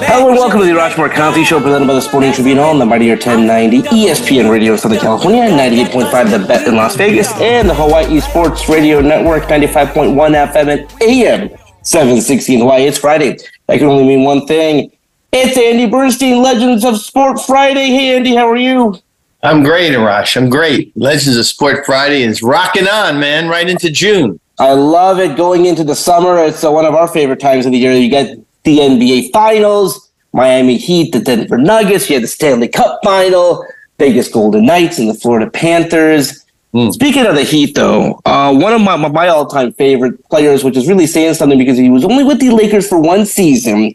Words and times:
Hello 0.00 0.28
and 0.28 0.36
welcome 0.36 0.60
to 0.60 0.66
the 0.66 0.72
Arash 0.72 0.92
Markazi 0.92 1.44
Show 1.44 1.60
presented 1.60 1.86
by 1.86 1.94
the 1.94 2.00
Sporting 2.00 2.32
Tribune 2.32 2.58
on 2.58 2.78
the 2.78 2.84
Mightier 2.84 3.14
1090 3.14 3.82
ESPN 3.88 4.50
Radio 4.50 4.76
Southern 4.76 4.98
California, 4.98 5.42
98.5 5.44 6.30
The 6.30 6.46
Bet 6.46 6.68
in 6.68 6.76
Las 6.76 6.96
Vegas, 6.96 7.32
and 7.40 7.68
the 7.68 7.74
Hawaii 7.74 8.20
Sports 8.20 8.68
Radio 8.68 9.00
Network, 9.00 9.44
95.1 9.44 10.52
FM 10.52 10.68
and 10.68 11.02
AM 11.02 11.58
760 11.82 12.54
in 12.54 12.60
Hawaii. 12.60 12.84
It's 12.84 12.98
Friday. 12.98 13.38
That 13.66 13.78
can 13.78 13.86
only 13.88 14.04
mean 14.04 14.24
one 14.24 14.46
thing. 14.46 14.92
It's 15.32 15.56
Andy 15.56 15.86
Bernstein, 15.86 16.42
Legends 16.42 16.84
of 16.84 16.98
Sport 16.98 17.40
Friday. 17.40 17.86
Hey, 17.86 18.16
Andy, 18.16 18.34
how 18.34 18.48
are 18.48 18.56
you? 18.56 18.98
I'm 19.42 19.62
great, 19.62 19.92
Arash. 19.92 20.36
I'm 20.36 20.50
great. 20.50 20.96
Legends 20.96 21.36
of 21.36 21.46
Sport 21.46 21.86
Friday 21.86 22.22
is 22.22 22.42
rocking 22.42 22.86
on, 22.86 23.18
man, 23.18 23.48
right 23.48 23.68
into 23.68 23.90
June. 23.90 24.40
I 24.58 24.72
love 24.72 25.18
it 25.18 25.36
going 25.36 25.66
into 25.66 25.84
the 25.84 25.94
summer. 25.94 26.38
It's 26.38 26.64
uh, 26.64 26.70
one 26.70 26.84
of 26.84 26.94
our 26.94 27.08
favorite 27.08 27.40
times 27.40 27.66
of 27.66 27.72
the 27.72 27.78
year. 27.78 27.92
You 27.92 28.08
get 28.08 28.38
the 28.66 28.78
NBA 28.78 29.32
Finals, 29.32 30.10
Miami 30.34 30.76
Heat, 30.76 31.12
the 31.12 31.20
Denver 31.20 31.56
Nuggets. 31.56 32.10
You 32.10 32.16
had 32.16 32.24
the 32.24 32.28
Stanley 32.28 32.68
Cup 32.68 33.00
Final, 33.02 33.64
Vegas 33.98 34.28
Golden 34.28 34.66
Knights, 34.66 34.98
and 34.98 35.08
the 35.08 35.14
Florida 35.14 35.50
Panthers. 35.50 36.44
Mm. 36.74 36.92
Speaking 36.92 37.24
of 37.24 37.34
the 37.34 37.44
Heat, 37.44 37.74
though, 37.74 38.20
uh, 38.26 38.52
one 38.54 38.74
of 38.74 38.82
my, 38.82 38.96
my 38.96 39.28
all-time 39.28 39.72
favorite 39.72 40.22
players, 40.28 40.62
which 40.62 40.76
is 40.76 40.86
really 40.86 41.06
saying 41.06 41.34
something 41.34 41.58
because 41.58 41.78
he 41.78 41.88
was 41.88 42.04
only 42.04 42.24
with 42.24 42.40
the 42.40 42.50
Lakers 42.50 42.86
for 42.86 43.00
one 43.00 43.24
season, 43.24 43.94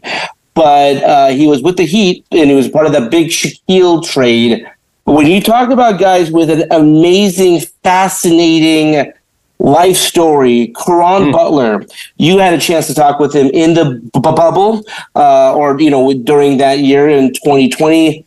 but 0.54 0.96
uh, 1.04 1.28
he 1.28 1.46
was 1.46 1.62
with 1.62 1.76
the 1.76 1.84
Heat 1.84 2.26
and 2.32 2.50
he 2.50 2.56
was 2.56 2.68
part 2.68 2.86
of 2.86 2.92
that 2.92 3.10
big 3.10 3.28
Shaquille 3.28 4.04
trade 4.04 4.66
when 5.04 5.26
you 5.26 5.40
talk 5.40 5.70
about 5.70 5.98
guys 5.98 6.30
with 6.30 6.48
an 6.48 6.70
amazing, 6.70 7.60
fascinating 7.82 9.12
life 9.58 9.96
story, 9.96 10.74
Caron 10.84 11.28
mm. 11.28 11.32
Butler, 11.32 11.84
you 12.16 12.38
had 12.38 12.54
a 12.54 12.58
chance 12.58 12.86
to 12.88 12.94
talk 12.94 13.18
with 13.18 13.34
him 13.34 13.48
in 13.48 13.74
the 13.74 14.00
b- 14.00 14.20
bubble, 14.20 14.84
uh, 15.14 15.54
or 15.54 15.80
you 15.80 15.90
know, 15.90 16.12
during 16.12 16.58
that 16.58 16.80
year 16.80 17.08
in 17.08 17.32
2020. 17.32 18.24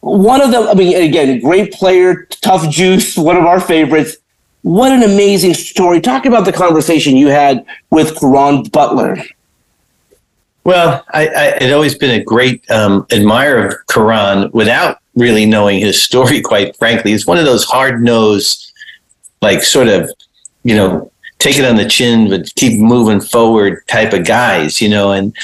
One 0.00 0.40
of 0.40 0.50
them, 0.50 0.68
I 0.68 0.74
mean, 0.74 0.96
again, 0.96 1.40
great 1.40 1.72
player, 1.72 2.26
Tuff 2.42 2.68
Juice, 2.70 3.16
one 3.16 3.36
of 3.36 3.44
our 3.44 3.60
favorites. 3.60 4.16
What 4.62 4.90
an 4.90 5.04
amazing 5.04 5.54
story! 5.54 6.00
Talk 6.00 6.26
about 6.26 6.44
the 6.44 6.52
conversation 6.52 7.16
you 7.16 7.28
had 7.28 7.64
with 7.90 8.18
Caron 8.18 8.64
Butler. 8.64 9.16
Well, 10.64 11.04
I, 11.14 11.28
I 11.28 11.62
had 11.62 11.72
always 11.72 11.96
been 11.96 12.20
a 12.20 12.24
great 12.24 12.68
um, 12.72 13.06
admirer 13.12 13.68
of 13.68 13.86
Caron 13.86 14.50
without 14.52 14.98
really 15.14 15.46
knowing 15.46 15.78
his 15.78 16.02
story, 16.02 16.40
quite 16.42 16.76
frankly. 16.76 17.12
He's 17.12 17.24
one 17.24 17.38
of 17.38 17.44
those 17.44 17.64
hard 17.64 18.02
nosed, 18.02 18.72
like 19.42 19.62
sort 19.62 19.88
of, 19.88 20.10
you 20.64 20.74
know, 20.74 21.10
take 21.38 21.58
it 21.58 21.64
on 21.64 21.76
the 21.76 21.88
chin, 21.88 22.28
but 22.28 22.54
keep 22.54 22.78
moving 22.78 23.20
forward 23.20 23.86
type 23.86 24.12
of 24.12 24.24
guys, 24.24 24.80
you 24.80 24.88
know. 24.88 25.12
And 25.12 25.34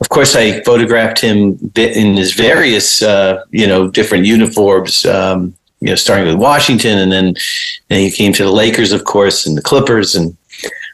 of 0.00 0.08
course, 0.08 0.34
I 0.34 0.62
photographed 0.62 1.20
him 1.20 1.58
in 1.76 2.16
his 2.16 2.32
various, 2.34 3.02
uh, 3.02 3.44
you 3.50 3.66
know, 3.66 3.88
different 3.88 4.24
uniforms, 4.24 5.04
um, 5.06 5.54
you 5.80 5.88
know, 5.88 5.94
starting 5.94 6.26
with 6.26 6.36
Washington, 6.36 6.98
and 6.98 7.10
then 7.10 7.26
and 7.90 8.00
he 8.00 8.10
came 8.10 8.32
to 8.34 8.44
the 8.44 8.52
Lakers, 8.52 8.92
of 8.92 9.04
course, 9.04 9.46
and 9.46 9.56
the 9.56 9.62
Clippers, 9.62 10.14
and 10.14 10.36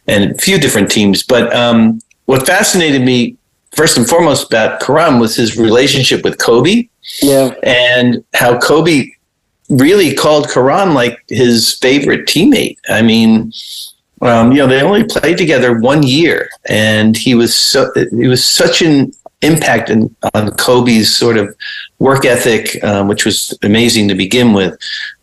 and 0.07 0.33
a 0.33 0.39
few 0.39 0.59
different 0.59 0.91
teams. 0.91 1.23
But 1.23 1.55
um, 1.55 2.01
what 2.25 2.47
fascinated 2.47 3.03
me 3.03 3.37
first 3.73 3.97
and 3.97 4.09
foremost 4.09 4.47
about 4.47 4.81
Caron 4.81 5.19
was 5.19 5.37
his 5.37 5.57
relationship 5.57 6.25
with 6.25 6.39
Kobe. 6.39 6.89
Yeah. 7.23 7.55
And 7.63 8.25
how 8.35 8.59
Kobe 8.59 9.11
really 9.69 10.15
called 10.15 10.51
Caron 10.51 10.95
like 10.95 11.23
his 11.29 11.75
favorite 11.75 12.27
teammate. 12.27 12.79
I 12.89 13.03
mean, 13.03 13.53
um, 14.23 14.53
you 14.53 14.59
know, 14.59 14.67
they 14.67 14.83
only 14.83 15.05
played 15.05 15.39
together 15.39 15.79
one 15.79 16.03
year, 16.03 16.49
and 16.69 17.17
he 17.17 17.35
was 17.35 17.55
so 17.55 17.91
he 17.95 18.27
was 18.29 18.45
such 18.45 18.83
an 18.83 19.13
impact 19.43 19.89
in, 19.91 20.15
on 20.35 20.51
Kobe's 20.57 21.15
sort 21.17 21.37
of 21.37 21.55
work 22.01 22.25
ethic, 22.25 22.83
um, 22.83 23.07
which 23.07 23.25
was 23.25 23.57
amazing 23.63 24.09
to 24.09 24.15
begin 24.15 24.53
with. 24.53 24.77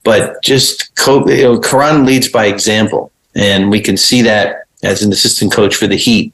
But 0.03 0.41
just 0.44 0.95
Kobe, 0.95 1.39
you 1.39 1.44
know, 1.44 1.59
Caron 1.59 2.06
leads 2.06 2.29
by 2.29 2.45
example, 2.45 3.12
and 3.35 3.69
we 3.69 3.81
can 3.81 3.97
see 3.97 4.22
that 4.22 4.66
as 4.83 5.01
an 5.01 5.12
assistant 5.12 5.51
coach 5.51 5.75
for 5.75 5.88
the 5.88 5.97
Heat. 5.97 6.33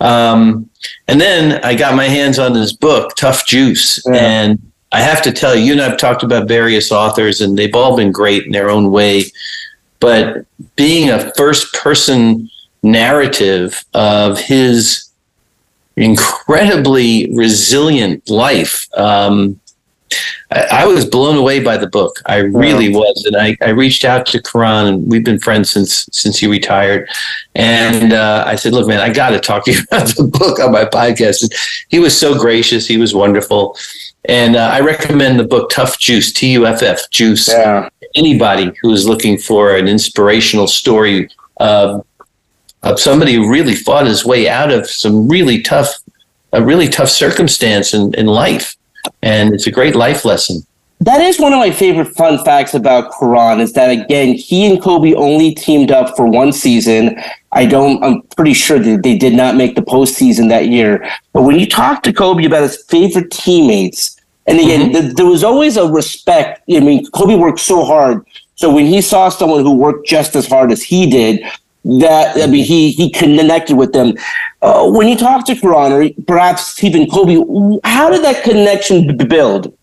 Um, 0.00 0.68
and 1.08 1.20
then 1.20 1.64
I 1.64 1.74
got 1.74 1.96
my 1.96 2.04
hands 2.04 2.38
on 2.38 2.54
his 2.54 2.72
book, 2.72 3.16
Tuff 3.16 3.46
Juice. 3.46 4.02
Yeah. 4.06 4.14
And 4.14 4.65
I 4.96 5.00
have 5.00 5.20
to 5.24 5.32
tell 5.32 5.54
you, 5.54 5.62
you 5.62 5.72
and 5.72 5.82
I've 5.82 5.98
talked 5.98 6.22
about 6.22 6.48
various 6.48 6.90
authors, 6.90 7.42
and 7.42 7.58
they've 7.58 7.74
all 7.74 7.98
been 7.98 8.10
great 8.10 8.46
in 8.46 8.52
their 8.52 8.70
own 8.70 8.90
way. 8.90 9.24
But 10.00 10.46
being 10.74 11.10
a 11.10 11.34
first 11.34 11.74
person 11.74 12.48
narrative 12.82 13.84
of 13.92 14.40
his 14.40 15.10
incredibly 15.96 17.30
resilient 17.34 18.30
life, 18.30 18.88
um, 18.96 19.60
I, 20.50 20.60
I, 20.60 20.86
was 20.86 21.04
blown 21.04 21.36
away 21.36 21.62
by 21.62 21.76
the 21.76 21.88
book. 21.88 22.22
I 22.24 22.36
really 22.38 22.88
wow. 22.94 23.00
was, 23.00 23.24
and 23.26 23.36
I, 23.36 23.56
I 23.60 23.70
reached 23.70 24.04
out 24.04 24.24
to 24.26 24.40
Caron, 24.40 24.86
and 24.86 25.10
we've 25.10 25.24
been 25.24 25.38
friends 25.38 25.68
since 25.68 26.08
since 26.12 26.38
he 26.38 26.46
retired. 26.46 27.08
And 27.54 28.12
uh, 28.12 28.44
I 28.46 28.56
said, 28.56 28.72
"Look, 28.72 28.86
man, 28.86 29.00
I 29.00 29.12
got 29.12 29.30
to 29.30 29.40
talk 29.40 29.64
to 29.64 29.72
you 29.72 29.80
about 29.90 30.08
the 30.16 30.24
book 30.24 30.58
on 30.60 30.72
my 30.72 30.84
podcast." 30.84 31.42
And 31.42 31.52
he 31.88 31.98
was 31.98 32.18
so 32.18 32.38
gracious. 32.38 32.86
He 32.86 32.96
was 32.96 33.14
wonderful, 33.14 33.76
and 34.28 34.56
uh, 34.56 34.70
I 34.72 34.80
recommend 34.80 35.38
the 35.38 35.44
book 35.44 35.70
"Tuff 35.70 35.98
Juice" 35.98 36.32
T 36.32 36.52
U 36.52 36.66
F 36.66 36.82
F 36.82 37.10
Juice. 37.10 37.48
Yeah. 37.48 37.88
Anybody 38.14 38.72
who 38.80 38.92
is 38.92 39.06
looking 39.06 39.38
for 39.38 39.76
an 39.76 39.88
inspirational 39.88 40.66
story 40.66 41.28
of 41.58 42.04
of 42.82 43.00
somebody 43.00 43.34
who 43.34 43.50
really 43.50 43.74
fought 43.74 44.06
his 44.06 44.24
way 44.24 44.48
out 44.48 44.70
of 44.70 44.88
some 44.88 45.28
really 45.28 45.60
tough, 45.60 45.98
a 46.52 46.62
really 46.62 46.88
tough 46.88 47.08
circumstance 47.08 47.94
in, 47.94 48.14
in 48.14 48.26
life 48.26 48.76
and 49.22 49.54
it's 49.54 49.66
a 49.66 49.70
great 49.70 49.94
life 49.96 50.24
lesson. 50.24 50.64
That 51.00 51.20
is 51.20 51.38
one 51.38 51.52
of 51.52 51.58
my 51.58 51.70
favorite 51.70 52.14
fun 52.16 52.42
facts 52.42 52.72
about 52.72 53.12
Caron 53.18 53.60
is 53.60 53.74
that 53.74 53.90
again 53.90 54.34
he 54.34 54.66
and 54.66 54.82
Kobe 54.82 55.12
only 55.12 55.54
teamed 55.54 55.90
up 55.90 56.16
for 56.16 56.26
one 56.26 56.52
season. 56.52 57.20
I 57.52 57.66
don't. 57.66 58.02
I'm 58.02 58.22
pretty 58.34 58.54
sure 58.54 58.78
that 58.78 59.02
they 59.02 59.16
did 59.16 59.34
not 59.34 59.56
make 59.56 59.76
the 59.76 59.82
postseason 59.82 60.48
that 60.48 60.68
year. 60.68 61.06
But 61.32 61.42
when 61.42 61.58
you 61.58 61.66
talk 61.66 62.02
to 62.04 62.12
Kobe 62.12 62.46
about 62.46 62.62
his 62.62 62.82
favorite 62.84 63.30
teammates, 63.30 64.15
and 64.46 64.60
again, 64.60 64.92
mm-hmm. 64.92 65.14
there 65.14 65.26
was 65.26 65.42
always 65.42 65.76
a 65.76 65.88
respect. 65.88 66.62
I 66.70 66.80
mean, 66.80 67.06
Kobe 67.10 67.34
worked 67.34 67.60
so 67.60 67.84
hard. 67.84 68.24
So 68.54 68.72
when 68.72 68.86
he 68.86 69.00
saw 69.00 69.28
someone 69.28 69.62
who 69.62 69.74
worked 69.74 70.06
just 70.06 70.34
as 70.34 70.46
hard 70.46 70.72
as 70.72 70.82
he 70.82 71.10
did, 71.10 71.42
that 72.00 72.40
I 72.40 72.46
mean, 72.46 72.64
he 72.64 72.90
he 72.92 73.10
connected 73.10 73.76
with 73.76 73.92
them. 73.92 74.14
Uh, 74.62 74.90
when 74.90 75.06
you 75.08 75.16
talk 75.16 75.46
to 75.46 75.54
Caron 75.54 75.92
or 75.92 76.08
perhaps 76.26 76.82
even 76.82 77.08
Kobe, 77.08 77.34
how 77.84 78.10
did 78.10 78.24
that 78.24 78.42
connection 78.42 79.16
build? 79.16 79.75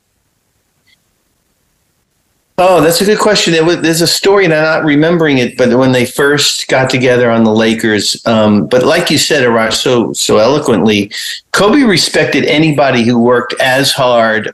Oh, 2.57 2.81
that's 2.81 3.01
a 3.01 3.05
good 3.05 3.19
question. 3.19 3.53
Was, 3.65 3.81
there's 3.81 4.01
a 4.01 4.07
story, 4.07 4.45
and 4.45 4.53
I'm 4.53 4.63
not 4.63 4.85
remembering 4.85 5.39
it, 5.39 5.57
but 5.57 5.75
when 5.77 5.91
they 5.91 6.05
first 6.05 6.67
got 6.67 6.89
together 6.89 7.31
on 7.31 7.43
the 7.43 7.51
Lakers, 7.51 8.23
um, 8.27 8.67
but 8.67 8.83
like 8.83 9.09
you 9.09 9.17
said, 9.17 9.43
Arash, 9.43 9.73
so 9.73 10.13
so 10.13 10.37
eloquently, 10.37 11.11
Kobe 11.51 11.81
respected 11.81 12.45
anybody 12.45 13.03
who 13.03 13.19
worked 13.19 13.55
as 13.59 13.91
hard 13.91 14.53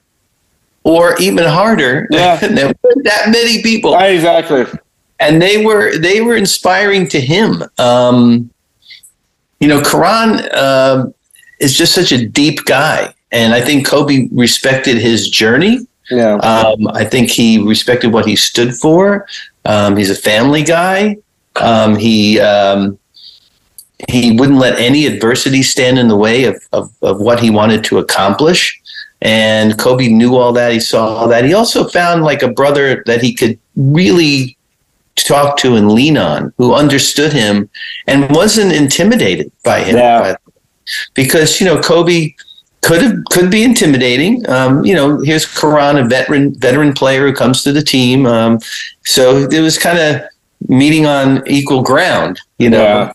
or 0.83 1.19
even 1.19 1.45
harder. 1.45 2.07
Yeah. 2.09 2.35
there 2.39 2.73
weren't 2.81 3.03
that 3.03 3.29
many 3.29 3.61
people. 3.61 3.97
Exactly 3.97 4.65
and 5.19 5.41
they 5.41 5.63
were 5.63 5.97
they 5.97 6.21
were 6.21 6.35
inspiring 6.35 7.07
to 7.09 7.19
him. 7.19 7.63
Um, 7.77 8.49
you 9.59 9.67
know, 9.67 9.81
Caron 9.81 10.39
uh, 10.53 11.11
is 11.59 11.77
just 11.77 11.93
such 11.93 12.11
a 12.11 12.25
deep 12.25 12.65
guy, 12.65 13.13
and 13.31 13.53
I 13.53 13.61
think 13.61 13.85
Kobe 13.85 14.29
respected 14.31 14.97
his 14.97 15.29
journey. 15.29 15.85
Yeah, 16.09 16.35
um, 16.35 16.87
I 16.89 17.05
think 17.05 17.29
he 17.29 17.59
respected 17.59 18.11
what 18.11 18.25
he 18.25 18.35
stood 18.35 18.75
for. 18.75 19.27
Um, 19.65 19.95
he's 19.95 20.09
a 20.09 20.15
family 20.15 20.63
guy. 20.63 21.17
Um, 21.55 21.95
he 21.95 22.39
um, 22.39 22.97
he 24.07 24.31
wouldn't 24.31 24.59
let 24.59 24.79
any 24.79 25.05
adversity 25.05 25.61
stand 25.61 25.99
in 25.99 26.07
the 26.07 26.15
way 26.15 26.45
of, 26.45 26.61
of, 26.71 26.91
of 27.01 27.19
what 27.19 27.39
he 27.39 27.49
wanted 27.49 27.83
to 27.85 27.97
accomplish. 27.97 28.79
And 29.21 29.77
Kobe 29.77 30.07
knew 30.07 30.35
all 30.37 30.53
that. 30.53 30.71
He 30.71 30.79
saw 30.79 31.07
all 31.07 31.27
that. 31.27 31.43
He 31.43 31.53
also 31.53 31.87
found 31.89 32.23
like 32.23 32.41
a 32.41 32.47
brother 32.47 33.03
that 33.05 33.21
he 33.21 33.33
could 33.33 33.59
really 33.75 34.57
talk 35.15 35.57
to 35.57 35.75
and 35.75 35.91
lean 35.91 36.17
on, 36.17 36.53
who 36.57 36.73
understood 36.73 37.33
him 37.33 37.69
and 38.07 38.33
wasn't 38.33 38.71
intimidated 38.71 39.51
by 39.65 39.81
him. 39.81 39.97
Yeah. 39.97 40.35
Because 41.13 41.59
you 41.59 41.67
know 41.67 41.79
Kobe 41.81 42.33
could 42.81 43.01
have 43.01 43.23
could 43.31 43.51
be 43.51 43.63
intimidating. 43.63 44.47
Um, 44.49 44.83
you 44.85 44.95
know, 44.95 45.19
here's 45.19 45.45
Caron, 45.45 45.97
a 45.97 46.07
veteran 46.07 46.53
veteran 46.55 46.93
player 46.93 47.27
who 47.27 47.33
comes 47.33 47.63
to 47.63 47.71
the 47.71 47.83
team. 47.83 48.25
Um, 48.25 48.59
so 49.05 49.47
it 49.49 49.59
was 49.59 49.77
kind 49.77 49.99
of 49.99 50.21
meeting 50.67 51.05
on 51.05 51.47
equal 51.47 51.83
ground. 51.83 52.39
You 52.57 52.69
know. 52.69 52.83
Yeah. 52.83 53.13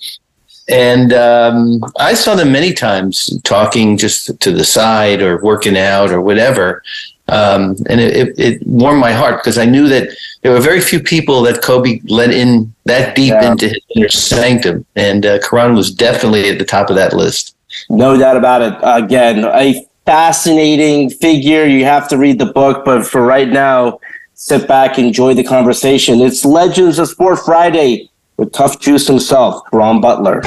And 0.67 1.13
um, 1.13 1.85
I 1.99 2.15
saw 2.15 2.35
them 2.35 2.51
many 2.51 2.73
times 2.73 3.39
talking 3.43 3.99
just 3.99 4.41
to 4.41 4.51
the 4.51 4.65
side 4.65 5.21
or 5.21 5.43
working 5.43 5.77
out 5.77 6.11
or 6.11 6.23
whatever. 6.23 6.83
Um, 7.29 7.77
and 7.89 8.01
it, 8.01 8.39
it, 8.39 8.67
warmed 8.67 9.01
my 9.01 9.13
heart 9.13 9.43
because 9.43 9.57
I 9.57 9.65
knew 9.65 9.89
that 9.89 10.09
there 10.43 10.53
were 10.53 10.61
very 10.61 10.81
few 10.81 11.01
people 11.01 11.43
that 11.43 11.63
Kobe 11.63 12.01
let 12.05 12.31
in 12.31 12.73
that 12.85 13.15
deep 13.15 13.33
Yeah. 13.33 13.53
into 13.53 13.69
his 13.69 13.81
inner 13.97 14.09
sanctum. 14.09 14.85
And 14.97 15.25
uh, 15.25 15.39
Caron 15.41 15.75
was 15.75 15.91
definitely 15.91 16.49
at 16.49 16.59
the 16.59 16.65
top 16.65 16.91
of 16.91 16.97
that 16.97 17.15
list. 17.15 17.57
No 17.89 18.17
doubt 18.17 18.37
about 18.37 18.63
it. 18.63 18.75
Again, 18.83 19.45
a 19.45 19.87
fascinating 20.07 21.11
figure. 21.11 21.65
You 21.65 21.85
have 21.85 22.09
to 22.09 22.19
read 22.19 22.39
the 22.39 22.47
book, 22.47 22.85
but 22.85 23.07
for 23.07 23.23
right 23.23 23.49
now, 23.49 24.01
sit 24.35 24.69
back, 24.69 24.99
enjoy 24.99 25.35
the 25.35 25.45
conversation. 25.45 26.21
It's 26.21 26.45
Legends 26.45 26.99
of 26.99 27.09
Sport 27.09 27.41
Friday 27.45 28.11
with 28.37 28.53
Tuff 28.53 28.81
Juice 28.81 29.07
himself, 29.07 29.63
Ron 29.73 30.01
Butler. 30.01 30.43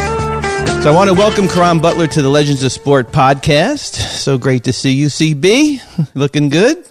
So 0.82 0.92
I 0.92 0.96
want 0.96 1.10
to 1.10 1.14
welcome 1.14 1.48
Caron 1.48 1.80
Butler 1.80 2.08
to 2.08 2.22
the 2.22 2.30
Legends 2.30 2.64
of 2.64 2.72
Sport 2.72 3.12
podcast. 3.12 3.96
So 3.96 4.38
great 4.38 4.64
to 4.66 4.74
see 4.74 4.92
you, 4.92 5.08
CB. 5.08 6.14
Looking 6.16 6.50
good? 6.50 6.88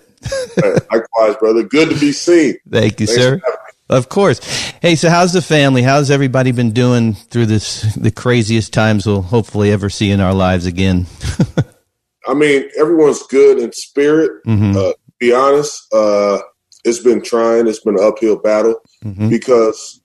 Likewise, 0.91 1.37
brother. 1.39 1.63
Good 1.63 1.91
to 1.91 2.01
be 2.01 2.13
seen. 2.13 2.57
Thank 2.69 3.01
you, 3.01 3.07
Thanks 3.07 3.23
sir. 3.23 3.41
Of 3.89 4.09
course. 4.09 4.41
Hey, 4.83 4.97
so 4.97 5.09
how's 5.09 5.33
the 5.33 5.43
family? 5.43 5.83
How's 5.83 6.11
everybody 6.11 6.51
been 6.53 6.73
doing 6.73 7.15
through 7.15 7.47
this 7.47 7.83
the 7.95 8.11
craziest 8.11 8.73
times 8.73 9.07
we'll 9.07 9.23
hopefully 9.23 9.71
ever 9.71 9.89
see 9.91 10.11
in 10.11 10.21
our 10.21 10.35
lives 10.35 10.67
again? 10.67 11.07
I 12.29 12.35
mean, 12.35 12.69
everyone's 12.77 13.23
good 13.25 13.59
in 13.59 13.73
spirit. 13.73 14.43
Mhm. 14.45 14.75
Uh, 14.75 14.93
to 14.93 14.97
be 15.21 15.33
honest, 15.33 15.87
uh, 15.95 16.39
it's 16.85 16.99
been 16.99 17.23
trying. 17.23 17.69
It's 17.69 17.81
been 17.81 17.97
an 17.99 18.05
uphill 18.05 18.37
battle 18.37 18.75
Mhm. 19.05 19.31
because, 19.31 20.01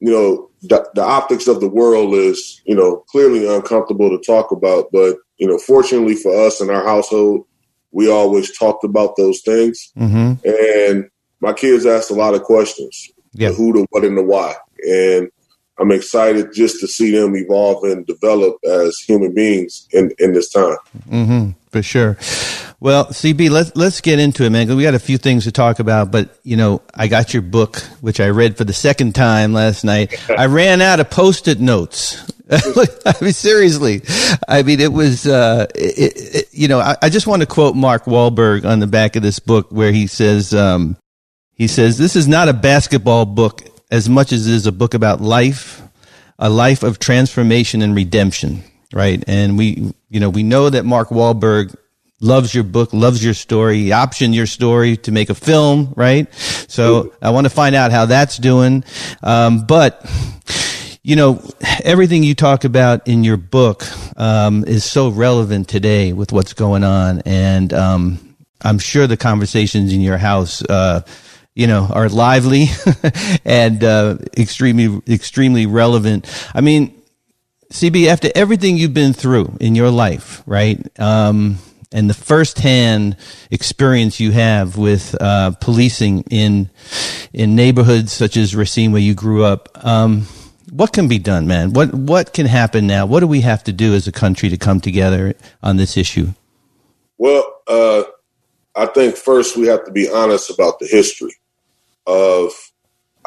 you 0.00 0.12
know, 0.12 0.50
the, 0.62 0.86
the 0.94 1.02
optics 1.02 1.48
of 1.48 1.60
the 1.60 1.68
world 1.68 2.14
is, 2.14 2.60
you 2.66 2.74
know, 2.74 3.02
clearly 3.08 3.48
uncomfortable 3.48 4.10
to 4.10 4.18
talk 4.24 4.50
about. 4.52 4.92
But, 4.92 5.16
you 5.38 5.46
know, 5.46 5.56
fortunately 5.58 6.14
for 6.16 6.46
us 6.46 6.60
in 6.60 6.68
our 6.68 6.84
household, 6.84 7.46
we 7.92 8.10
always 8.10 8.56
talked 8.56 8.84
about 8.84 9.16
those 9.16 9.40
things. 9.40 9.90
Mm-hmm. 9.98 10.46
And 10.92 11.08
my 11.40 11.54
kids 11.54 11.86
asked 11.86 12.10
a 12.10 12.14
lot 12.14 12.34
of 12.34 12.42
questions. 12.42 13.10
Yeah. 13.34 13.50
The 13.50 13.54
who, 13.54 13.72
the 13.72 13.86
what, 13.90 14.04
and 14.04 14.16
the 14.16 14.22
why. 14.22 14.54
And 14.88 15.30
I'm 15.78 15.90
excited 15.90 16.52
just 16.52 16.80
to 16.80 16.86
see 16.86 17.10
them 17.10 17.34
evolve 17.36 17.84
and 17.84 18.06
develop 18.06 18.56
as 18.64 18.98
human 18.98 19.34
beings 19.34 19.88
in, 19.92 20.12
in 20.18 20.32
this 20.32 20.50
time. 20.50 20.76
Mm-hmm. 21.08 21.50
For 21.70 21.82
sure. 21.82 22.18
Well, 22.80 23.06
CB, 23.06 23.48
let's 23.48 23.74
let's 23.76 24.00
get 24.00 24.18
into 24.18 24.44
it, 24.44 24.50
man. 24.50 24.76
We 24.76 24.82
got 24.82 24.94
a 24.94 24.98
few 24.98 25.16
things 25.16 25.44
to 25.44 25.52
talk 25.52 25.78
about, 25.78 26.10
but 26.10 26.36
you 26.42 26.56
know, 26.56 26.82
I 26.94 27.06
got 27.06 27.32
your 27.32 27.40
book, 27.40 27.76
which 28.00 28.18
I 28.20 28.28
read 28.28 28.58
for 28.58 28.64
the 28.64 28.72
second 28.72 29.14
time 29.14 29.52
last 29.52 29.84
night. 29.84 30.14
I 30.36 30.46
ran 30.46 30.82
out 30.82 31.00
of 31.00 31.08
post-it 31.08 31.60
notes. 31.60 32.20
I 32.50 33.14
mean, 33.22 33.32
seriously. 33.32 34.02
I 34.48 34.62
mean, 34.62 34.80
it 34.80 34.92
was, 34.92 35.26
uh, 35.26 35.66
it, 35.74 36.34
it, 36.34 36.48
you 36.52 36.68
know, 36.68 36.80
I, 36.80 36.96
I 37.00 37.08
just 37.08 37.26
want 37.26 37.40
to 37.40 37.46
quote 37.46 37.76
Mark 37.76 38.04
Wahlberg 38.04 38.64
on 38.64 38.80
the 38.80 38.86
back 38.86 39.16
of 39.16 39.22
this 39.22 39.38
book, 39.38 39.70
where 39.70 39.92
he 39.92 40.06
says, 40.06 40.52
um, 40.52 40.96
he 41.54 41.66
says, 41.66 41.98
"This 41.98 42.16
is 42.16 42.28
not 42.28 42.48
a 42.48 42.52
basketball 42.52 43.26
book 43.26 43.62
as 43.90 44.08
much 44.08 44.32
as 44.32 44.46
it 44.46 44.54
is 44.54 44.66
a 44.66 44.72
book 44.72 44.94
about 44.94 45.20
life, 45.20 45.82
a 46.38 46.50
life 46.50 46.82
of 46.82 46.98
transformation 46.98 47.82
and 47.82 47.94
redemption." 47.94 48.62
Right, 48.92 49.24
and 49.26 49.56
we, 49.56 49.92
you 50.10 50.20
know, 50.20 50.28
we 50.28 50.42
know 50.42 50.68
that 50.68 50.84
Mark 50.84 51.08
Wahlberg 51.08 51.74
loves 52.20 52.54
your 52.54 52.64
book, 52.64 52.92
loves 52.92 53.22
your 53.22 53.34
story, 53.34 53.78
he 53.78 53.88
optioned 53.88 54.34
your 54.34 54.46
story 54.46 54.96
to 54.98 55.12
make 55.12 55.28
a 55.28 55.34
film, 55.34 55.92
right? 55.96 56.32
So 56.34 57.12
I 57.20 57.30
want 57.30 57.46
to 57.46 57.50
find 57.50 57.74
out 57.74 57.90
how 57.90 58.06
that's 58.06 58.38
doing. 58.38 58.84
Um, 59.22 59.66
but 59.66 60.08
you 61.02 61.16
know, 61.16 61.42
everything 61.84 62.22
you 62.22 62.34
talk 62.34 62.64
about 62.64 63.08
in 63.08 63.24
your 63.24 63.36
book 63.36 63.84
um, 64.16 64.64
is 64.64 64.84
so 64.84 65.08
relevant 65.08 65.68
today 65.68 66.12
with 66.12 66.32
what's 66.32 66.52
going 66.52 66.84
on, 66.84 67.22
and 67.26 67.72
um, 67.72 68.36
I'm 68.62 68.78
sure 68.78 69.06
the 69.08 69.16
conversations 69.16 69.92
in 69.92 70.00
your 70.00 70.16
house, 70.18 70.62
uh, 70.62 71.02
you 71.54 71.66
know, 71.66 71.86
are 71.90 72.08
lively 72.08 72.66
and 73.44 73.84
uh, 73.84 74.16
extremely, 74.36 75.00
extremely 75.08 75.66
relevant. 75.66 76.26
I 76.54 76.60
mean, 76.60 77.02
CB, 77.70 78.06
after 78.06 78.30
everything 78.34 78.76
you've 78.76 78.94
been 78.94 79.12
through 79.12 79.56
in 79.60 79.74
your 79.74 79.90
life, 79.90 80.42
right? 80.46 80.78
Um, 81.00 81.58
and 81.92 82.08
the 82.08 82.14
firsthand 82.14 83.16
experience 83.50 84.18
you 84.18 84.32
have 84.32 84.76
with 84.78 85.14
uh, 85.20 85.52
policing 85.60 86.24
in 86.30 86.70
in 87.32 87.54
neighborhoods 87.54 88.12
such 88.12 88.36
as 88.36 88.56
Racine, 88.56 88.92
where 88.92 89.02
you 89.02 89.14
grew 89.14 89.44
up, 89.44 89.68
um, 89.84 90.26
what 90.70 90.92
can 90.92 91.06
be 91.06 91.18
done, 91.18 91.46
man? 91.46 91.74
What 91.74 91.92
what 91.92 92.32
can 92.32 92.46
happen 92.46 92.86
now? 92.86 93.04
What 93.04 93.20
do 93.20 93.26
we 93.26 93.42
have 93.42 93.62
to 93.64 93.72
do 93.72 93.94
as 93.94 94.06
a 94.06 94.12
country 94.12 94.48
to 94.48 94.56
come 94.56 94.80
together 94.80 95.34
on 95.62 95.76
this 95.76 95.98
issue? 95.98 96.28
Well, 97.18 97.44
uh, 97.68 98.04
I 98.74 98.86
think 98.86 99.16
first 99.16 99.56
we 99.56 99.66
have 99.66 99.84
to 99.84 99.90
be 99.90 100.10
honest 100.10 100.50
about 100.50 100.78
the 100.78 100.86
history 100.86 101.34
of 102.06 102.52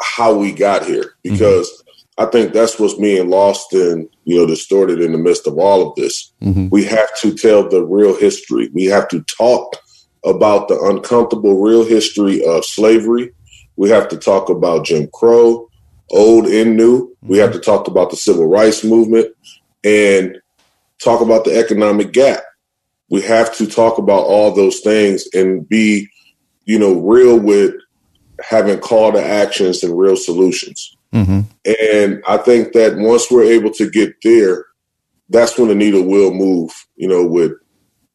how 0.00 0.34
we 0.34 0.52
got 0.52 0.84
here, 0.84 1.14
because 1.22 1.82
I 2.18 2.26
think 2.26 2.52
that's 2.52 2.78
what's 2.78 2.94
being 2.94 3.28
lost 3.28 3.72
and 3.72 4.08
you 4.24 4.36
know 4.36 4.46
distorted 4.46 5.00
in 5.00 5.12
the 5.12 5.18
midst 5.18 5.46
of 5.46 5.58
all 5.58 5.88
of 5.88 5.94
this. 5.96 6.32
Mhm. 6.42 6.70
We 6.70 6.84
have 6.84 7.08
to 7.20 7.34
tell 7.34 7.68
the 7.68 7.82
real 7.82 8.14
history. 8.16 8.70
We 8.72 8.84
have 8.86 9.08
to 9.08 9.22
talk 9.38 9.76
about 10.24 10.68
the 10.68 10.80
uncomfortable 10.80 11.60
real 11.60 11.84
history 11.84 12.44
of 12.44 12.64
slavery. 12.64 13.32
We 13.76 13.88
have 13.90 14.08
to 14.08 14.16
talk 14.16 14.48
about 14.48 14.86
Jim 14.86 15.08
Crow, 15.12 15.68
old 16.10 16.46
and 16.46 16.76
new. 16.76 17.14
We 17.22 17.38
have 17.38 17.52
to 17.52 17.60
talk 17.60 17.88
about 17.88 18.10
the 18.10 18.16
civil 18.16 18.46
rights 18.46 18.82
movement 18.82 19.28
and 19.84 20.38
talk 20.98 21.20
about 21.20 21.44
the 21.44 21.56
economic 21.56 22.12
gap 22.12 22.42
we 23.10 23.22
have 23.22 23.54
to 23.56 23.66
talk 23.66 23.98
about 23.98 24.24
all 24.24 24.52
those 24.52 24.80
things 24.80 25.28
and 25.32 25.68
be, 25.68 26.08
you 26.64 26.78
know, 26.78 26.94
real 27.00 27.38
with 27.38 27.74
having 28.42 28.78
call 28.80 29.12
to 29.12 29.22
actions 29.22 29.82
and 29.82 29.98
real 29.98 30.16
solutions. 30.16 30.96
Mm-hmm. 31.12 31.40
And 31.64 32.22
I 32.28 32.36
think 32.38 32.72
that 32.72 32.96
once 32.96 33.30
we're 33.30 33.44
able 33.44 33.70
to 33.72 33.90
get 33.90 34.14
there, 34.22 34.66
that's 35.28 35.58
when 35.58 35.68
the 35.68 35.74
needle 35.74 36.04
will 36.04 36.32
move, 36.32 36.72
you 36.96 37.08
know, 37.08 37.24
with 37.24 37.52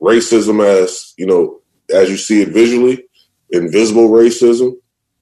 racism 0.01 0.63
as, 0.63 1.13
you 1.17 1.25
know, 1.25 1.59
as 1.93 2.09
you 2.09 2.17
see 2.17 2.41
it 2.41 2.49
visually, 2.49 3.03
invisible 3.49 4.09
racism, 4.09 4.73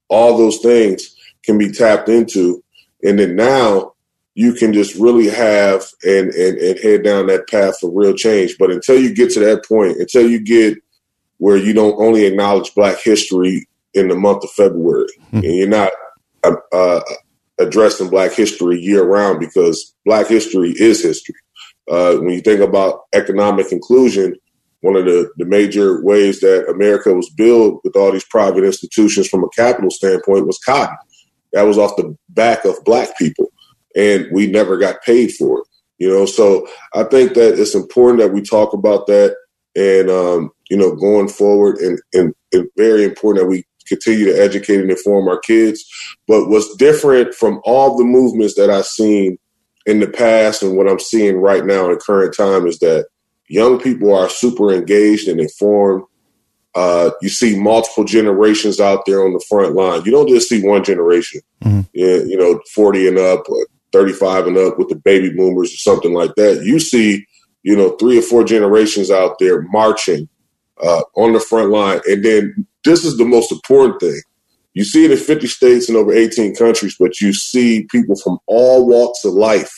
all 0.07 0.37
those 0.37 0.57
things 0.57 1.15
can 1.43 1.57
be 1.57 1.71
tapped 1.71 2.09
into. 2.09 2.63
And 3.03 3.17
then 3.17 3.35
now 3.35 3.93
you 4.35 4.53
can 4.53 4.73
just 4.73 4.95
really 4.95 5.27
have 5.27 5.83
and, 6.03 6.29
and 6.31 6.57
and 6.57 6.79
head 6.79 7.03
down 7.03 7.27
that 7.27 7.49
path 7.49 7.79
for 7.79 7.89
real 7.89 8.13
change. 8.13 8.55
But 8.59 8.71
until 8.71 8.99
you 8.99 9.13
get 9.13 9.31
to 9.31 9.39
that 9.41 9.65
point, 9.65 9.97
until 9.97 10.29
you 10.29 10.39
get 10.39 10.77
where 11.37 11.57
you 11.57 11.73
don't 11.73 11.99
only 11.99 12.25
acknowledge 12.25 12.75
Black 12.75 12.99
history 12.99 13.67
in 13.93 14.07
the 14.07 14.15
month 14.15 14.43
of 14.43 14.51
February, 14.51 15.07
and 15.31 15.55
you're 15.55 15.67
not 15.67 15.91
uh, 16.43 16.55
uh, 16.71 17.01
addressing 17.59 18.09
Black 18.09 18.31
history 18.31 18.79
year 18.79 19.03
round 19.03 19.39
because 19.39 19.95
Black 20.05 20.27
history 20.27 20.71
is 20.77 21.03
history. 21.03 21.35
Uh, 21.89 22.15
when 22.17 22.29
you 22.29 22.41
think 22.41 22.61
about 22.61 23.01
economic 23.13 23.71
inclusion, 23.71 24.35
one 24.81 24.95
of 24.95 25.05
the, 25.05 25.29
the 25.37 25.45
major 25.45 26.03
ways 26.03 26.39
that 26.39 26.69
America 26.69 27.13
was 27.13 27.29
built 27.31 27.81
with 27.83 27.95
all 27.95 28.11
these 28.11 28.25
private 28.25 28.63
institutions 28.63 29.27
from 29.27 29.43
a 29.43 29.49
capital 29.49 29.89
standpoint 29.89 30.45
was 30.45 30.59
cotton. 30.59 30.95
That 31.51 31.63
was 31.63 31.77
off 31.77 31.97
the 31.97 32.15
back 32.29 32.63
of 32.63 32.83
Black 32.85 33.17
people 33.17 33.51
and 33.95 34.27
we 34.31 34.47
never 34.47 34.77
got 34.77 35.01
paid 35.03 35.31
for 35.33 35.59
it. 35.59 35.65
You 35.97 36.09
know, 36.09 36.25
so 36.25 36.67
I 36.93 37.03
think 37.03 37.33
that 37.33 37.59
it's 37.59 37.75
important 37.75 38.19
that 38.19 38.31
we 38.31 38.41
talk 38.41 38.73
about 38.73 39.07
that, 39.07 39.35
and 39.75 40.09
um, 40.09 40.51
you 40.69 40.77
know, 40.77 40.95
going 40.95 41.27
forward, 41.27 41.77
and, 41.77 41.99
and 42.13 42.33
and 42.53 42.69
very 42.77 43.03
important 43.03 43.43
that 43.43 43.49
we 43.49 43.65
continue 43.89 44.25
to 44.25 44.41
educate 44.41 44.79
and 44.79 44.89
inform 44.91 45.27
our 45.27 45.39
kids. 45.39 45.83
But 46.27 46.47
what's 46.47 46.75
different 46.77 47.33
from 47.33 47.59
all 47.65 47.97
the 47.97 48.05
movements 48.05 48.55
that 48.55 48.69
I've 48.69 48.85
seen 48.85 49.37
in 49.85 49.99
the 49.99 50.07
past 50.07 50.63
and 50.63 50.77
what 50.77 50.87
I'm 50.89 50.99
seeing 50.99 51.37
right 51.37 51.65
now 51.65 51.89
in 51.89 51.97
current 51.97 52.35
time 52.35 52.67
is 52.67 52.79
that 52.79 53.07
young 53.47 53.79
people 53.79 54.13
are 54.13 54.29
super 54.29 54.71
engaged 54.71 55.27
and 55.27 55.39
informed. 55.39 56.03
Uh, 56.75 57.09
you 57.21 57.29
see 57.29 57.59
multiple 57.59 58.03
generations 58.03 58.79
out 58.79 59.05
there 59.05 59.25
on 59.25 59.33
the 59.33 59.43
front 59.49 59.73
line. 59.75 60.03
You 60.05 60.11
don't 60.11 60.29
just 60.29 60.47
see 60.47 60.61
one 60.61 60.83
generation, 60.83 61.41
Mhm. 61.65 61.87
you 61.93 62.37
know, 62.37 62.61
40 62.73 63.07
and 63.07 63.17
up, 63.17 63.49
or 63.49 63.65
35 63.91 64.45
and 64.45 64.57
up 64.57 64.77
with 64.77 64.89
the 64.89 64.95
baby 64.95 65.31
boomers 65.31 65.73
or 65.73 65.77
something 65.77 66.13
like 66.13 66.35
that. 66.35 66.63
You 66.63 66.79
see, 66.79 67.25
you 67.63 67.75
know, 67.75 67.91
three 67.97 68.19
or 68.19 68.21
four 68.21 68.43
generations 68.43 69.09
out 69.09 69.39
there 69.39 69.63
marching 69.71 70.29
uh, 70.81 71.01
on 71.15 71.33
the 71.33 71.39
front 71.39 71.71
line. 71.71 71.99
And 72.07 72.23
then 72.23 72.65
this 72.83 73.05
is 73.05 73.17
the 73.17 73.25
most 73.25 73.51
important 73.51 73.99
thing. 73.99 74.21
You 74.73 74.83
see 74.83 75.05
it 75.05 75.11
in 75.11 75.17
50 75.17 75.47
states 75.47 75.89
and 75.89 75.97
over 75.97 76.13
18 76.13 76.55
countries, 76.55 76.95
but 76.99 77.19
you 77.19 77.33
see 77.33 77.87
people 77.89 78.15
from 78.15 78.37
all 78.47 78.87
walks 78.87 79.25
of 79.25 79.33
life 79.33 79.73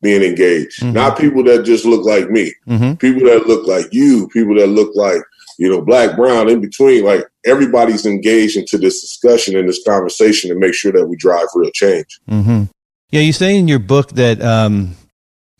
being 0.00 0.22
engaged. 0.22 0.80
Mm-hmm. 0.80 0.92
Not 0.92 1.18
people 1.18 1.42
that 1.44 1.64
just 1.64 1.84
look 1.84 2.04
like 2.04 2.30
me, 2.30 2.52
mm-hmm. 2.68 2.94
people 2.94 3.28
that 3.28 3.46
look 3.46 3.66
like 3.66 3.92
you, 3.92 4.28
people 4.28 4.54
that 4.56 4.68
look 4.68 4.94
like, 4.94 5.20
you 5.58 5.68
know, 5.68 5.80
black, 5.80 6.16
brown, 6.16 6.48
in 6.48 6.60
between. 6.60 7.04
Like 7.04 7.24
everybody's 7.44 8.06
engaged 8.06 8.56
into 8.56 8.78
this 8.78 9.00
discussion 9.00 9.56
and 9.56 9.68
this 9.68 9.82
conversation 9.84 10.50
to 10.50 10.56
make 10.56 10.74
sure 10.74 10.92
that 10.92 11.06
we 11.06 11.16
drive 11.16 11.46
real 11.54 11.70
change. 11.72 12.20
Mm-hmm. 12.30 12.64
Yeah, 13.10 13.20
you 13.20 13.32
say 13.32 13.56
in 13.56 13.68
your 13.68 13.78
book 13.78 14.10
that 14.12 14.40
um, 14.42 14.94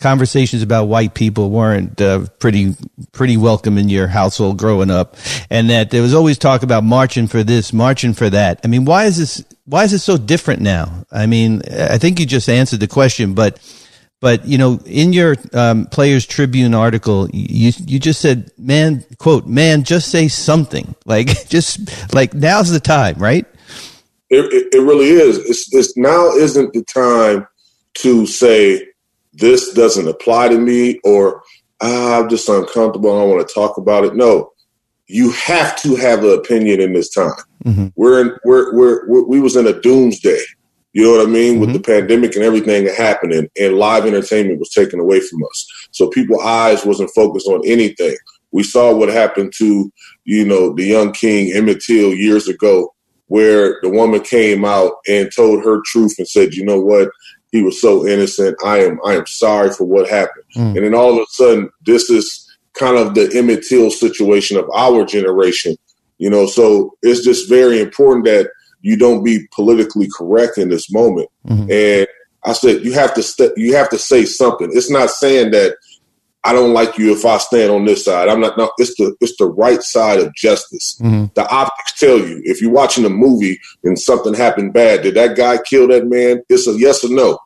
conversations 0.05 0.61
about 0.61 0.85
white 0.85 1.15
people 1.15 1.49
weren't 1.49 1.99
uh, 1.99 2.27
pretty 2.39 2.75
pretty 3.13 3.39
welcome 3.39 3.79
in 3.79 3.89
your 3.89 4.07
household 4.07 4.59
growing 4.59 4.91
up, 4.91 5.17
and 5.49 5.71
that 5.71 5.91
there 5.91 6.03
was 6.03 6.13
always 6.13 6.37
talk 6.37 6.63
about 6.63 6.85
marching 6.85 7.27
for 7.27 7.43
this, 7.43 7.73
marching 7.73 8.13
for 8.13 8.29
that. 8.29 8.61
I 8.63 8.67
mean, 8.69 8.85
why 8.85 9.07
is 9.07 9.17
this? 9.17 9.43
Why 9.65 9.83
is 9.85 9.95
it 9.95 10.01
so 10.01 10.19
different 10.19 10.61
now? 10.61 11.07
I 11.11 11.25
mean, 11.25 11.63
I 11.73 11.97
think 11.97 12.21
you 12.21 12.27
just 12.27 12.51
answered 12.51 12.81
the 12.81 12.87
question, 12.87 13.33
but 13.33 13.59
but 14.21 14.47
you 14.47 14.59
know, 14.59 14.79
in 14.85 15.15
your 15.15 15.37
um, 15.55 15.87
Players 15.87 16.27
Tribune 16.27 16.75
article, 16.75 17.31
you 17.33 17.73
you 17.87 17.99
just 17.99 18.21
said, 18.21 18.51
"Man, 18.59 19.07
quote, 19.17 19.47
man, 19.47 19.85
just 19.85 20.11
say 20.11 20.29
something." 20.29 20.95
Like, 21.07 21.49
just 21.49 22.15
like 22.15 22.33
now's 22.35 22.71
the 22.71 22.81
time, 22.81 23.17
right? 23.17 23.47
It, 24.31 24.53
it, 24.53 24.75
it 24.75 24.81
really 24.81 25.11
is. 25.11 25.39
It's, 25.39 25.73
it's 25.75 25.97
now 25.99 26.31
isn't 26.31 26.73
the 26.73 26.83
time 26.85 27.47
to 27.99 28.27
say 28.27 28.94
this 29.35 29.73
doesn't 29.73 30.09
apply 30.09 30.49
to 30.49 30.59
me 30.59 31.01
or 31.05 31.43
ah, 31.81 32.21
I'm 32.21 32.29
just 32.29 32.49
uncomfortable. 32.49 33.15
I 33.15 33.21
don't 33.21 33.31
want 33.31 33.47
to 33.47 33.55
talk 33.55 33.77
about 33.77 34.05
it. 34.05 34.15
No, 34.15 34.53
you 35.07 35.33
have 35.33 35.77
to 35.83 35.97
have 35.97 36.25
an 36.25 36.39
opinion 36.39 36.81
in 36.81 36.93
this 36.93 37.11
time. 37.11 37.33
Mm-hmm. 37.65 37.89
We're 37.97 38.21
in, 38.23 38.37
we're, 38.45 38.75
we're, 38.75 39.09
we're, 39.09 39.25
we 39.25 39.41
was 39.41 39.57
in 39.57 39.67
a 39.67 39.81
doomsday. 39.81 40.41
You 40.93 41.03
know 41.03 41.11
what 41.11 41.27
I 41.27 41.31
mean? 41.31 41.55
Mm-hmm. 41.55 41.61
With 41.61 41.73
the 41.73 41.81
pandemic 41.81 42.37
and 42.37 42.45
everything 42.45 42.87
happening 42.87 43.49
and 43.61 43.77
live 43.77 44.07
entertainment 44.07 44.61
was 44.61 44.71
taken 44.71 45.01
away 45.01 45.21
from 45.21 45.43
us. 45.45 45.89
So 45.91 46.09
people's 46.09 46.45
eyes 46.45 46.87
wasn't 46.87 47.11
focused 47.15 47.49
on 47.49 47.63
anything. 47.67 48.17
We 48.53 48.63
saw 48.63 48.95
what 48.95 49.09
happened 49.09 49.53
to, 49.57 49.93
you 50.25 50.45
know, 50.47 50.73
the 50.73 50.85
young 50.85 51.13
king 51.13 51.53
Emmett 51.53 51.81
Till 51.81 52.15
years 52.15 52.47
ago, 52.47 52.95
where 53.27 53.81
the 53.83 53.89
woman 53.89 54.21
came 54.21 54.65
out 54.65 54.93
and 55.09 55.31
told 55.35 55.65
her 55.65 55.83
truth 55.85 56.15
and 56.19 56.29
said, 56.29 56.55
you 56.55 56.65
know 56.65 56.81
what? 56.81 57.11
He 57.55 57.63
was 57.63 57.81
so 57.81 58.05
innocent. 58.05 58.57
I 58.65 58.79
am 58.79 58.99
I 59.07 59.15
am 59.15 59.27
sorry 59.27 59.71
for 59.71 59.85
what 59.85 60.11
happened. 60.11 60.45
Mm. 60.57 60.75
And 60.75 60.85
then 60.85 60.95
all 60.95 61.13
of 61.13 61.21
a 61.21 61.27
sudden, 61.29 61.71
this 61.87 62.11
is 62.11 62.53
kind 62.73 62.97
of 62.97 63.15
the 63.15 63.31
Emmett 63.33 63.65
Till 63.69 63.93
situation 63.93 64.57
of 64.57 64.69
our 64.75 65.05
generation. 65.05 65.77
You 66.19 66.31
know, 66.31 66.47
so 66.47 66.97
it's 67.03 67.25
just 67.25 67.49
very 67.49 67.81
important 67.81 68.25
that 68.25 68.51
you 68.81 68.97
don't 68.97 69.23
be 69.23 69.47
politically 69.55 70.09
correct 70.17 70.59
in 70.59 70.69
this 70.69 70.93
moment. 70.93 71.29
Mm-hmm. 71.47 71.71
And 71.71 72.09
I 72.43 72.55
said 72.55 72.85
you 72.85 72.93
have 72.95 73.15
to 73.15 73.23
st- 73.23 73.57
you 73.57 73.77
have 73.77 73.89
to 73.91 73.99
say 73.99 74.25
something. 74.25 74.71
It's 74.73 74.91
not 74.91 75.11
saying 75.11 75.53
that 75.53 75.77
I 76.47 76.53
don't 76.53 76.75
like 76.75 76.99
you 76.99 77.11
if 77.17 77.25
I 77.25 77.39
stand 77.39 77.73
on 77.73 77.87
this 77.87 78.05
side. 78.05 78.29
I'm 78.29 78.41
not. 78.41 78.59
No, 78.59 78.71
it's 78.77 78.95
the 78.97 79.17
it's 79.21 79.37
the 79.39 79.47
right 79.47 79.83
side 79.83 80.19
of 80.19 80.35
justice. 80.35 81.01
Mm-hmm. 81.01 81.27
The 81.35 81.49
optics 81.49 81.99
tell 81.99 82.19
you. 82.19 82.43
If 82.45 82.61
you're 82.61 82.71
watching 82.71 83.07
a 83.07 83.11
movie 83.11 83.59
and 83.83 83.99
something 83.99 84.35
happened 84.35 84.75
bad, 84.75 85.03
did 85.03 85.15
that 85.15 85.37
guy 85.37 85.59
kill 85.59 85.89
that 85.89 86.07
man? 86.07 86.43
It's 86.51 86.67
a 86.67 86.73
yes 86.73 87.03
or 87.03 87.09
no. 87.09 87.39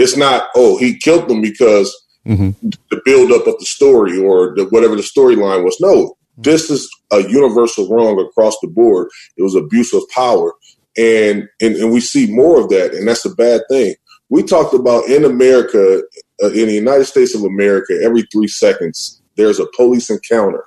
It's 0.00 0.16
not. 0.16 0.48
Oh, 0.54 0.78
he 0.78 0.98
killed 0.98 1.28
them 1.28 1.42
because 1.42 1.94
mm-hmm. 2.26 2.50
the 2.90 3.02
buildup 3.04 3.46
of 3.46 3.58
the 3.58 3.66
story 3.66 4.18
or 4.18 4.54
the, 4.56 4.64
whatever 4.66 4.96
the 4.96 5.02
storyline 5.02 5.62
was. 5.62 5.76
No, 5.80 6.16
this 6.38 6.70
is 6.70 6.88
a 7.12 7.20
universal 7.28 7.88
wrong 7.88 8.18
across 8.18 8.56
the 8.60 8.68
board. 8.68 9.08
It 9.36 9.42
was 9.42 9.54
abuse 9.54 9.92
of 9.92 10.02
power, 10.14 10.54
and 10.96 11.48
and, 11.60 11.76
and 11.76 11.92
we 11.92 12.00
see 12.00 12.32
more 12.32 12.60
of 12.60 12.70
that, 12.70 12.94
and 12.94 13.06
that's 13.06 13.26
a 13.26 13.34
bad 13.34 13.62
thing. 13.68 13.94
We 14.30 14.42
talked 14.42 14.74
about 14.74 15.04
in 15.04 15.24
America 15.24 16.02
uh, 16.42 16.50
in 16.50 16.68
the 16.68 16.74
United 16.74 17.04
States 17.04 17.34
of 17.34 17.44
America, 17.44 17.98
every 18.02 18.22
three 18.32 18.48
seconds, 18.48 19.20
there's 19.36 19.60
a 19.60 19.66
police 19.76 20.08
encounter 20.08 20.64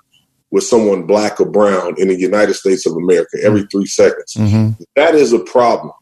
with 0.51 0.63
someone 0.63 1.07
black 1.07 1.41
or 1.41 1.49
brown 1.49 1.95
in 1.97 2.09
the 2.09 2.15
United 2.15 2.53
States 2.53 2.85
of 2.85 2.93
America 2.93 3.37
every 3.43 3.61
mm-hmm. 3.61 3.77
three 3.77 3.87
seconds. 3.87 4.35
Mm-hmm. 4.37 4.83
That 4.95 5.15
is 5.15 5.33
a 5.33 5.39
problem. 5.39 5.93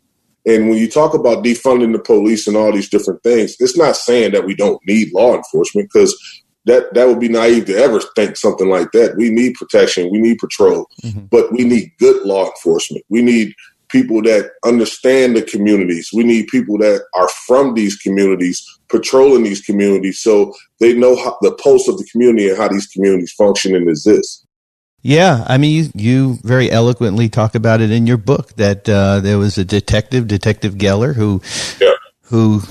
And 0.45 0.69
when 0.69 0.77
you 0.77 0.89
talk 0.89 1.13
about 1.13 1.43
defunding 1.43 1.93
the 1.93 2.00
police 2.00 2.48
and 2.48 2.57
all 2.57 2.71
these 2.71 2.89
different 2.89 3.21
things, 3.24 3.55
it's 3.60 3.77
not 3.77 3.95
saying 3.95 4.31
that 4.31 4.45
we 4.45 4.55
don't 4.55 4.81
need 4.88 5.13
law 5.13 5.36
enforcement 5.36 5.89
because 5.93 6.15
that 6.65 6.93
that 6.93 7.07
would 7.07 7.19
be 7.19 7.29
naive 7.29 7.65
to 7.65 7.75
ever 7.75 8.01
think 8.15 8.38
something 8.38 8.69
like 8.69 8.91
that. 8.91 9.15
We 9.17 9.29
need 9.29 9.55
protection, 9.55 10.12
we 10.12 10.19
need 10.19 10.38
patrol, 10.38 10.88
mm-hmm. 11.03 11.25
but 11.31 11.51
we 11.51 11.63
need 11.63 11.91
good 12.00 12.24
law 12.25 12.45
enforcement. 12.45 13.03
We 13.10 13.21
need 13.21 13.53
people 13.89 14.21
that 14.21 14.51
understand 14.63 15.36
the 15.36 15.41
communities. 15.41 16.10
We 16.13 16.24
need 16.24 16.48
people 16.48 16.77
that 16.77 17.03
are 17.13 17.29
from 17.45 17.74
these 17.74 17.98
communities, 17.98 18.63
patrolling 18.89 19.43
these 19.43 19.62
communities, 19.62 20.19
so 20.19 20.53
they 20.79 20.93
know 20.93 21.15
how, 21.15 21.38
the 21.41 21.53
pulse 21.55 21.88
of 21.88 21.98
the 21.98 22.07
community 22.12 22.50
and 22.50 22.57
how 22.57 22.69
these 22.69 22.88
communities 22.88 23.33
function 23.33 23.75
and 23.75 23.89
exist. 23.89 24.45
Yeah, 25.03 25.43
I 25.48 25.58
mean, 25.58 25.72
you, 25.72 25.91
you 25.96 26.38
very 26.43 26.70
eloquently 26.70 27.27
talk 27.27 27.55
about 27.55 27.81
it 27.81 27.91
in 27.91 28.05
your 28.05 28.17
book 28.17 28.53
that 28.58 28.88
uh, 28.88 29.20
there 29.20 29.39
was 29.39 29.58
a 29.58 29.65
detective, 29.65 30.27
Detective 30.27 30.75
Geller, 30.75 31.15
who 31.15 31.41
yeah. 31.79 31.93
who 32.24 32.62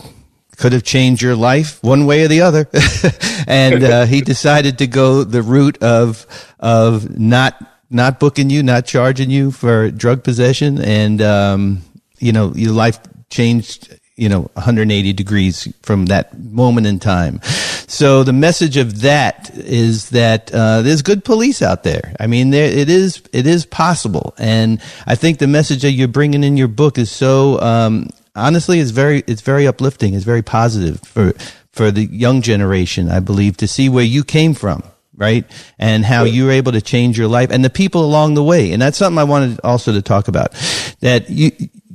could 0.57 0.73
have 0.73 0.85
changed 0.85 1.23
your 1.23 1.35
life 1.35 1.83
one 1.83 2.07
way 2.07 2.23
or 2.23 2.29
the 2.29 2.43
other, 2.43 2.69
and 3.49 3.83
uh, 3.83 4.05
he 4.07 4.21
decided 4.21 4.79
to 4.79 4.87
go 4.87 5.25
the 5.25 5.43
route 5.43 5.83
of 5.83 6.27
of 6.61 7.19
not 7.19 7.57
not 7.91 8.21
booking 8.21 8.49
you, 8.49 8.63
not 8.63 8.87
charging 8.87 9.31
you 9.31 9.51
for 9.51 9.91
drug 9.91 10.23
possession, 10.23 10.81
and 10.81 11.21
um, 11.21 11.83
you 12.19 12.31
know 12.31 12.53
your 12.55 12.73
life 12.73 13.01
changed 13.29 14.00
you 14.21 14.29
know 14.29 14.43
180 14.53 15.13
degrees 15.15 15.73
from 15.83 16.07
that 16.07 16.39
moment 16.39 16.87
in 16.87 17.01
time. 17.01 17.41
So 17.89 18.23
the 18.23 18.35
message 18.35 18.77
of 18.77 19.01
that 19.01 19.51
is 19.55 20.11
that 20.11 20.53
uh, 20.53 20.83
there's 20.83 21.03
good 21.03 21.25
police 21.25 21.63
out 21.63 21.83
there. 21.83 22.15
I 22.21 22.27
mean, 22.27 22.51
there 22.51 22.71
it 22.71 22.91
is. 22.91 23.23
It 23.33 23.47
is 23.47 23.65
possible, 23.65 24.35
and 24.39 24.81
I 25.07 25.15
think 25.15 25.39
the 25.39 25.47
message 25.47 25.83
that 25.83 25.93
you're 25.93 26.07
bringing 26.07 26.45
in 26.45 26.57
your 26.57 26.69
book 26.69 26.99
is 26.99 27.11
so 27.11 27.59
um, 27.61 28.11
honestly, 28.37 28.79
it's 28.79 28.91
very 28.91 29.25
it's 29.27 29.43
very 29.43 29.67
uplifting. 29.67 30.15
It's 30.15 30.25
very 30.25 30.43
positive 30.43 31.01
for 31.01 31.33
for 31.73 31.91
the 31.91 32.05
young 32.05 32.43
generation. 32.43 33.09
I 33.09 33.21
believe 33.21 33.57
to 33.57 33.67
see 33.67 33.89
where 33.89 34.05
you 34.05 34.23
came 34.23 34.55
from 34.55 34.83
right? 35.17 35.45
And 35.79 36.03
how 36.03 36.25
you 36.25 36.47
were 36.47 36.51
able 36.51 36.73
to 36.73 36.81
change 36.81 37.19
your 37.19 37.29
life 37.29 37.51
and 37.51 37.63
the 37.63 37.69
people 37.69 38.07
along 38.07 38.35
the 38.35 38.43
way. 38.43 38.73
And 38.73 38.81
that's 38.81 38.97
something 38.97 39.19
I 39.19 39.25
wanted 39.25 39.61
also 39.63 39.93
to 39.93 40.01
talk 40.01 40.29
about. 40.29 40.53
That 41.01 41.29
you, 41.29 41.53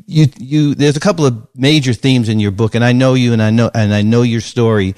you, 0.07 0.27
you, 0.37 0.75
there's 0.75 0.97
a 0.97 0.99
couple 0.99 1.25
of 1.25 1.47
major 1.55 1.93
themes 1.93 2.29
in 2.29 2.39
your 2.39 2.51
book, 2.51 2.75
and 2.75 2.83
I 2.83 2.91
know 2.91 3.13
you 3.13 3.33
and 3.33 3.41
I 3.41 3.49
know, 3.49 3.71
and 3.73 3.93
I 3.93 4.01
know 4.01 4.21
your 4.21 4.41
story, 4.41 4.95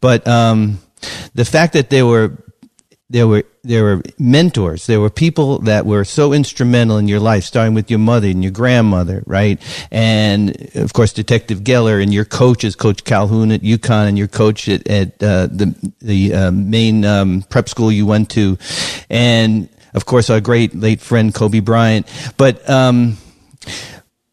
but, 0.00 0.26
um, 0.26 0.78
the 1.34 1.44
fact 1.44 1.74
that 1.74 1.90
there 1.90 2.06
were, 2.06 2.36
there 3.10 3.26
were, 3.26 3.44
there 3.62 3.84
were 3.84 4.02
mentors, 4.18 4.86
there 4.86 5.00
were 5.00 5.10
people 5.10 5.60
that 5.60 5.86
were 5.86 6.04
so 6.04 6.32
instrumental 6.32 6.98
in 6.98 7.08
your 7.08 7.20
life, 7.20 7.44
starting 7.44 7.72
with 7.72 7.88
your 7.88 8.00
mother 8.00 8.28
and 8.28 8.42
your 8.42 8.52
grandmother, 8.52 9.22
right? 9.26 9.60
And 9.90 10.70
of 10.74 10.92
course, 10.92 11.12
Detective 11.12 11.60
Geller 11.60 12.02
and 12.02 12.12
your 12.12 12.24
coaches, 12.24 12.74
Coach 12.74 13.04
Calhoun 13.04 13.52
at 13.52 13.62
UConn 13.62 14.08
and 14.08 14.18
your 14.18 14.28
coach 14.28 14.68
at, 14.68 14.86
at 14.88 15.22
uh, 15.22 15.46
the, 15.46 15.92
the 16.00 16.34
uh, 16.34 16.50
main 16.50 17.04
um, 17.04 17.42
prep 17.48 17.68
school 17.68 17.92
you 17.92 18.04
went 18.04 18.30
to. 18.30 18.58
And 19.08 19.68
of 19.94 20.04
course, 20.04 20.28
our 20.28 20.40
great 20.40 20.74
late 20.74 21.00
friend, 21.00 21.34
Kobe 21.34 21.60
Bryant. 21.60 22.06
But, 22.36 22.68
um, 22.68 23.16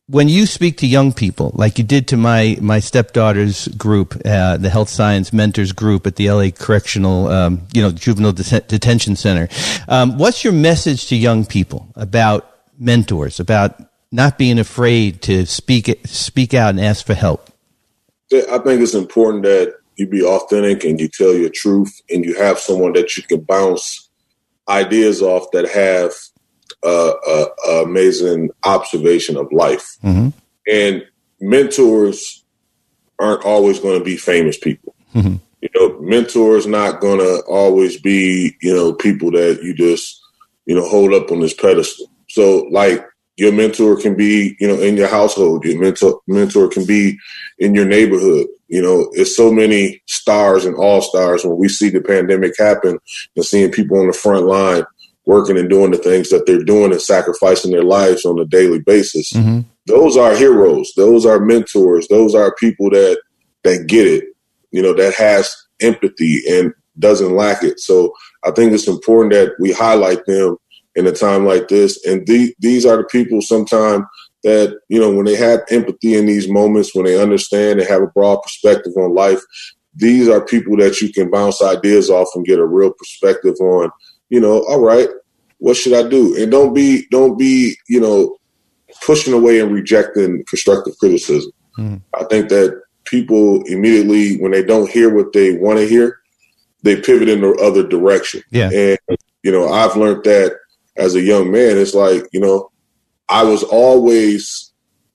when 0.07 0.29
you 0.29 0.45
speak 0.45 0.77
to 0.77 0.88
young 0.88 1.12
people, 1.13 1.51
like 1.55 1.77
you 1.77 1.83
did 1.83 2.07
to 2.09 2.17
my 2.17 2.57
my 2.62 2.79
stepdaughter's 2.79 3.67
group, 3.69 4.15
uh, 4.25 4.57
the 4.57 4.69
Health 4.69 4.89
Science 4.89 5.33
Mentors 5.33 5.71
Group 5.71 6.05
at 6.05 6.15
the 6.15 6.29
LA 6.29 6.51
Correctional, 6.51 7.27
um, 7.27 7.62
you 7.74 7.81
know, 7.81 7.91
Juvenile 7.91 8.31
Det- 8.31 8.67
Detention 8.67 9.15
Center, 9.15 9.47
um, 9.88 10.17
what's 10.17 10.43
your 10.43 10.53
message 10.53 11.07
to 11.07 11.15
young 11.15 11.45
people 11.45 11.88
about 11.95 12.50
mentors, 12.77 13.39
about 13.39 13.81
not 14.12 14.38
being 14.38 14.59
afraid 14.59 15.21
to 15.24 15.45
speak 15.45 16.00
speak 16.05 16.53
out 16.53 16.69
and 16.69 16.79
ask 16.79 17.05
for 17.05 17.15
help? 17.15 17.50
I 18.31 18.59
think 18.59 18.81
it's 18.81 18.93
important 18.93 19.43
that 19.43 19.75
you 19.95 20.07
be 20.07 20.24
authentic 20.24 20.83
and 20.83 21.00
you 21.00 21.07
tell 21.07 21.33
your 21.33 21.50
truth, 21.50 22.01
and 22.12 22.24
you 22.24 22.35
have 22.35 22.59
someone 22.59 22.93
that 22.93 23.17
you 23.17 23.24
can 23.24 23.41
bounce 23.41 24.09
ideas 24.67 25.21
off 25.21 25.50
that 25.51 25.69
have 25.69 26.12
uh, 26.84 27.46
amazing 27.84 28.50
observation 28.63 29.38
of 29.38 29.51
life. 29.51 29.98
Mm-hmm. 30.03 30.29
And 30.67 31.05
mentors 31.39 32.44
aren't 33.20 33.46
always 33.46 33.79
going 33.79 34.00
to 34.00 34.05
be 34.05 34.17
famous 34.17 34.58
people. 34.58 34.96
Mm-hmm. 35.13 35.36
You 35.62 35.70
know, 35.75 36.00
mentors 36.01 36.67
not 36.67 37.01
going 37.01 37.20
to 37.20 37.41
always 37.48 38.00
be, 38.00 38.55
you 38.62 38.74
know, 38.74 38.94
people 38.94 39.32
that 39.32 39.62
you 39.63 39.74
just, 39.74 40.22
you 40.65 40.75
know, 40.75 40.88
hold 40.88 41.13
up 41.13 41.32
on 41.32 41.39
this 41.39 41.53
pedestal. 41.53 42.08
So, 42.29 42.67
like, 42.72 43.05
your 43.38 43.51
mentor 43.51 44.00
can 44.00 44.15
be, 44.15 44.55
you 44.60 44.67
know, 44.67 44.79
in 44.79 44.96
your 44.96 45.08
household. 45.08 45.65
Your 45.65 45.79
mentor 45.79 46.22
mentor 46.27 46.70
can 46.70 46.86
be 46.86 47.17
in 47.60 47.75
your 47.75 47.86
neighborhood. 47.86 48.48
You 48.67 48.82
know, 48.82 49.10
it's 49.13 49.36
so 49.36 49.51
many 49.51 50.01
stars 50.05 50.65
and 50.65 50.75
all 50.75 51.01
stars 51.01 51.44
when 51.44 51.58
we 51.58 51.67
see 51.67 51.89
the 51.89 52.01
pandemic 52.01 52.53
happen 52.58 52.98
and 53.36 53.46
seeing 53.46 53.72
people 53.72 54.00
on 54.00 54.08
the 54.08 54.13
front 54.13 54.46
line 54.46 54.86
working 55.25 55.58
and 55.58 55.70
doing 55.70 55.91
the 55.91 55.98
things 55.98 56.29
that 56.29 56.46
they're 56.46 56.63
doing 56.63 56.91
and 56.91 57.01
sacrificing 57.01 57.72
their 57.72 57.84
lives 57.84 58.25
on 58.25 58.39
a 58.39 58.46
daily 58.46 58.79
basis. 58.79 59.34
Mm-hmm. 59.34 59.62
Those 59.88 60.17
are 60.17 60.36
heroes. 60.36 60.94
Those 60.96 61.25
are 61.25 61.39
mentors. 61.39 62.08
Those 62.08 62.36
are 62.36 62.55
people 62.55 62.89
that 62.91 63.22
that 63.63 63.88
get 63.88 64.08
it. 64.08 64.25
You 64.72 64.82
know, 64.82 64.94
that 64.94 65.13
has 65.15 65.55
empathy 65.82 66.41
and 66.50 66.74
doesn't 67.00 67.36
lack 67.36 67.63
it. 67.63 67.79
So 67.79 68.13
I 68.44 68.51
think 68.51 68.72
it's 68.72 68.88
important 68.88 69.34
that 69.34 69.53
we 69.60 69.72
highlight 69.72 70.25
them 70.25 70.58
in 70.96 71.08
a 71.08 71.12
time 71.12 71.46
like 71.46 71.67
this. 71.67 72.03
And 72.05 72.25
the, 72.25 72.55
these 72.60 72.86
are 72.86 72.98
the 72.98 73.03
people 73.05 73.41
sometimes 73.41 74.05
that, 74.44 74.79
you 74.89 75.00
know, 75.00 75.12
when 75.12 75.25
they 75.25 75.36
have 75.36 75.62
empathy 75.70 76.15
in 76.15 76.25
these 76.25 76.50
moments, 76.50 76.94
when 76.94 77.05
they 77.05 77.22
understand 77.22 77.79
and 77.79 77.89
have 77.89 78.01
a 78.01 78.08
broad 78.08 78.41
perspective 78.44 78.94
on 78.96 79.13
life, 79.13 79.41
these 79.94 80.29
are 80.29 80.46
people 80.46 80.77
that 80.77 81.01
you 81.01 81.12
can 81.12 81.29
bounce 81.29 81.62
ideas 81.62 82.10
off 82.10 82.27
and 82.36 82.46
get 82.46 82.60
a 82.60 82.65
real 82.65 82.91
perspective 82.91 83.55
on, 83.60 83.89
you 84.29 84.39
know, 84.39 84.63
all 84.67 84.79
right, 84.79 85.10
what 85.60 85.77
should 85.77 85.94
I 85.94 86.08
do? 86.08 86.41
And 86.41 86.51
don't 86.51 86.74
be, 86.74 87.05
don't 87.12 87.38
be, 87.38 87.75
you 87.88 88.00
know, 88.00 88.38
pushing 89.05 89.34
away 89.34 89.60
and 89.60 89.72
rejecting 89.72 90.44
constructive 90.48 90.98
criticism. 90.98 91.51
Mm. 91.77 92.01
I 92.13 92.24
think 92.25 92.50
that 92.50 92.82
people 93.05 93.63
immediately, 93.63 94.38
when 94.38 94.51
they 94.51 94.63
don't 94.63 94.89
hear 94.89 95.13
what 95.13 95.34
they 95.34 95.58
want 95.58 95.79
to 95.79 95.88
hear, 95.88 96.20
they 96.84 97.01
pivot 97.01 97.29
in 97.29 97.41
the 97.41 97.53
other 97.55 97.88
direction. 97.88 98.41
Yeah. 98.51 98.70
And, 98.72 99.17
you 99.44 99.51
know, 99.51 99.70
I've 99.70 99.96
learned 99.96 100.24
that 100.25 100.55
as 100.98 101.15
a 101.15 101.22
young 101.22 101.51
man, 101.51 101.77
it's 101.77 101.94
like, 101.94 102.27
you 102.32 102.39
know, 102.39 102.72
I 103.29 103.44
was 103.44 103.63
always 103.63 104.72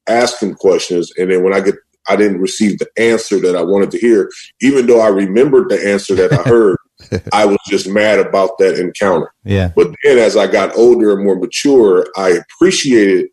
asking 0.09 0.55
questions. 0.55 1.13
And 1.17 1.31
then 1.31 1.43
when 1.43 1.55
I 1.55 1.61
get, 1.61 1.77
I 2.09 2.17
didn't 2.17 2.41
receive 2.41 2.79
the 2.79 2.89
answer 2.99 3.39
that 3.41 3.57
I 3.57 3.63
wanted 3.63 3.91
to 3.93 3.99
hear, 3.99 4.31
even 4.61 4.87
though 4.87 5.01
I 5.01 5.09
remembered 5.09 5.69
the 5.69 5.89
answer 5.89 6.15
that 6.17 6.33
I 6.33 6.43
heard, 6.49 6.77
I 7.33 7.45
was 7.47 7.59
just 7.69 7.89
mad 7.89 8.19
about 8.19 8.59
that 8.59 8.79
encounter. 8.79 9.33
Yeah. 9.45 9.71
But 9.75 9.95
then 10.05 10.19
as 10.19 10.37
I 10.37 10.47
got 10.47 10.77
older 10.77 11.13
and 11.13 11.25
more 11.25 11.37
mature, 11.37 12.07
I 12.17 12.31
appreciated 12.31 13.29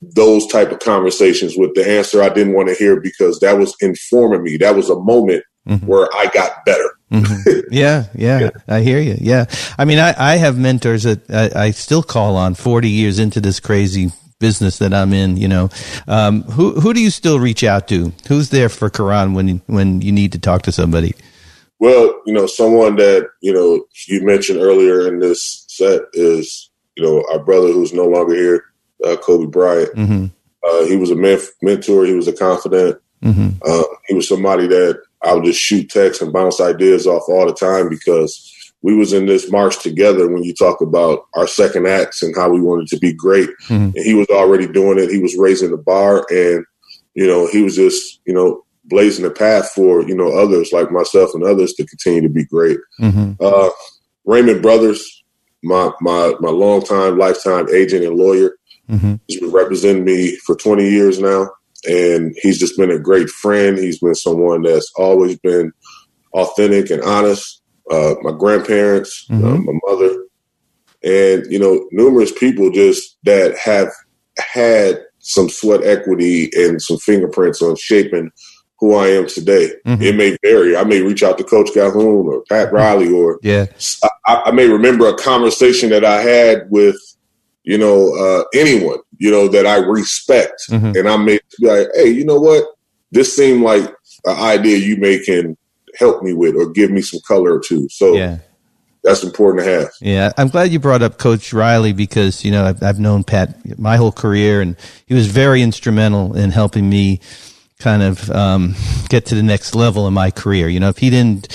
those 0.00 0.46
type 0.48 0.72
of 0.72 0.80
conversations 0.80 1.56
with 1.56 1.74
the 1.74 1.88
answer 1.88 2.22
I 2.22 2.28
didn't 2.28 2.54
want 2.54 2.68
to 2.68 2.74
hear 2.74 3.00
because 3.00 3.38
that 3.40 3.56
was 3.58 3.74
informing 3.80 4.42
me. 4.42 4.56
That 4.56 4.74
was 4.74 4.90
a 4.90 4.98
moment 4.98 5.44
Mhm. 5.68 5.84
where 5.84 6.08
I 6.14 6.26
got 6.26 6.64
better. 6.66 6.90
Mhm. 7.12 7.64
yeah, 7.70 8.06
yeah, 8.14 8.48
I 8.66 8.80
hear 8.80 8.98
you. 8.98 9.16
Yeah. 9.20 9.44
I 9.78 9.84
mean, 9.84 9.98
I, 9.98 10.14
I 10.16 10.36
have 10.36 10.58
mentors 10.58 11.02
that 11.02 11.30
I, 11.30 11.66
I 11.66 11.70
still 11.72 12.02
call 12.02 12.36
on 12.36 12.54
40 12.54 12.88
years 12.88 13.18
into 13.18 13.38
this 13.40 13.60
crazy 13.60 14.10
business 14.40 14.78
that 14.78 14.92
I'm 14.94 15.12
in, 15.12 15.36
you 15.36 15.46
know. 15.46 15.68
Um, 16.08 16.42
who, 16.44 16.72
who 16.80 16.92
do 16.94 17.00
you 17.00 17.10
still 17.10 17.38
reach 17.38 17.62
out 17.62 17.86
to? 17.88 18.12
Who's 18.28 18.48
there 18.48 18.68
for 18.70 18.88
Caron 18.90 19.34
when, 19.34 19.60
when 19.66 20.00
you 20.00 20.10
need 20.10 20.32
to 20.32 20.38
talk 20.38 20.62
to 20.62 20.72
somebody? 20.72 21.14
Well, 21.82 22.22
you 22.26 22.32
know, 22.32 22.46
someone 22.46 22.94
that, 22.94 23.28
you 23.40 23.52
know, 23.52 23.84
you 24.06 24.24
mentioned 24.24 24.60
earlier 24.60 25.08
in 25.08 25.18
this 25.18 25.64
set 25.66 26.02
is, 26.12 26.70
you 26.94 27.02
know, 27.02 27.24
our 27.32 27.40
brother 27.40 27.72
who's 27.72 27.92
no 27.92 28.06
longer 28.06 28.36
here, 28.36 28.66
uh, 29.04 29.16
Kobe 29.16 29.46
Bryant. 29.46 29.92
Mm-hmm. 29.96 30.26
Uh, 30.62 30.84
he 30.86 30.94
was 30.94 31.10
a 31.10 31.16
men- 31.16 31.40
mentor. 31.60 32.06
He 32.06 32.14
was 32.14 32.28
a 32.28 32.32
confidant. 32.32 33.00
Mm-hmm. 33.24 33.58
Uh, 33.66 33.82
he 34.06 34.14
was 34.14 34.28
somebody 34.28 34.68
that 34.68 35.02
I 35.24 35.34
would 35.34 35.42
just 35.42 35.58
shoot 35.58 35.90
texts 35.90 36.22
and 36.22 36.32
bounce 36.32 36.60
ideas 36.60 37.08
off 37.08 37.24
all 37.26 37.46
the 37.46 37.52
time 37.52 37.88
because 37.88 38.72
we 38.82 38.94
was 38.94 39.12
in 39.12 39.26
this 39.26 39.50
march 39.50 39.82
together 39.82 40.30
when 40.30 40.44
you 40.44 40.54
talk 40.54 40.82
about 40.82 41.26
our 41.34 41.48
second 41.48 41.88
acts 41.88 42.22
and 42.22 42.32
how 42.36 42.48
we 42.48 42.60
wanted 42.60 42.86
to 42.90 42.98
be 42.98 43.12
great. 43.12 43.50
Mhm. 43.66 43.92
And 43.96 44.04
he 44.04 44.14
was 44.14 44.28
already 44.28 44.68
doing 44.68 45.00
it. 45.00 45.10
He 45.10 45.18
was 45.18 45.36
raising 45.36 45.72
the 45.72 45.78
bar 45.78 46.24
and, 46.30 46.64
you 47.14 47.26
know, 47.26 47.48
he 47.48 47.60
was 47.60 47.74
just, 47.74 48.20
you 48.24 48.34
know, 48.34 48.62
blazing 48.84 49.24
the 49.24 49.30
path 49.30 49.70
for, 49.74 50.02
you 50.02 50.14
know, 50.14 50.36
others 50.36 50.72
like 50.72 50.90
myself 50.90 51.30
and 51.34 51.44
others 51.44 51.72
to 51.74 51.86
continue 51.86 52.22
to 52.22 52.28
be 52.28 52.44
great. 52.44 52.78
Mm-hmm. 53.00 53.32
Uh, 53.40 53.70
Raymond 54.24 54.62
Brothers, 54.62 55.24
my, 55.62 55.90
my, 56.00 56.34
my 56.40 56.50
longtime 56.50 57.18
lifetime 57.18 57.68
agent 57.72 58.04
and 58.04 58.16
lawyer, 58.16 58.56
Mm-hmm. 58.90 59.14
He's 59.26 59.40
been 59.40 59.50
representing 59.50 60.04
me 60.04 60.36
for 60.44 60.54
20 60.56 60.88
years 60.88 61.18
now, 61.18 61.48
and 61.88 62.36
he's 62.42 62.58
just 62.58 62.76
been 62.76 62.90
a 62.90 62.98
great 62.98 63.28
friend. 63.28 63.78
He's 63.78 64.00
been 64.00 64.14
someone 64.14 64.62
that's 64.62 64.90
always 64.96 65.38
been 65.38 65.72
authentic 66.34 66.90
and 66.90 67.02
honest. 67.02 67.62
Uh, 67.90 68.14
my 68.22 68.32
grandparents, 68.32 69.26
uh, 69.30 69.34
Mhm. 69.34 69.64
my 69.64 69.72
mother, 69.86 70.24
and 71.02 71.50
you 71.50 71.58
know, 71.58 71.86
numerous 71.90 72.32
people 72.32 72.70
just 72.70 73.16
that 73.24 73.56
have 73.56 73.90
had 74.38 75.02
some 75.18 75.48
sweat 75.48 75.82
equity 75.84 76.50
and 76.54 76.80
some 76.82 76.96
fingerprints 76.98 77.62
on 77.62 77.76
shaping 77.76 78.30
who 78.82 78.96
I 78.96 79.06
am 79.10 79.28
today. 79.28 79.70
Mhm. 79.86 80.02
It 80.02 80.16
may 80.16 80.36
vary. 80.42 80.76
I 80.76 80.82
may 80.82 81.00
reach 81.02 81.22
out 81.22 81.38
to 81.38 81.44
Coach 81.44 81.70
Calhoun 81.72 82.26
or 82.26 82.42
Pat 82.48 82.72
Riley 82.72 83.12
or 83.12 83.38
Yeah. 83.40 83.66
I, 84.26 84.42
I 84.46 84.50
may 84.50 84.66
remember 84.66 85.06
a 85.06 85.14
conversation 85.14 85.88
that 85.90 86.04
I 86.04 86.20
had 86.20 86.68
with, 86.68 86.96
you 87.62 87.78
know, 87.78 88.12
uh, 88.16 88.42
anyone, 88.58 88.98
you 89.18 89.30
know, 89.30 89.46
that 89.46 89.68
I 89.68 89.76
respect. 89.76 90.62
Mhm. 90.68 90.98
And 90.98 91.08
I 91.08 91.16
may 91.16 91.38
be 91.60 91.66
like, 91.68 91.86
hey, 91.94 92.08
you 92.08 92.24
know 92.24 92.40
what? 92.40 92.64
This 93.12 93.36
seemed 93.36 93.62
like 93.62 93.84
an 94.24 94.36
idea 94.36 94.78
you 94.78 94.96
may 94.96 95.20
can 95.20 95.56
help 95.96 96.24
me 96.24 96.32
with 96.32 96.56
or 96.56 96.68
give 96.68 96.90
me 96.90 97.02
some 97.02 97.20
color 97.28 97.60
to. 97.68 97.86
So 97.88 98.14
Yeah. 98.16 98.38
that's 99.04 99.22
important 99.22 99.64
to 99.64 99.70
have. 99.70 99.90
Yeah, 100.00 100.32
I'm 100.36 100.48
glad 100.48 100.72
you 100.72 100.80
brought 100.80 101.02
up 101.02 101.18
Coach 101.18 101.52
Riley 101.52 101.92
because 101.92 102.44
you 102.44 102.50
know 102.50 102.64
I've, 102.64 102.82
I've 102.82 102.98
known 102.98 103.22
Pat 103.22 103.78
my 103.78 103.96
whole 103.96 104.10
career, 104.12 104.60
and 104.60 104.74
he 105.06 105.14
was 105.14 105.28
very 105.28 105.62
instrumental 105.62 106.34
in 106.36 106.50
helping 106.50 106.90
me 106.90 107.20
kind 107.82 108.02
of 108.02 108.30
um, 108.30 108.74
get 109.08 109.26
to 109.26 109.34
the 109.34 109.42
next 109.42 109.74
level 109.74 110.06
in 110.06 110.14
my 110.14 110.30
career. 110.30 110.68
You 110.68 110.80
know, 110.80 110.88
if 110.88 110.98
he 110.98 111.10
didn't, 111.10 111.48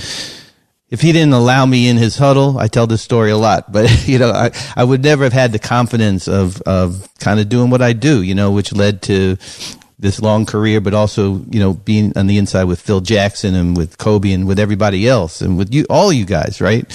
if 0.89 1.01
he 1.01 1.11
didn't 1.11 1.33
allow 1.33 1.65
me 1.65 1.87
in 1.87 1.97
his 1.97 2.17
huddle, 2.17 2.59
I 2.59 2.67
tell 2.67 2.85
this 2.85 3.01
story 3.01 3.31
a 3.31 3.37
lot, 3.37 3.71
but 3.71 4.07
you 4.07 4.19
know, 4.19 4.31
I, 4.31 4.51
I 4.75 4.83
would 4.83 5.03
never 5.03 5.23
have 5.23 5.33
had 5.33 5.51
the 5.51 5.59
confidence 5.59 6.27
of 6.27 6.61
of 6.63 7.09
kind 7.19 7.39
of 7.39 7.49
doing 7.49 7.69
what 7.69 7.81
I 7.81 7.93
do. 7.93 8.21
You 8.21 8.35
know, 8.35 8.51
which 8.51 8.73
led 8.73 9.01
to 9.03 9.37
this 9.99 10.21
long 10.21 10.45
career, 10.45 10.79
but 10.79 10.93
also, 10.93 11.43
you 11.49 11.59
know, 11.59 11.73
being 11.73 12.15
on 12.15 12.27
the 12.27 12.37
inside 12.37 12.65
with 12.65 12.79
Phil 12.79 13.01
Jackson 13.01 13.55
and 13.55 13.75
with 13.75 13.97
Kobe 13.97 14.31
and 14.31 14.47
with 14.47 14.59
everybody 14.59 15.07
else 15.07 15.41
and 15.41 15.57
with 15.57 15.73
you, 15.73 15.87
all 15.89 16.13
you 16.13 16.23
guys, 16.23 16.61
right? 16.61 16.85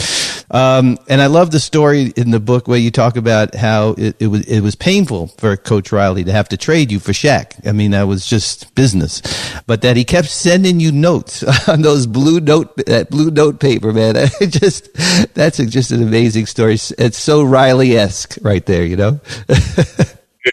Um, 0.52 0.98
and 1.08 1.22
I 1.22 1.26
love 1.26 1.50
the 1.50 1.58
story 1.58 2.12
in 2.14 2.30
the 2.30 2.38
book 2.38 2.68
where 2.68 2.78
you 2.78 2.90
talk 2.90 3.16
about 3.16 3.54
how 3.54 3.94
it, 3.96 4.16
it 4.20 4.26
was 4.26 4.42
it 4.46 4.60
was 4.60 4.74
painful 4.74 5.28
for 5.38 5.56
Coach 5.56 5.90
Riley 5.92 6.24
to 6.24 6.32
have 6.32 6.48
to 6.50 6.58
trade 6.58 6.92
you 6.92 7.00
for 7.00 7.12
Shaq. 7.12 7.66
I 7.66 7.72
mean, 7.72 7.92
that 7.92 8.02
was 8.02 8.26
just 8.26 8.74
business, 8.74 9.22
but 9.66 9.80
that 9.80 9.96
he 9.96 10.04
kept 10.04 10.28
sending 10.28 10.78
you 10.78 10.92
notes 10.92 11.42
on 11.68 11.80
those 11.80 12.06
blue 12.06 12.38
note 12.38 12.76
that 12.86 13.08
blue 13.10 13.30
note 13.30 13.60
paper, 13.60 13.92
man. 13.92 14.12
It 14.40 14.50
just 14.50 14.92
that's 15.34 15.58
a, 15.58 15.66
just 15.66 15.90
an 15.90 16.02
amazing 16.02 16.46
story. 16.46 16.74
It's 16.74 17.18
so 17.18 17.42
Riley 17.42 17.96
esque 17.96 18.36
right 18.42 18.64
there, 18.66 18.84
you 18.84 18.96
know. 18.96 19.20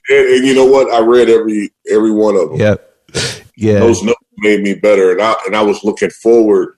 And, 0.07 0.27
and 0.27 0.45
you 0.45 0.53
know 0.53 0.67
what? 0.67 0.91
I 0.93 0.99
read 0.99 1.29
every 1.29 1.71
every 1.89 2.11
one 2.11 2.35
of 2.35 2.49
them. 2.49 2.59
Yep. 2.59 2.95
Yeah. 3.57 3.79
Those 3.79 4.03
notes 4.03 4.19
made 4.37 4.61
me 4.61 4.75
better, 4.75 5.11
and 5.11 5.19
I 5.19 5.35
and 5.47 5.55
I 5.55 5.63
was 5.63 5.83
looking 5.83 6.11
forward 6.11 6.75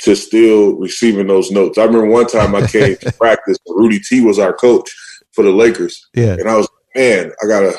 to 0.00 0.14
still 0.14 0.74
receiving 0.76 1.26
those 1.26 1.50
notes. 1.50 1.78
I 1.78 1.84
remember 1.84 2.06
one 2.08 2.26
time 2.26 2.54
I 2.54 2.66
came 2.66 2.96
to 2.98 3.12
practice. 3.18 3.56
Rudy 3.68 3.98
T 4.00 4.20
was 4.20 4.38
our 4.38 4.52
coach 4.52 4.88
for 5.32 5.42
the 5.42 5.50
Lakers, 5.50 6.06
Yeah. 6.14 6.32
and 6.34 6.48
I 6.48 6.56
was 6.56 6.68
like, 6.94 6.96
man, 7.04 7.32
I 7.42 7.46
gotta 7.46 7.72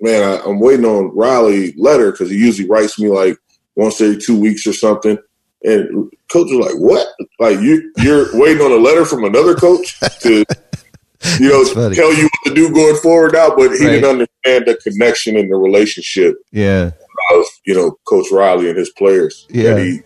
man, 0.00 0.22
I, 0.22 0.42
I'm 0.44 0.60
waiting 0.60 0.84
on 0.84 1.14
Riley 1.16 1.74
letter 1.76 2.10
because 2.12 2.30
he 2.30 2.36
usually 2.36 2.68
writes 2.68 2.98
me 2.98 3.08
like 3.08 3.36
once 3.76 4.00
every 4.00 4.18
two 4.18 4.38
weeks 4.38 4.66
or 4.66 4.72
something. 4.72 5.16
And 5.62 6.10
coach 6.30 6.48
was 6.50 6.66
like, 6.66 6.78
"What? 6.78 7.06
Like 7.40 7.58
you 7.60 7.90
you're 7.98 8.26
waiting 8.38 8.62
on 8.62 8.72
a 8.72 8.76
letter 8.76 9.04
from 9.06 9.24
another 9.24 9.54
coach 9.54 9.98
to 10.20 10.44
you 11.40 11.48
know 11.48 11.64
tell 11.92 12.12
you 12.12 12.24
what 12.24 12.48
to 12.48 12.54
do 12.54 12.70
going 12.74 12.96
forward 12.96 13.32
now?" 13.32 13.48
But 13.56 13.70
he 13.72 13.84
Right. 13.84 13.92
didn't 13.92 14.04
understand 14.10 14.66
the 14.66 14.78
connection 14.82 15.36
and 15.38 15.50
the 15.50 15.56
relationship 15.56 16.34
Yeah. 16.52 16.90
of 17.32 17.44
you 17.64 17.74
know 17.74 17.98
Coach 18.04 18.26
Riley 18.30 18.68
and 18.68 18.76
his 18.76 18.90
players. 18.90 19.46
Yeah. 19.48 19.74
That 19.74 19.84
he, 19.86 20.00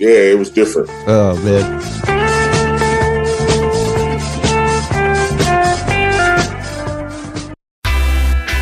yeah, 0.00 0.32
it 0.32 0.38
was 0.38 0.50
different. 0.50 0.88
Oh 1.06 1.36
man. 1.44 1.80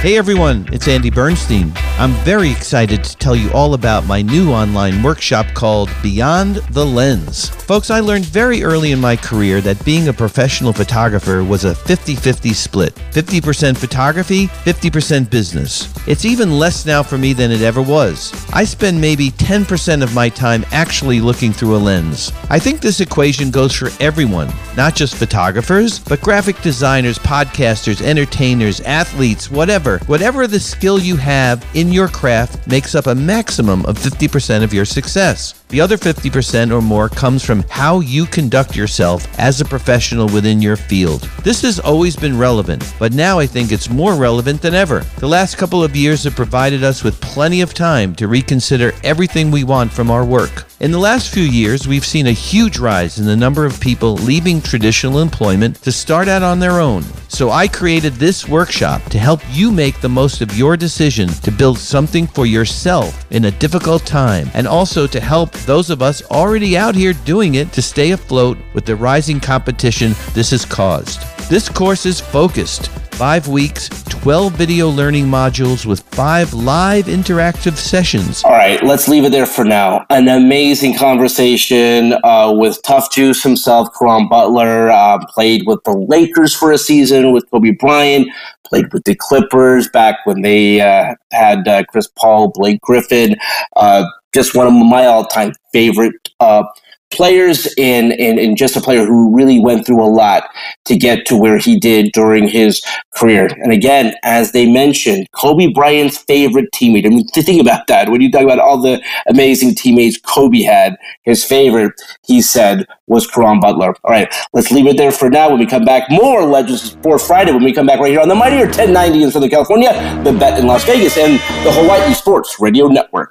Hey 0.01 0.17
everyone, 0.17 0.69
it's 0.73 0.89
Andy 0.89 1.11
Bernstein. 1.11 1.73
I'm 2.01 2.13
very 2.23 2.53
excited 2.53 3.03
to 3.03 3.17
tell 3.17 3.35
you 3.35 3.51
all 3.51 3.75
about 3.75 4.07
my 4.07 4.23
new 4.23 4.53
online 4.53 5.03
workshop 5.03 5.47
called 5.53 5.91
Beyond 6.01 6.57
the 6.71 6.87
Lens. 6.87 7.49
Folks, 7.49 7.91
I 7.91 7.99
learned 7.99 8.25
very 8.25 8.63
early 8.63 8.93
in 8.93 9.01
my 9.01 9.17
career 9.17 9.61
that 9.63 9.85
being 9.85 10.07
a 10.07 10.13
professional 10.13 10.73
photographer 10.73 11.43
was 11.43 11.65
a 11.65 11.75
50 11.75 12.15
50 12.15 12.53
split 12.53 12.95
50% 12.95 13.77
photography, 13.77 14.47
50% 14.47 15.29
business. 15.29 15.93
It's 16.07 16.25
even 16.25 16.57
less 16.57 16.87
now 16.87 17.03
for 17.03 17.19
me 17.19 17.33
than 17.33 17.51
it 17.51 17.63
ever 17.63 17.83
was. 17.83 18.33
I 18.53 18.63
spend 18.63 19.01
maybe 19.01 19.33
10% 19.33 20.01
of 20.01 20.15
my 20.15 20.29
time 20.29 20.65
actually 20.71 21.21
looking 21.21 21.53
through 21.53 21.75
a 21.75 21.79
lens. 21.79 22.31
I 22.49 22.61
think 22.61 22.81
this 22.81 23.01
equation 23.01 23.51
goes 23.51 23.75
for 23.75 23.91
everyone, 23.99 24.53
not 24.77 24.95
just 24.95 25.17
photographers, 25.17 25.99
but 25.99 26.21
graphic 26.21 26.63
designers, 26.63 27.19
podcasters, 27.19 28.01
entertainers, 28.01 28.81
athletes, 28.83 29.51
whatever. 29.51 29.99
Whatever 30.07 30.47
the 30.47 30.61
skill 30.61 31.01
you 31.01 31.17
have 31.17 31.67
in 31.75 31.88
your 31.93 32.09
craft 32.09 32.67
makes 32.67 32.95
up 32.95 33.07
a 33.07 33.15
maximum 33.15 33.85
of 33.87 33.99
50% 33.99 34.63
of 34.63 34.73
your 34.73 34.85
success. 34.85 35.58
The 35.71 35.83
other 35.83 35.99
50% 35.99 36.73
or 36.73 36.81
more 36.81 37.11
comes 37.11 37.45
from 37.45 37.63
how 37.69 38.01
you 38.01 38.25
conduct 38.25 38.75
yourself 38.75 39.29
as 39.39 39.61
a 39.61 39.67
professional 39.67 40.27
within 40.27 40.63
your 40.63 40.77
field. 40.77 41.29
This 41.45 41.61
has 41.61 41.79
always 41.79 42.17
been 42.17 42.39
relevant, 42.39 42.91
but 42.99 43.13
now 43.13 43.39
I 43.39 43.47
think 43.47 43.71
it's 43.71 43.91
more 43.91 44.15
relevant 44.15 44.63
than 44.63 44.73
ever. 44.73 45.01
The 45.19 45.29
last 45.29 45.59
couple 45.59 45.85
of 45.85 45.95
years 45.95 46.25
have 46.25 46.35
provided 46.35 46.83
us 46.83 47.05
with 47.05 47.21
plenty 47.21 47.61
of 47.61 47.75
time 47.75 48.15
to 48.15 48.29
reconsider 48.29 48.95
everything 49.05 49.51
we 49.51 49.63
want 49.63 49.93
from 49.93 50.11
our 50.11 50.25
work. 50.25 50.65
In 50.81 50.93
the 50.93 50.99
last 50.99 51.35
few 51.35 51.43
years, 51.43 51.89
we've 51.89 52.07
seen 52.07 52.29
a 52.29 52.33
huge 52.33 52.79
rise 52.79 53.19
in 53.19 53.27
the 53.27 53.37
number 53.37 53.67
of 53.67 53.81
people 53.81 54.15
leaving 54.15 54.63
traditional 54.63 55.19
employment 55.19 55.83
to 55.83 55.91
start 55.91 56.29
out 56.29 56.45
on 56.45 56.61
their 56.61 56.81
own. 56.81 57.03
So 57.27 57.51
I 57.51 57.67
created 57.67 58.15
this 58.15 58.49
workshop 58.49 59.03
to 59.11 59.19
help 59.19 59.41
you 59.51 59.73
make 59.73 60.01
the 60.01 60.09
most 60.09 60.41
of 60.41 60.57
your 60.57 60.77
decision 60.77 61.29
to 61.29 61.51
build 61.51 61.79
something 61.79 62.29
for 62.29 62.47
yourself 62.47 63.27
in 63.33 63.47
a 63.47 63.51
difficult 63.51 64.07
time, 64.07 64.49
and 64.55 64.69
also 64.69 65.07
to 65.09 65.21
help 65.21 65.53
those 65.67 65.91
of 65.91 66.03
us 66.03 66.23
already 66.31 66.77
out 66.77 66.95
here 66.95 67.13
doing 67.13 67.57
it 67.57 67.73
to 67.73 67.83
stay 67.83 68.11
afloat 68.11 68.59
with 68.75 68.85
the 68.85 68.97
rising 68.97 69.41
competition 69.41 70.15
this 70.35 70.51
has 70.51 70.65
caused. 70.65 71.23
This 71.49 71.71
course 71.71 72.05
is 72.05 72.21
focused. 72.21 72.89
Five 73.13 73.49
weeks, 73.49 73.89
12 74.11 74.53
video 74.53 74.91
learning 74.91 75.25
modules 75.25 75.87
with 75.87 76.01
five 76.01 76.53
live 76.53 77.07
interactive 77.07 77.75
sessions. 77.77 78.45
All 78.45 78.51
right, 78.51 78.85
let's 78.85 79.09
leave 79.09 79.25
it 79.25 79.33
there 79.33 79.47
for 79.47 79.65
now. 79.65 80.05
An 80.11 80.29
amazing 80.29 80.95
conversation 80.99 82.13
uh, 82.23 82.53
with 82.55 82.83
Tuff 82.83 83.11
Juice 83.11 83.43
himself, 83.43 83.89
Caron 83.99 84.29
Butler. 84.29 84.91
Uh, 84.91 85.25
played 85.31 85.63
with 85.67 85.83
the 85.85 85.93
Lakers 85.93 86.55
for 86.55 86.71
a 86.71 86.77
season 86.77 87.33
with 87.33 87.51
Kobe 87.51 87.71
Bryant. 87.71 88.29
Played 88.67 88.93
with 88.93 89.05
the 89.05 89.15
Clippers 89.15 89.89
back 89.89 90.19
when 90.27 90.43
they 90.43 90.83
uh, 90.83 91.15
had 91.33 91.67
uh, 91.67 91.83
Chris 91.85 92.09
Paul, 92.09 92.53
Blake 92.55 92.83
Griffin. 92.83 93.37
Uh, 93.75 94.05
just 94.35 94.55
one 94.55 94.67
of 94.67 94.75
my 94.75 95.07
all-time 95.07 95.55
favorite 95.73 96.29
uh, 96.41 96.65
players 97.11 97.73
and, 97.79 98.13
and, 98.13 98.39
and 98.39 98.57
just 98.57 98.77
a 98.77 98.81
player 98.81 99.05
who 99.05 99.35
really 99.35 99.59
went 99.59 99.87
through 99.87 100.03
a 100.03 100.07
lot 100.07 100.45
to 100.85 100.97
get 100.97 101.27
to 101.27 101.37
where 101.37 101.59
he 101.59 101.79
did 101.79 102.13
during 102.13 102.49
his 102.49 102.83
career. 103.15 103.47
And 103.47 103.73
again, 103.73 104.15
as 104.23 104.53
they 104.53 104.71
mentioned, 104.71 105.27
Kobe 105.33 105.73
Bryant's 105.73 106.19
favorite 106.19 106.71
teammate. 106.73 107.07
I 107.07 107.11
mean, 107.11 107.27
to 107.35 107.43
think 107.43 107.61
about 107.61 107.87
that, 107.87 108.09
when 108.09 108.21
you 108.21 108.31
talk 108.31 108.43
about 108.43 108.59
all 108.59 108.81
the 108.81 109.03
amazing 109.27 109.75
teammates 109.75 110.19
Kobe 110.19 110.63
had, 110.63 110.97
his 111.23 111.45
favorite, 111.45 111.93
he 112.23 112.43
said, 112.43 112.87
was 113.07 113.27
Caron 113.27 113.61
Butler. 113.61 113.95
All 114.05 114.11
right, 114.11 114.33
let's 114.53 114.71
leave 114.71 114.87
it 114.87 114.97
there 114.97 115.13
for 115.13 115.31
now. 115.31 115.49
When 115.49 115.59
we 115.59 115.67
come 115.67 115.85
back, 115.85 116.11
more 116.11 116.45
Legends 116.45 116.85
of 116.85 116.91
Sport 116.91 117.23
Friday 117.23 117.53
when 117.53 117.65
we 117.65 117.73
come 117.73 117.87
back 117.87 118.01
right 118.01 118.11
here 118.11 118.21
on 118.21 118.29
the 118.29 118.35
Mightier 118.35 118.67
1090 118.67 119.23
in 119.23 119.31
Southern 119.31 119.51
California, 119.51 119.93
the 120.25 120.33
Bet 120.33 120.59
in 120.59 120.67
Las 120.67 120.85
Vegas, 120.85 121.17
and 121.17 121.35
the 121.65 121.73
Hawaii 121.73 122.13
Sports 122.13 122.61
Radio 122.61 122.87
Network. 122.87 123.31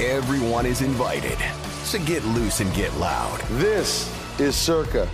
everyone 0.00 0.66
is 0.66 0.80
invited. 0.80 1.38
So 1.84 1.98
get 2.04 2.24
loose 2.24 2.60
and 2.60 2.72
get 2.74 2.94
loud. 2.96 3.40
This 3.52 4.10
is 4.40 4.56
Circa. 4.56 5.08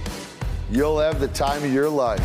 You'll 0.70 0.98
have 0.98 1.20
the 1.20 1.28
time 1.28 1.64
of 1.64 1.72
your 1.72 1.88
life. 1.88 2.24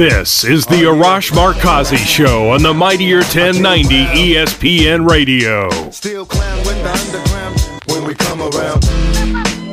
This 0.00 0.44
is 0.44 0.64
the 0.64 0.84
Arash 0.84 1.30
Markazi 1.32 1.98
Show 1.98 2.50
on 2.50 2.62
the 2.62 2.72
Mightier 2.72 3.18
1090 3.18 4.06
ESPN 4.06 5.06
Radio. 5.06 5.68
Still 5.90 6.24
clown 6.24 6.58
with 6.58 6.82
the 6.82 6.90
underground 6.90 7.60
when 7.86 8.04
we 8.04 8.14
come 8.14 8.40
around. 8.40 8.99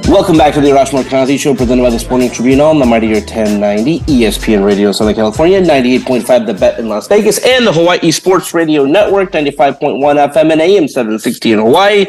Welcome 0.08 0.38
back 0.38 0.54
to 0.54 0.62
the 0.62 0.70
Arash 0.70 0.92
Markazi 0.92 1.38
Show, 1.38 1.54
presented 1.54 1.84
by 1.84 1.90
the 1.90 2.00
Sporting 2.00 2.32
Tribune 2.32 2.62
on 2.62 2.80
the 2.80 2.86
Mightier 2.86 3.16
1090 3.16 4.00
ESPN 4.00 4.66
Radio 4.66 4.94
Southern 4.94 5.16
California, 5.16 5.62
98.5 5.62 6.46
The 6.46 6.54
Bet 6.54 6.80
in 6.80 6.88
Las 6.88 7.10
Vegas, 7.10 7.46
and 7.46 7.68
the 7.68 7.74
Hawaii 7.74 8.10
Sports 8.12 8.54
Radio 8.54 8.86
Network, 8.86 9.34
95.1 9.34 10.00
FM 10.00 10.52
and 10.54 10.62
AM 10.62 10.88
760 10.88 11.52
in 11.52 11.60
Hawaii. 11.60 12.06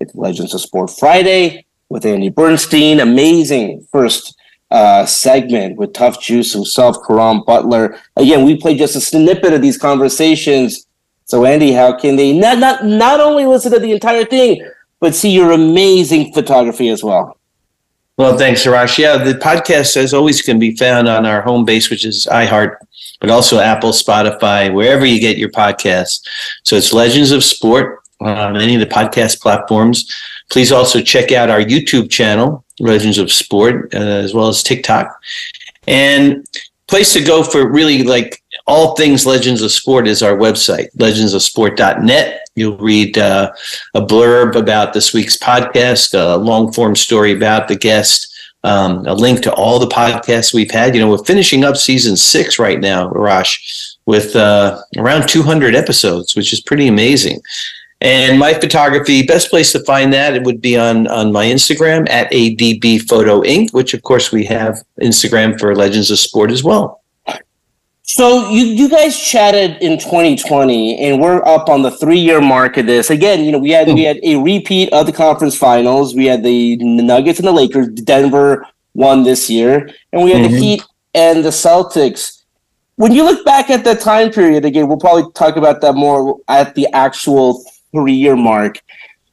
It's 0.00 0.14
Legends 0.14 0.54
of 0.54 0.60
Sport 0.60 0.90
Friday 0.90 1.66
with 1.88 2.06
Andy 2.06 2.28
Bernstein. 2.28 3.00
Amazing 3.00 3.88
first 3.90 4.38
uh, 4.70 5.04
segment 5.04 5.76
with 5.76 5.92
Tuff 5.94 6.22
Juice 6.22 6.52
himself, 6.52 6.96
Caron 7.04 7.42
Butler. 7.44 7.98
Again, 8.16 8.44
we 8.44 8.56
played 8.56 8.78
just 8.78 8.94
a 8.94 9.00
snippet 9.00 9.52
of 9.52 9.60
these 9.62 9.76
conversations. 9.76 10.86
So, 11.24 11.44
Andy, 11.44 11.72
how 11.72 11.98
can 11.98 12.14
they 12.14 12.38
not 12.38 12.58
not 12.58 12.84
not 12.84 13.18
only 13.18 13.46
listen 13.46 13.72
to 13.72 13.80
the 13.80 13.90
entire 13.90 14.24
thing, 14.24 14.64
but 15.02 15.16
see 15.16 15.30
your 15.30 15.50
amazing 15.50 16.32
photography 16.32 16.88
as 16.88 17.02
well? 17.02 17.36
Well, 18.18 18.38
thanks, 18.38 18.64
Arash. 18.64 18.98
Yeah, 18.98 19.16
the 19.16 19.34
podcast, 19.34 19.96
as 19.96 20.14
always, 20.14 20.40
can 20.40 20.60
be 20.60 20.76
found 20.76 21.08
on 21.08 21.26
our 21.26 21.42
home 21.42 21.64
base, 21.64 21.90
which 21.90 22.06
is 22.06 22.28
iHeart, 22.30 22.76
but 23.20 23.28
also 23.28 23.58
Apple, 23.58 23.90
Spotify, 23.90 24.72
wherever 24.72 25.04
you 25.04 25.20
get 25.20 25.38
your 25.38 25.48
podcasts. 25.48 26.20
So 26.62 26.76
it's 26.76 26.92
Legends 26.92 27.32
of 27.32 27.42
Sport 27.42 27.98
on 28.20 28.56
any 28.56 28.76
of 28.76 28.80
the 28.80 28.86
podcast 28.94 29.40
platforms. 29.40 30.08
Please 30.50 30.70
also 30.70 31.00
check 31.00 31.32
out 31.32 31.50
our 31.50 31.60
YouTube 31.60 32.08
channel, 32.08 32.64
Legends 32.78 33.18
of 33.18 33.32
Sport, 33.32 33.92
uh, 33.92 33.98
as 33.98 34.34
well 34.34 34.46
as 34.46 34.62
TikTok. 34.62 35.20
And 35.88 36.46
place 36.86 37.12
to 37.14 37.24
go 37.24 37.42
for 37.42 37.68
really 37.68 38.04
like 38.04 38.41
all 38.66 38.94
things 38.94 39.26
Legends 39.26 39.62
of 39.62 39.72
Sport 39.72 40.06
is 40.06 40.22
our 40.22 40.36
website, 40.36 40.88
legendsofsport.net. 40.96 42.46
You'll 42.54 42.78
read 42.78 43.18
uh, 43.18 43.52
a 43.94 44.00
blurb 44.00 44.54
about 44.54 44.92
this 44.92 45.12
week's 45.12 45.36
podcast, 45.36 46.14
a 46.14 46.36
long 46.36 46.72
form 46.72 46.94
story 46.94 47.32
about 47.32 47.68
the 47.68 47.76
guest, 47.76 48.28
um, 48.64 49.06
a 49.06 49.14
link 49.14 49.42
to 49.42 49.52
all 49.54 49.78
the 49.78 49.86
podcasts 49.86 50.54
we've 50.54 50.70
had. 50.70 50.94
You 50.94 51.00
know, 51.00 51.10
we're 51.10 51.24
finishing 51.24 51.64
up 51.64 51.76
season 51.76 52.16
six 52.16 52.58
right 52.58 52.80
now, 52.80 53.08
Arash, 53.10 53.96
with 54.06 54.36
uh, 54.36 54.80
around 54.96 55.28
200 55.28 55.74
episodes, 55.74 56.36
which 56.36 56.52
is 56.52 56.60
pretty 56.60 56.88
amazing. 56.88 57.40
And 58.00 58.36
my 58.36 58.52
photography, 58.52 59.22
best 59.22 59.48
place 59.48 59.70
to 59.72 59.84
find 59.84 60.12
that 60.12 60.34
it 60.34 60.42
would 60.42 60.60
be 60.60 60.76
on 60.76 61.06
on 61.06 61.30
my 61.30 61.46
Instagram 61.46 62.10
at 62.10 62.32
ADB 62.32 63.08
Photo 63.08 63.42
Inc., 63.42 63.72
which 63.72 63.94
of 63.94 64.02
course 64.02 64.32
we 64.32 64.44
have 64.46 64.82
Instagram 65.00 65.58
for 65.58 65.76
Legends 65.76 66.10
of 66.10 66.18
Sport 66.18 66.50
as 66.50 66.64
well. 66.64 67.01
So 68.14 68.50
you 68.50 68.66
you 68.66 68.90
guys 68.90 69.18
chatted 69.18 69.78
in 69.80 69.98
2020, 69.98 70.98
and 70.98 71.18
we're 71.18 71.42
up 71.46 71.70
on 71.70 71.80
the 71.80 71.90
three 71.90 72.18
year 72.18 72.42
mark 72.42 72.76
of 72.76 72.84
this. 72.84 73.08
Again, 73.08 73.42
you 73.42 73.50
know 73.50 73.58
we 73.58 73.70
had 73.70 73.88
we 73.88 74.02
had 74.02 74.20
a 74.22 74.36
repeat 74.36 74.92
of 74.92 75.06
the 75.06 75.12
conference 75.12 75.56
finals. 75.56 76.14
We 76.14 76.26
had 76.26 76.42
the 76.42 76.76
Nuggets 76.76 77.38
and 77.38 77.48
the 77.48 77.52
Lakers. 77.52 77.88
Denver 77.88 78.66
won 78.92 79.22
this 79.22 79.48
year, 79.48 79.88
and 80.12 80.22
we 80.22 80.30
had 80.30 80.42
mm-hmm. 80.42 80.52
the 80.52 80.60
Heat 80.60 80.82
and 81.14 81.42
the 81.42 81.48
Celtics. 81.48 82.42
When 82.96 83.12
you 83.12 83.24
look 83.24 83.46
back 83.46 83.70
at 83.70 83.82
that 83.84 84.00
time 84.00 84.30
period, 84.30 84.66
again, 84.66 84.88
we'll 84.88 85.00
probably 85.00 85.32
talk 85.32 85.56
about 85.56 85.80
that 85.80 85.94
more 85.94 86.38
at 86.48 86.74
the 86.74 86.88
actual 86.92 87.64
three 87.92 88.12
year 88.12 88.36
mark. 88.36 88.78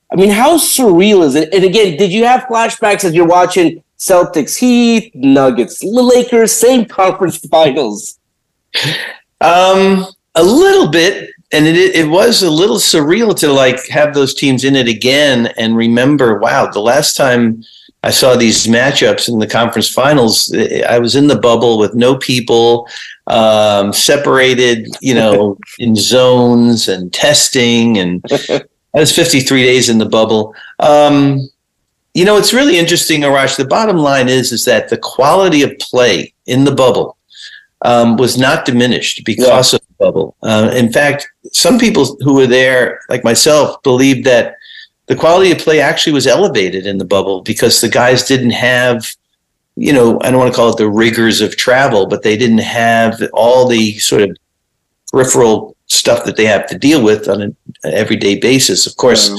I 0.10 0.15
mean, 0.15 0.30
how 0.30 0.56
surreal 0.56 1.26
is 1.26 1.36
it? 1.36 1.54
And 1.54 1.65
again, 1.65 1.98
did 1.98 2.13
you 2.13 2.24
have 2.24 2.44
flashbacks 2.44 3.04
as 3.04 3.13
you're 3.13 3.28
watching 3.28 3.84
Celtics, 3.98 4.58
Heat, 4.58 5.13
Nuggets, 5.13 5.84
Lakers, 5.84 6.54
same 6.54 6.86
conference 6.86 7.38
finals? 7.52 8.19
Um, 9.42 10.06
a 10.36 10.44
little 10.44 10.90
bit, 10.90 11.32
and 11.52 11.66
it 11.66 11.76
it 11.76 12.08
was 12.08 12.44
a 12.44 12.50
little 12.50 12.78
surreal 12.78 13.38
to 13.40 13.52
like 13.52 13.88
have 13.88 14.14
those 14.14 14.34
teams 14.34 14.64
in 14.64 14.76
it 14.76 14.88
again 14.88 15.48
and 15.58 15.76
remember, 15.76 16.40
wow, 16.40 16.68
the 16.68 16.80
last 16.80 17.16
time 17.16 17.64
I 18.04 18.12
saw 18.12 18.36
these 18.36 18.68
matchups 18.68 19.28
in 19.28 19.40
the 19.40 19.48
conference 19.48 19.90
finals. 19.90 20.54
I 20.88 21.00
was 21.00 21.16
in 21.16 21.28
the 21.28 21.40
bubble 21.40 21.78
with 21.78 21.96
no 21.96 22.16
people, 22.16 22.88
um, 23.28 23.92
separated, 23.92 24.88
you 25.02 25.14
know, 25.16 25.58
in 25.80 25.96
zones 25.96 26.88
and 26.88 27.12
testing, 27.12 27.98
and 27.98 28.24
I 28.32 29.00
was 29.00 29.12
53 29.12 29.64
days 29.64 29.90
in 29.90 29.98
the 29.98 30.06
bubble. 30.06 30.56
Um, 30.80 31.50
you 32.14 32.26
know, 32.26 32.38
it's 32.38 32.54
really 32.54 32.78
interesting, 32.78 33.22
Arash. 33.22 33.58
The 33.58 33.66
bottom 33.66 33.98
line 33.98 34.30
is 34.30 34.52
is 34.52 34.66
that 34.66 34.90
the 34.90 34.98
quality 34.98 35.62
of 35.62 35.78
play 35.80 36.34
in 36.46 36.64
the 36.64 36.74
bubble 36.74 37.18
um, 37.84 38.18
was 38.18 38.38
not 38.38 38.65
diminished 38.65 39.24
because 39.26 39.74
yeah. 39.74 39.78
of 39.78 39.88
the 39.88 39.94
bubble. 39.98 40.36
Uh, 40.44 40.72
in 40.74 40.92
fact, 40.92 41.28
some 41.52 41.80
people 41.80 42.18
who 42.22 42.34
were 42.34 42.48
there, 42.48 43.00
like 43.10 43.24
myself, 43.24 43.82
believed 43.84 44.26
that 44.26 44.56
the 45.08 45.15
quality 45.15 45.52
of 45.52 45.58
play 45.58 45.82
actually 45.82 46.13
was 46.13 46.28
elevated 46.28 46.86
in 46.86 46.98
the 46.98 47.06
bubble 47.06 47.42
because 47.42 47.82
the 47.82 47.89
guys 47.89 48.28
didn't 48.28 48.52
have, 48.52 49.06
you 49.76 49.94
know, 49.94 50.20
I 50.22 50.30
don't 50.30 50.39
want 50.39 50.52
to 50.52 50.56
call 50.56 50.70
it 50.70 50.78
the 50.78 50.89
rigors 50.89 51.42
of 51.42 51.58
travel, 51.58 52.06
but 52.06 52.22
they 52.22 52.38
didn't 52.38 52.60
have 52.60 53.22
all 53.34 53.68
the 53.68 53.98
sort 53.98 54.22
of 54.22 54.38
peripheral 55.12 55.76
stuff 55.88 56.26
that 56.26 56.38
they 56.38 56.46
have 56.46 56.68
to 56.68 56.78
deal 56.78 57.04
with 57.04 57.28
on 57.28 57.42
an 57.42 57.56
everyday 57.84 58.39
basis. 58.39 58.86
Of 58.86 58.98
course, 58.98 59.30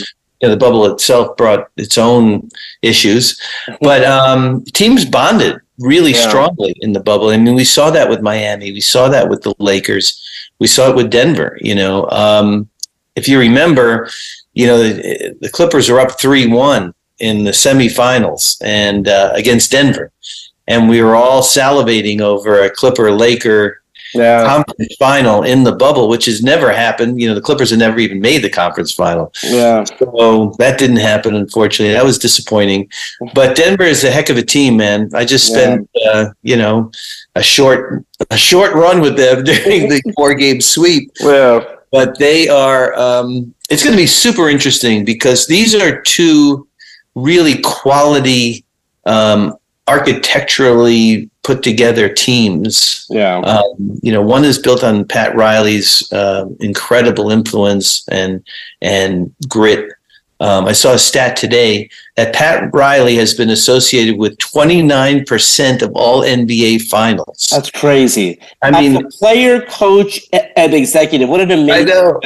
you 0.40 0.48
know, 0.48 0.50
the 0.50 0.56
bubble 0.56 0.86
itself 0.86 1.36
brought 1.36 1.68
its 1.76 1.98
own 1.98 2.50
issues, 2.82 3.40
but 3.80 4.02
um, 4.04 4.64
teams 4.72 5.04
bonded 5.04 5.60
really 5.80 6.12
yeah. 6.12 6.28
strongly 6.28 6.74
in 6.80 6.92
the 6.92 7.00
bubble. 7.00 7.30
I 7.30 7.36
mean, 7.36 7.54
we 7.54 7.64
saw 7.64 7.90
that 7.90 8.08
with 8.08 8.20
Miami, 8.20 8.72
we 8.72 8.80
saw 8.80 9.08
that 9.08 9.28
with 9.28 9.42
the 9.42 9.54
Lakers, 9.58 10.22
we 10.58 10.66
saw 10.66 10.90
it 10.90 10.96
with 10.96 11.10
Denver. 11.10 11.58
You 11.60 11.74
know, 11.74 12.08
um, 12.10 12.68
if 13.16 13.26
you 13.26 13.38
remember, 13.38 14.08
you 14.52 14.66
know, 14.66 14.78
the, 14.78 15.36
the 15.40 15.48
Clippers 15.48 15.88
are 15.88 15.98
up 15.98 16.20
3 16.20 16.46
1 16.46 16.94
in 17.18 17.44
the 17.44 17.50
semifinals 17.50 18.56
and 18.64 19.08
uh, 19.08 19.32
against 19.34 19.72
Denver. 19.72 20.12
And 20.68 20.88
we 20.88 21.02
were 21.02 21.16
all 21.16 21.42
salivating 21.42 22.20
over 22.20 22.62
a 22.62 22.70
Clipper 22.70 23.10
Laker 23.10 23.79
yeah. 24.14 24.44
conference 24.46 24.94
final 24.98 25.42
in 25.42 25.64
the 25.64 25.74
bubble, 25.74 26.08
which 26.08 26.26
has 26.26 26.42
never 26.42 26.72
happened. 26.72 27.20
You 27.20 27.28
know, 27.28 27.34
the 27.34 27.40
Clippers 27.40 27.70
have 27.70 27.78
never 27.78 27.98
even 27.98 28.20
made 28.20 28.42
the 28.42 28.50
conference 28.50 28.92
final. 28.92 29.32
Yeah. 29.44 29.84
So 29.84 30.54
that 30.58 30.78
didn't 30.78 30.96
happen, 30.96 31.34
unfortunately. 31.34 31.94
That 31.94 32.04
was 32.04 32.18
disappointing. 32.18 32.90
But 33.34 33.56
Denver 33.56 33.84
is 33.84 34.04
a 34.04 34.10
heck 34.10 34.30
of 34.30 34.36
a 34.36 34.42
team, 34.42 34.76
man. 34.76 35.10
I 35.14 35.24
just 35.24 35.46
spent, 35.46 35.88
yeah. 35.94 36.10
uh, 36.10 36.32
you 36.42 36.56
know, 36.56 36.90
a 37.34 37.42
short 37.42 38.04
a 38.30 38.36
short 38.36 38.74
run 38.74 39.00
with 39.00 39.16
them 39.16 39.44
during 39.44 39.88
the 39.88 40.02
four 40.16 40.34
game 40.34 40.60
sweep. 40.60 41.10
Well, 41.20 41.78
but 41.90 42.18
they 42.18 42.48
are. 42.48 42.94
Um, 42.94 43.54
it's 43.70 43.82
going 43.82 43.94
to 43.94 44.02
be 44.02 44.06
super 44.06 44.48
interesting 44.48 45.04
because 45.04 45.46
these 45.46 45.74
are 45.74 46.00
two 46.02 46.66
really 47.14 47.60
quality, 47.62 48.64
um, 49.06 49.54
architecturally 49.90 51.28
put 51.42 51.62
together 51.62 52.08
teams. 52.08 53.06
Yeah. 53.10 53.38
Um, 53.40 53.98
you 54.02 54.12
know, 54.12 54.22
one 54.22 54.44
is 54.44 54.58
built 54.58 54.84
on 54.84 55.04
Pat 55.04 55.34
Riley's 55.34 56.10
uh, 56.12 56.46
incredible 56.60 57.30
influence 57.30 58.06
and 58.08 58.44
and 58.80 59.34
grit 59.48 59.90
um, 60.40 60.64
I 60.64 60.72
saw 60.72 60.94
a 60.94 60.98
stat 60.98 61.36
today 61.36 61.90
that 62.16 62.34
Pat 62.34 62.72
Riley 62.72 63.14
has 63.16 63.34
been 63.34 63.50
associated 63.50 64.16
with 64.16 64.38
29% 64.38 65.82
of 65.82 65.92
all 65.94 66.22
NBA 66.22 66.88
finals. 66.88 67.48
That's 67.50 67.70
crazy. 67.70 68.40
I 68.62 68.68
As 68.68 68.74
mean, 68.74 69.10
player, 69.10 69.60
coach, 69.66 70.20
and 70.32 70.72
executive. 70.72 71.28
What 71.28 71.42
an 71.42 71.50
amazing 71.50 71.90
I 71.90 71.92
know. 71.92 72.20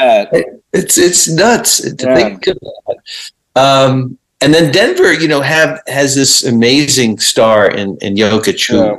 It's 0.73 0.97
it's 0.97 1.29
nuts 1.29 1.81
to 1.81 1.97
yeah. 1.99 2.15
think 2.15 2.47
of 2.47 2.59
that. 2.61 3.61
Um, 3.61 4.19
and 4.45 4.53
then 4.53 4.71
Denver, 4.71 5.13
you 5.13 5.27
know, 5.27 5.41
have 5.41 5.81
has 5.87 6.15
this 6.15 6.45
amazing 6.45 7.19
star 7.19 7.71
in 7.71 7.97
in 7.99 8.15
Jokic 8.15 8.69
who 8.69 8.77
yeah. 8.77 8.97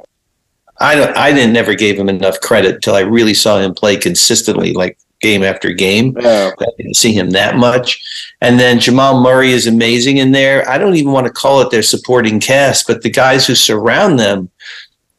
I 0.80 0.96
don't 0.96 1.16
I 1.16 1.32
didn't 1.32 1.54
never 1.54 1.76
gave 1.76 2.00
him 2.00 2.10
enough 2.10 2.42
credit 2.42 2.76
until 2.76 2.96
I 2.96 3.02
really 3.02 3.36
saw 3.36 3.60
him 3.60 3.74
play 3.76 3.96
consistently, 3.96 4.74
like 4.74 4.98
game 5.22 5.44
after 5.44 5.72
game. 5.72 6.16
Yeah. 6.20 6.52
I 6.60 6.66
didn't 6.78 6.96
see 6.96 7.14
him 7.14 7.30
that 7.32 7.56
much. 7.58 8.02
And 8.42 8.60
then 8.60 8.80
Jamal 8.80 9.22
Murray 9.22 9.52
is 9.52 9.68
amazing 9.68 10.18
in 10.18 10.32
there. 10.32 10.68
I 10.70 10.78
don't 10.78 10.96
even 10.96 11.12
want 11.12 11.28
to 11.28 11.34
call 11.34 11.62
it 11.62 11.72
their 11.72 11.84
supporting 11.84 12.40
cast, 12.40 12.88
but 12.88 13.02
the 13.02 13.10
guys 13.10 13.48
who 13.48 13.56
surround 13.56 14.20
them, 14.20 14.50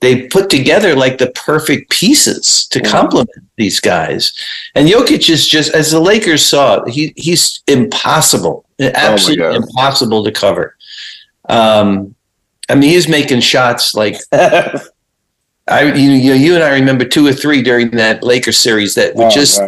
they 0.01 0.27
put 0.29 0.51
together 0.51 0.95
like 0.95 1.19
the 1.19 1.31
perfect 1.31 1.91
pieces 1.91 2.67
to 2.69 2.81
complement 2.81 3.31
these 3.57 3.81
guys. 3.81 4.33
And 4.75 4.89
Jokic 4.89 5.31
is 5.31 5.49
just, 5.49 5.75
as 5.75 5.91
the 5.91 6.01
Lakers 6.01 6.45
saw, 6.45 6.85
he 6.85 7.13
he's 7.17 7.63
impossible, 7.67 8.67
oh 8.81 8.91
absolutely 8.95 9.45
oh 9.45 9.55
impossible 9.55 10.23
to 10.25 10.33
cover. 10.33 10.77
Um, 11.49 12.15
I 12.69 12.75
mean, 12.75 12.91
he's 12.91 13.09
making 13.09 13.41
shots 13.41 13.95
like 13.95 14.17
I 14.33 15.93
you, 15.95 16.11
you 16.11 16.35
you 16.35 16.55
and 16.55 16.63
I 16.63 16.75
remember 16.75 17.05
two 17.05 17.27
or 17.27 17.33
three 17.33 17.63
during 17.63 17.91
that 17.93 18.23
Lakers 18.23 18.59
series 18.59 18.95
that 18.95 19.15
would 19.17 19.27
oh, 19.27 19.31
just. 19.31 19.61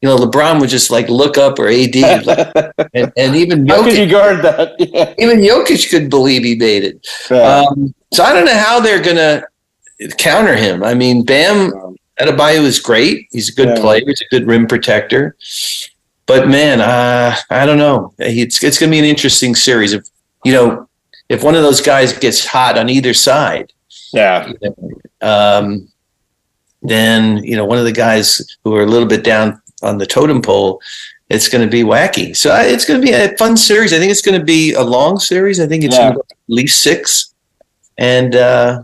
You 0.00 0.08
know 0.08 0.16
LeBron 0.16 0.60
would 0.60 0.70
just 0.70 0.90
like 0.90 1.08
look 1.08 1.38
up 1.38 1.58
or 1.58 1.68
AD 1.68 1.96
and, 2.94 3.12
and 3.16 3.36
even 3.36 3.64
Jokic, 3.64 3.70
how 3.70 3.84
could 3.84 3.96
you 3.98 4.08
guard 4.08 4.42
that? 4.42 4.76
Yeah. 4.78 5.14
Even 5.18 5.40
Jokic 5.40 5.90
could 5.90 6.10
believe 6.10 6.42
he 6.42 6.56
made 6.56 6.84
it. 6.84 7.06
Yeah. 7.30 7.64
Um, 7.68 7.94
so 8.12 8.24
I 8.24 8.32
don't 8.32 8.44
know 8.44 8.56
how 8.56 8.80
they're 8.80 9.02
gonna 9.02 9.42
counter 10.18 10.56
him. 10.56 10.82
I 10.82 10.94
mean, 10.94 11.24
Bam 11.24 11.72
Adebayo 12.18 12.62
is 12.62 12.80
great. 12.80 13.28
He's 13.30 13.50
a 13.50 13.54
good 13.54 13.68
yeah. 13.68 13.80
player. 13.80 14.02
He's 14.06 14.20
a 14.20 14.28
good 14.30 14.46
rim 14.46 14.66
protector. 14.66 15.36
But 16.26 16.48
man, 16.48 16.80
uh, 16.80 17.36
I 17.50 17.66
don't 17.66 17.78
know. 17.78 18.14
It's 18.18 18.62
it's 18.64 18.78
gonna 18.78 18.90
be 18.90 18.98
an 18.98 19.04
interesting 19.04 19.54
series. 19.54 19.92
If 19.92 20.06
you 20.44 20.52
know, 20.52 20.88
if 21.28 21.44
one 21.44 21.54
of 21.54 21.62
those 21.62 21.80
guys 21.80 22.12
gets 22.16 22.46
hot 22.46 22.78
on 22.78 22.88
either 22.88 23.14
side 23.14 23.72
yeah. 24.12 24.52
Um, 25.20 25.88
then 26.82 27.42
you 27.44 27.56
know 27.56 27.64
one 27.64 27.78
of 27.78 27.84
the 27.84 27.92
guys 27.92 28.56
who 28.64 28.74
are 28.74 28.82
a 28.82 28.86
little 28.86 29.08
bit 29.08 29.22
down 29.22 29.60
on 29.82 29.98
the 29.98 30.06
totem 30.06 30.42
pole. 30.42 30.80
It's 31.28 31.48
going 31.48 31.64
to 31.64 31.70
be 31.70 31.82
wacky. 31.82 32.36
So 32.36 32.54
it's 32.56 32.84
going 32.84 33.00
to 33.00 33.06
be 33.06 33.12
a 33.12 33.36
fun 33.36 33.56
series. 33.56 33.92
I 33.92 33.98
think 33.98 34.10
it's 34.10 34.22
going 34.22 34.38
to 34.38 34.44
be 34.44 34.72
a 34.72 34.82
long 34.82 35.20
series. 35.20 35.60
I 35.60 35.66
think 35.66 35.84
it's 35.84 35.96
yeah. 35.96 36.10
at 36.10 36.16
least 36.48 36.82
six. 36.82 37.34
And 37.98 38.34
uh, 38.34 38.82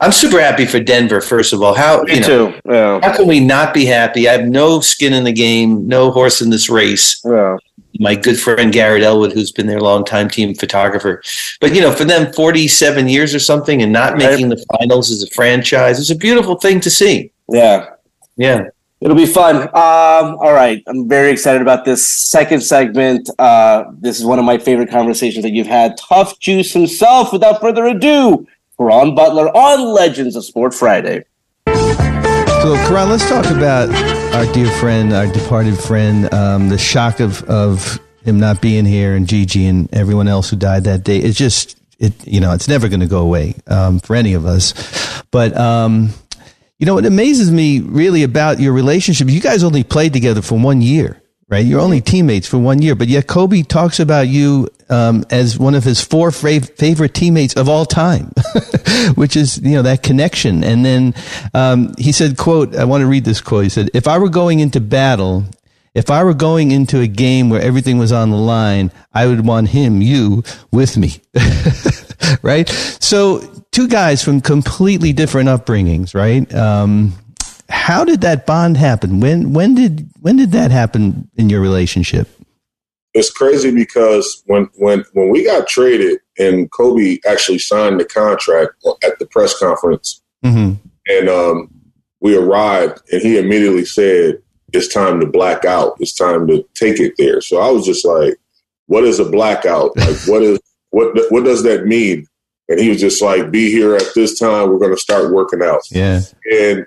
I'm 0.00 0.12
super 0.12 0.40
happy 0.40 0.64
for 0.64 0.80
Denver. 0.80 1.20
First 1.20 1.52
of 1.52 1.62
all, 1.62 1.74
how 1.74 2.02
Me 2.04 2.14
you 2.14 2.20
know, 2.20 2.52
too. 2.52 2.60
Yeah. 2.64 3.00
how 3.02 3.14
can 3.14 3.26
we 3.26 3.38
not 3.38 3.74
be 3.74 3.84
happy? 3.84 4.28
I 4.28 4.32
have 4.32 4.48
no 4.48 4.80
skin 4.80 5.12
in 5.12 5.24
the 5.24 5.32
game, 5.32 5.86
no 5.86 6.10
horse 6.10 6.40
in 6.40 6.48
this 6.48 6.70
race. 6.70 7.20
Yeah 7.24 7.58
my 7.98 8.14
good 8.14 8.38
friend 8.38 8.72
Garrett 8.72 9.02
Ellwood, 9.02 9.32
who's 9.32 9.52
been 9.52 9.66
their 9.66 9.80
longtime 9.80 10.28
team 10.28 10.54
photographer. 10.54 11.22
But 11.60 11.74
you 11.74 11.80
know, 11.80 11.92
for 11.92 12.04
them, 12.04 12.32
forty-seven 12.32 13.08
years 13.08 13.34
or 13.34 13.38
something, 13.38 13.82
and 13.82 13.92
not 13.92 14.16
making 14.16 14.48
the 14.48 14.64
finals 14.78 15.10
as 15.10 15.22
a 15.22 15.30
franchise, 15.30 15.98
it's 15.98 16.10
a 16.10 16.16
beautiful 16.16 16.56
thing 16.56 16.80
to 16.80 16.90
see. 16.90 17.30
Yeah, 17.48 17.90
yeah, 18.36 18.64
it'll 19.04 19.16
be 19.16 19.26
fun. 19.26 19.56
Um, 19.68 20.36
all 20.40 20.54
right, 20.54 20.82
I'm 20.86 21.06
very 21.08 21.30
excited 21.30 21.60
about 21.60 21.84
this 21.84 22.04
second 22.04 22.62
segment. 22.62 23.28
Uh, 23.38 23.84
this 23.98 24.18
is 24.18 24.24
one 24.24 24.38
of 24.38 24.46
my 24.46 24.56
favorite 24.56 24.90
conversations 24.90 25.44
that 25.44 25.52
you've 25.52 25.66
had. 25.66 25.96
Tuff 25.98 26.38
Juice 26.40 26.72
himself. 26.72 27.32
Without 27.32 27.60
further 27.60 27.84
ado, 27.84 28.46
Ron 28.78 29.14
Butler 29.14 29.54
on 29.54 29.94
Legends 29.94 30.34
of 30.34 30.44
Sport 30.44 30.74
Friday. 30.74 31.24
So, 31.66 32.74
Caron, 32.88 33.10
let's 33.10 33.28
talk 33.28 33.44
about 33.46 33.90
our 34.34 34.50
dear 34.54 34.70
friend, 34.78 35.12
our 35.12 35.26
departed 35.26 35.76
friend, 35.78 36.32
um, 36.32 36.70
the 36.70 36.78
shock 36.78 37.20
of, 37.20 37.42
of 37.42 38.00
him 38.24 38.40
not 38.40 38.62
being 38.62 38.86
here 38.86 39.14
and 39.14 39.28
Gigi 39.28 39.66
and 39.66 39.92
everyone 39.92 40.28
else 40.28 40.48
who 40.48 40.56
died 40.56 40.84
that 40.84 41.04
day. 41.04 41.18
It's 41.18 41.36
just, 41.36 41.76
it, 41.98 42.26
you 42.26 42.40
know, 42.40 42.52
it's 42.52 42.66
never 42.66 42.88
going 42.88 43.00
to 43.00 43.06
go 43.06 43.20
away 43.20 43.56
um, 43.66 44.00
for 44.00 44.16
any 44.16 44.32
of 44.32 44.46
us. 44.46 44.72
But, 45.30 45.54
um, 45.58 46.14
you 46.78 46.86
know, 46.86 46.98
it 46.98 47.06
amazes 47.06 47.50
me 47.50 47.80
really 47.80 48.22
about 48.22 48.60
your 48.60 48.72
relationship. 48.72 49.28
You 49.28 49.40
guys 49.40 49.62
only 49.62 49.84
played 49.84 50.12
together 50.12 50.42
for 50.42 50.58
one 50.58 50.82
year 50.82 51.20
right? 51.48 51.64
You're 51.64 51.80
only 51.80 52.00
teammates 52.00 52.46
for 52.46 52.58
one 52.58 52.82
year, 52.82 52.94
but 52.94 53.08
yet 53.08 53.26
Kobe 53.26 53.62
talks 53.62 54.00
about 54.00 54.28
you 54.28 54.68
um, 54.88 55.24
as 55.30 55.58
one 55.58 55.74
of 55.74 55.84
his 55.84 56.00
four 56.00 56.30
fav- 56.30 56.76
favorite 56.76 57.14
teammates 57.14 57.54
of 57.54 57.68
all 57.68 57.84
time, 57.84 58.32
which 59.14 59.36
is 59.36 59.58
you 59.58 59.74
know 59.74 59.82
that 59.82 60.02
connection. 60.02 60.64
And 60.64 60.84
then 60.84 61.14
um, 61.52 61.94
he 61.98 62.12
said, 62.12 62.36
"quote 62.36 62.74
I 62.74 62.84
want 62.84 63.02
to 63.02 63.06
read 63.06 63.24
this 63.24 63.40
quote. 63.40 63.64
He 63.64 63.70
said, 63.70 63.90
if 63.94 64.08
I 64.08 64.18
were 64.18 64.30
going 64.30 64.60
into 64.60 64.80
battle." 64.80 65.44
If 65.94 66.10
I 66.10 66.24
were 66.24 66.34
going 66.34 66.72
into 66.72 66.98
a 66.98 67.06
game 67.06 67.50
where 67.50 67.62
everything 67.62 67.98
was 67.98 68.10
on 68.10 68.30
the 68.30 68.36
line, 68.36 68.90
I 69.12 69.28
would 69.28 69.46
want 69.46 69.68
him, 69.68 70.02
you, 70.02 70.42
with 70.72 70.96
me. 70.96 71.20
right? 72.42 72.68
So, 72.98 73.38
two 73.74 73.88
guys 73.88 74.22
from 74.22 74.40
completely 74.40 75.12
different 75.12 75.48
upbringings, 75.48 76.14
right? 76.14 76.52
Um, 76.54 77.12
how 77.68 78.04
did 78.04 78.20
that 78.20 78.46
bond 78.46 78.76
happen? 78.76 79.20
When 79.20 79.52
when 79.52 79.74
did 79.74 80.08
when 80.20 80.36
did 80.36 80.52
that 80.52 80.70
happen 80.70 81.28
in 81.36 81.50
your 81.50 81.60
relationship? 81.60 82.28
It's 83.14 83.30
crazy 83.30 83.72
because 83.72 84.42
when 84.46 84.68
when 84.76 85.04
when 85.12 85.28
we 85.28 85.44
got 85.44 85.66
traded 85.66 86.20
and 86.38 86.70
Kobe 86.70 87.18
actually 87.26 87.58
signed 87.58 87.98
the 87.98 88.04
contract 88.04 88.72
at 89.04 89.18
the 89.18 89.26
press 89.26 89.58
conference, 89.58 90.22
mm-hmm. 90.44 90.74
and 91.08 91.28
um, 91.28 91.70
we 92.20 92.36
arrived, 92.36 93.00
and 93.12 93.22
he 93.22 93.38
immediately 93.38 93.84
said, 93.84 94.40
"It's 94.72 94.92
time 94.92 95.20
to 95.20 95.26
black 95.26 95.64
out. 95.64 95.96
It's 95.98 96.14
time 96.14 96.46
to 96.46 96.64
take 96.74 97.00
it 97.00 97.14
there." 97.18 97.40
So 97.40 97.60
I 97.60 97.70
was 97.70 97.86
just 97.86 98.04
like, 98.04 98.34
"What 98.86 99.04
is 99.04 99.18
a 99.18 99.28
blackout? 99.28 99.96
Like, 99.96 100.16
what 100.26 100.42
is 100.42 100.60
what 100.90 101.12
what 101.30 101.44
does 101.44 101.64
that 101.64 101.86
mean? 101.86 102.28
And 102.68 102.80
he 102.80 102.88
was 102.88 103.00
just 103.00 103.20
like, 103.20 103.50
be 103.50 103.70
here 103.70 103.94
at 103.94 104.14
this 104.14 104.38
time. 104.38 104.70
We're 104.70 104.78
going 104.78 104.94
to 104.94 105.00
start 105.00 105.32
working 105.32 105.62
out. 105.62 105.82
Yeah. 105.90 106.20
And 106.50 106.86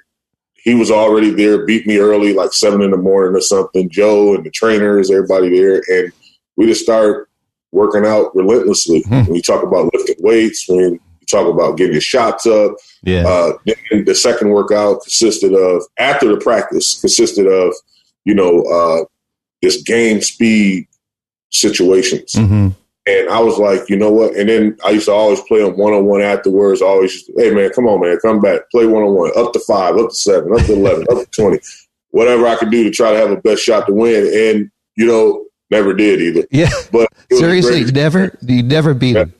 he 0.55 0.73
was 0.73 0.89
already 0.91 1.29
there, 1.29 1.65
beat 1.65 1.85
me 1.85 1.97
early, 1.97 2.33
like 2.33 2.51
seven 2.51 2.81
in 2.81 2.91
the 2.91 2.97
morning 2.97 3.35
or 3.35 3.41
something. 3.41 3.89
Joe 3.89 4.33
and 4.35 4.43
the 4.43 4.49
trainers, 4.49 5.11
everybody 5.11 5.49
there. 5.49 5.83
And 5.87 6.11
we 6.55 6.65
just 6.65 6.81
start 6.81 7.29
working 7.71 8.05
out 8.05 8.35
relentlessly. 8.35 9.03
Hmm. 9.07 9.23
When 9.25 9.35
you 9.35 9.41
talk 9.41 9.63
about 9.63 9.93
lifting 9.93 10.15
weights, 10.19 10.67
when 10.67 10.79
you 10.79 10.99
talk 11.29 11.47
about 11.47 11.77
getting 11.77 11.93
your 11.93 12.01
shots 12.01 12.45
up, 12.47 12.73
Yeah. 13.03 13.27
uh, 13.27 13.53
then 13.65 14.05
the 14.05 14.15
second 14.15 14.49
workout 14.49 15.03
consisted 15.03 15.53
of 15.53 15.83
after 15.99 16.27
the 16.27 16.37
practice 16.37 16.99
consisted 16.99 17.45
of 17.45 17.73
you 18.25 18.33
know 18.33 18.63
uh, 18.63 19.05
just 19.63 19.85
game 19.85 20.21
speed 20.21 20.87
situations, 21.51 22.33
hmm 22.33 22.69
and 23.08 23.30
I 23.30 23.39
was 23.39 23.58
like, 23.58 23.89
you 23.89 23.96
know 23.98 24.12
what? 24.12 24.36
And 24.36 24.50
then 24.50 24.78
I 24.86 24.91
used 24.91 25.06
to 25.06 25.12
always 25.13 25.41
play 25.41 25.63
them 25.63 25.78
one 25.78 25.93
on 25.93 26.06
one 26.06 26.22
afterwards. 26.22 26.82
Always, 26.82 27.13
just, 27.13 27.32
hey 27.38 27.52
man, 27.52 27.70
come 27.72 27.88
on 27.88 28.02
man, 28.02 28.17
come 28.22 28.39
back, 28.39 28.70
play 28.72 28.86
one 28.86 29.04
on 29.04 29.13
one, 29.13 29.32
up 29.38 29.54
to 29.54 29.60
five, 29.62 29.96
up 29.98 30.10
to 30.10 30.15
seven, 30.15 30.54
up 30.54 30.65
to 30.65 30.74
eleven, 30.74 31.06
up 31.12 31.17
to 31.20 31.28
twenty, 31.32 31.60
whatever 32.12 32.48
I 32.48 32.56
could 32.56 32.72
do 32.72 32.84
to 32.84 32.91
try 32.91 33.12
to 33.13 33.17
have 33.17 33.32
a 33.32 33.38
best 33.41 33.62
shot 33.63 33.88
to 33.88 33.93
win. 33.93 34.26
And 34.34 34.72
you 34.96 35.06
know, 35.08 35.46
never 35.72 35.93
did 35.93 36.22
either. 36.22 36.46
Yeah. 36.52 36.70
But 36.91 37.10
Seriously, 37.32 37.84
never 37.91 38.38
you 38.41 38.63
never 38.63 38.93
beat 38.93 39.15
him. 39.15 39.34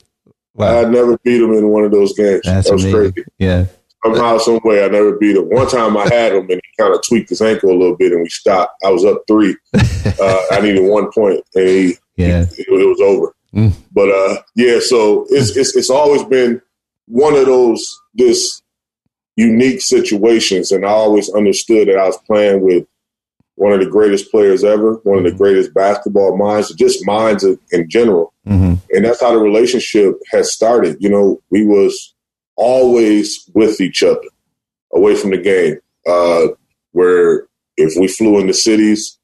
I 0.60 0.84
never 0.84 1.16
beat 1.18 1.40
him 1.40 1.52
in 1.52 1.68
one 1.68 1.84
of 1.84 1.92
those 1.92 2.12
games. 2.14 2.40
That's 2.44 2.66
that 2.68 2.74
was 2.74 2.84
amazing. 2.84 3.12
crazy. 3.12 3.28
Yeah. 3.38 3.66
somehow, 4.04 4.38
some 4.38 4.60
way, 4.64 4.84
I 4.84 4.88
never 4.88 5.16
beat 5.16 5.36
him. 5.36 5.48
One 5.48 5.68
time 5.68 5.96
I 5.96 6.02
had 6.12 6.32
him 6.32 6.50
and 6.50 6.60
he 6.62 6.82
kind 6.82 6.92
of 6.94 7.00
tweaked 7.06 7.28
his 7.28 7.40
ankle 7.40 7.70
a 7.70 7.78
little 7.78 7.96
bit 7.96 8.10
and 8.12 8.22
we 8.22 8.28
stopped. 8.28 8.72
I 8.84 8.90
was 8.90 9.04
up 9.04 9.22
three. 9.28 9.56
Uh, 10.20 10.40
I 10.50 10.60
needed 10.60 10.80
one 10.80 11.12
point 11.12 11.44
and 11.54 11.68
he, 11.68 11.96
Yeah. 12.16 12.40
it, 12.40 12.66
it 12.66 12.88
was 12.88 13.00
over. 13.00 13.34
Mm. 13.58 13.72
But 13.92 14.08
uh, 14.10 14.42
yeah, 14.54 14.78
so 14.80 15.26
it's, 15.30 15.56
it's 15.56 15.74
it's 15.76 15.90
always 15.90 16.22
been 16.24 16.62
one 17.06 17.34
of 17.34 17.46
those 17.46 18.00
this 18.14 18.62
unique 19.36 19.80
situations, 19.80 20.70
and 20.70 20.84
I 20.84 20.90
always 20.90 21.28
understood 21.30 21.88
that 21.88 21.98
I 21.98 22.06
was 22.06 22.18
playing 22.26 22.60
with 22.60 22.86
one 23.56 23.72
of 23.72 23.80
the 23.80 23.90
greatest 23.90 24.30
players 24.30 24.62
ever, 24.62 24.94
one 25.02 25.18
of 25.18 25.24
the 25.24 25.36
greatest 25.36 25.74
basketball 25.74 26.36
minds, 26.36 26.72
just 26.74 27.04
minds 27.04 27.44
in, 27.44 27.88
general 27.88 28.32
hmm 28.46 28.74
and 28.90 29.04
that's 29.04 29.20
how 29.20 29.32
the 29.32 29.38
relationship 29.38 30.14
has 30.30 30.52
started. 30.52 30.96
You 31.00 31.10
know, 31.10 31.42
we 31.50 31.66
was 31.66 32.14
always 32.56 33.50
with 33.54 33.80
each 33.80 34.02
other, 34.02 34.28
away 34.94 35.14
from 35.16 35.30
the 35.30 35.38
game. 35.38 35.78
Uh, 36.06 36.54
where 36.92 37.46
if 37.76 37.94
we 38.00 38.08
flew 38.08 38.38
into 38.38 38.54
cities, 38.54 39.17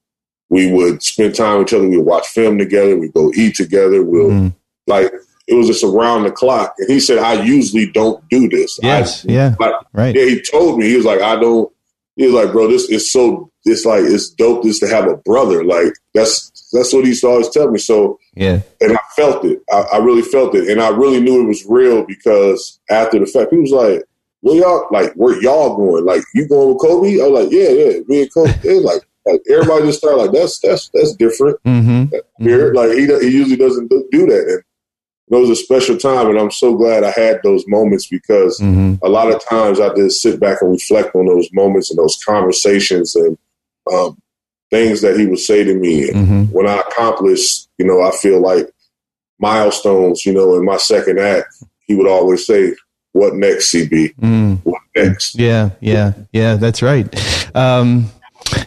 we 0.54 0.70
would 0.72 1.02
spend 1.02 1.34
time 1.34 1.58
with 1.58 1.68
each 1.68 1.74
other. 1.74 1.88
We 1.88 1.96
would 1.96 2.06
watch 2.06 2.26
film 2.28 2.58
together. 2.58 2.94
We 2.94 3.06
would 3.06 3.14
go 3.14 3.32
eat 3.34 3.56
together. 3.56 4.02
We'll 4.04 4.30
Mhm. 4.30 4.54
like 4.86 5.12
it 5.46 5.54
was 5.54 5.66
just 5.66 5.84
around 5.84 6.22
the 6.24 6.30
clock. 6.30 6.74
And 6.78 6.88
he 6.88 7.00
said, 7.00 7.18
"I 7.18 7.42
usually 7.42 7.86
don't 7.86 8.20
do 8.30 8.48
this." 8.48 8.78
Yes. 8.82 9.24
I, 9.28 9.32
Yeah. 9.32 9.54
like, 9.60 9.74
Right. 9.92 10.14
yeah, 10.16 10.24
he 10.26 10.40
told 10.40 10.78
me 10.78 10.88
he 10.88 10.96
was 10.96 11.04
like, 11.04 11.20
I 11.20 11.34
don't. 11.38 11.68
He 12.16 12.26
was 12.26 12.34
like, 12.34 12.52
bro, 12.52 12.68
this 12.68 12.88
is 12.88 13.10
so. 13.10 13.50
It's 13.66 13.84
like 13.84 14.04
it's 14.04 14.28
dope 14.30 14.62
just 14.62 14.80
to 14.80 14.88
have 14.88 15.08
a 15.08 15.16
brother. 15.16 15.64
Like 15.64 15.92
that's 16.14 16.50
that's 16.72 16.92
what 16.92 17.02
he 17.04 17.08
used 17.10 17.22
to 17.22 17.28
always 17.28 17.48
tell 17.48 17.68
me. 17.70 17.78
So 17.78 18.18
Yeah. 18.36 18.60
and 18.80 18.92
I 18.92 19.00
felt 19.16 19.44
it. 19.44 19.60
I, 19.72 19.80
I 19.94 19.98
really 19.98 20.22
felt 20.22 20.54
it, 20.54 20.68
and 20.68 20.80
I 20.80 20.88
really 20.90 21.20
knew 21.20 21.42
it 21.42 21.48
was 21.48 21.64
real 21.66 22.04
because 22.04 22.78
after 22.90 23.18
the 23.18 23.26
fact, 23.26 23.50
he 23.52 23.58
was 23.58 23.70
like, 23.72 24.02
"Where 24.42 24.56
y'all 24.56 24.86
like? 24.92 25.12
Where 25.14 25.40
y'all 25.42 25.76
going? 25.76 26.04
Like 26.04 26.22
you 26.34 26.46
going 26.46 26.68
with 26.68 26.78
Kobe?" 26.82 27.20
I 27.20 27.26
was 27.26 27.44
like, 27.44 27.52
"Yeah, 27.52 27.70
yeah, 27.70 27.92
me 28.06 28.22
and 28.22 28.32
Kobe." 28.34 28.52
It 28.64 28.74
was 28.76 28.84
like, 28.84 29.02
like 29.26 29.42
everybody 29.50 29.86
just 29.86 29.98
started 29.98 30.18
like, 30.18 30.32
"That's 30.32 30.58
that's 30.58 30.90
that's 30.92 31.14
different." 31.16 31.58
hmm 31.64 32.04
Weird. 32.38 32.74
Like 32.76 32.90
he 32.92 33.06
he 33.06 33.30
usually 33.36 33.56
doesn't 33.56 33.88
do 33.88 34.26
that, 34.26 34.44
and 34.48 34.62
it 35.30 35.40
was 35.40 35.50
a 35.50 35.56
special 35.56 35.96
time, 35.96 36.28
and 36.28 36.38
I'm 36.38 36.50
so 36.50 36.74
glad 36.76 37.04
I 37.04 37.10
had 37.10 37.40
those 37.42 37.64
moments 37.66 38.06
because 38.08 38.58
hmm 38.60 38.94
a 39.02 39.08
lot 39.08 39.32
of 39.32 39.44
times 39.48 39.80
I 39.80 39.94
just 39.94 40.22
sit 40.22 40.38
back 40.40 40.62
and 40.62 40.70
reflect 40.72 41.14
on 41.14 41.26
those 41.26 41.48
moments 41.52 41.90
and 41.90 41.98
those 41.98 42.18
conversations 42.24 43.14
and 43.16 43.36
um, 43.92 44.20
things 44.70 45.00
that 45.02 45.18
he 45.18 45.26
would 45.26 45.38
say 45.38 45.64
to 45.64 45.74
me. 45.74 46.10
And 46.10 46.28
hmm 46.28 46.42
when 46.52 46.66
I 46.66 46.76
accomplish, 46.78 47.66
you 47.78 47.86
know, 47.86 48.02
I 48.02 48.10
feel 48.12 48.40
like 48.40 48.70
milestones, 49.38 50.24
you 50.24 50.32
know, 50.32 50.54
in 50.56 50.64
my 50.64 50.76
second 50.76 51.18
act, 51.18 51.54
he 51.86 51.94
would 51.94 52.06
always 52.06 52.46
say, 52.46 52.74
What 53.12 53.34
next, 53.34 53.72
CB? 53.74 54.14
mm 54.16 54.58
What 54.64 54.80
next? 54.96 55.34
Yeah. 55.38 55.70
Yeah. 55.80 56.12
Yeah. 56.32 56.56
That's 56.56 56.82
right. 56.82 57.06
Um, 57.56 58.10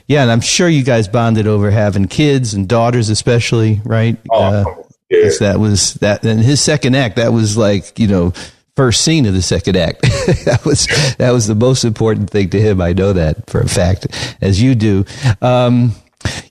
yeah, 0.07 0.21
and 0.23 0.31
I'm 0.31 0.41
sure 0.41 0.67
you 0.69 0.83
guys 0.83 1.07
bonded 1.07 1.47
over 1.47 1.71
having 1.71 2.07
kids 2.07 2.53
and 2.53 2.67
daughters, 2.67 3.09
especially, 3.09 3.81
right? 3.85 4.17
Oh, 4.31 4.43
Uh, 4.43 4.63
yeah. 5.09 5.29
that 5.39 5.59
was 5.59 5.95
that. 5.95 6.23
And 6.23 6.39
his 6.41 6.61
second 6.61 6.95
act, 6.95 7.15
that 7.17 7.31
was 7.33 7.57
like 7.57 7.97
you 7.99 8.07
know 8.07 8.33
first 8.75 9.01
scene 9.03 9.25
of 9.25 9.33
the 9.33 9.41
second 9.41 9.75
act. 9.77 10.01
that 10.45 10.61
was 10.65 10.87
that 11.17 11.31
was 11.31 11.47
the 11.47 11.55
most 11.55 11.83
important 11.83 12.29
thing 12.29 12.49
to 12.51 12.59
him. 12.61 12.81
I 12.81 12.93
know 12.93 13.13
that 13.13 13.49
for 13.49 13.59
a 13.61 13.67
fact, 13.69 14.07
as 14.41 14.61
you 14.61 14.75
do. 14.75 15.05
Um, 15.41 15.93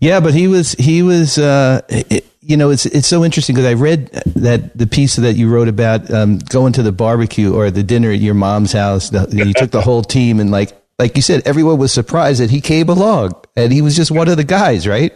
yeah, 0.01 0.21
but 0.21 0.35
he 0.35 0.49
was 0.49 0.73
he 0.73 1.03
was. 1.03 1.39
Uh, 1.39 1.81
it, 1.89 2.25
you 2.41 2.57
know, 2.57 2.71
it's 2.71 2.87
it's 2.87 3.09
so 3.09 3.25
interesting 3.25 3.57
because 3.57 3.69
I 3.69 3.75
read 3.75 4.07
that 4.37 4.79
the 4.79 4.87
piece 4.87 5.17
that 5.17 5.35
you 5.35 5.49
wrote 5.49 5.67
about 5.67 6.09
um, 6.12 6.39
going 6.39 6.73
to 6.75 6.83
the 6.85 6.93
barbecue 6.93 7.53
or 7.53 7.73
the 7.73 7.83
dinner 7.83 8.12
at 8.12 8.21
your 8.21 8.35
mom's 8.35 8.71
house. 8.73 9.11
The, 9.11 9.27
you 9.33 9.53
took 9.53 9.73
the 9.73 9.83
whole 9.83 10.03
team 10.05 10.39
and 10.39 10.53
like 10.53 10.73
like 10.98 11.14
you 11.14 11.22
said, 11.22 11.42
everyone 11.46 11.78
was 11.78 11.92
surprised 11.92 12.40
that 12.40 12.50
he 12.50 12.61
came 12.61 12.88
along 12.88 13.35
and 13.54 13.70
he 13.70 13.82
was 13.82 13.94
just 13.94 14.11
one 14.11 14.28
of 14.28 14.38
the 14.38 14.44
guys, 14.44 14.88
right? 14.88 15.12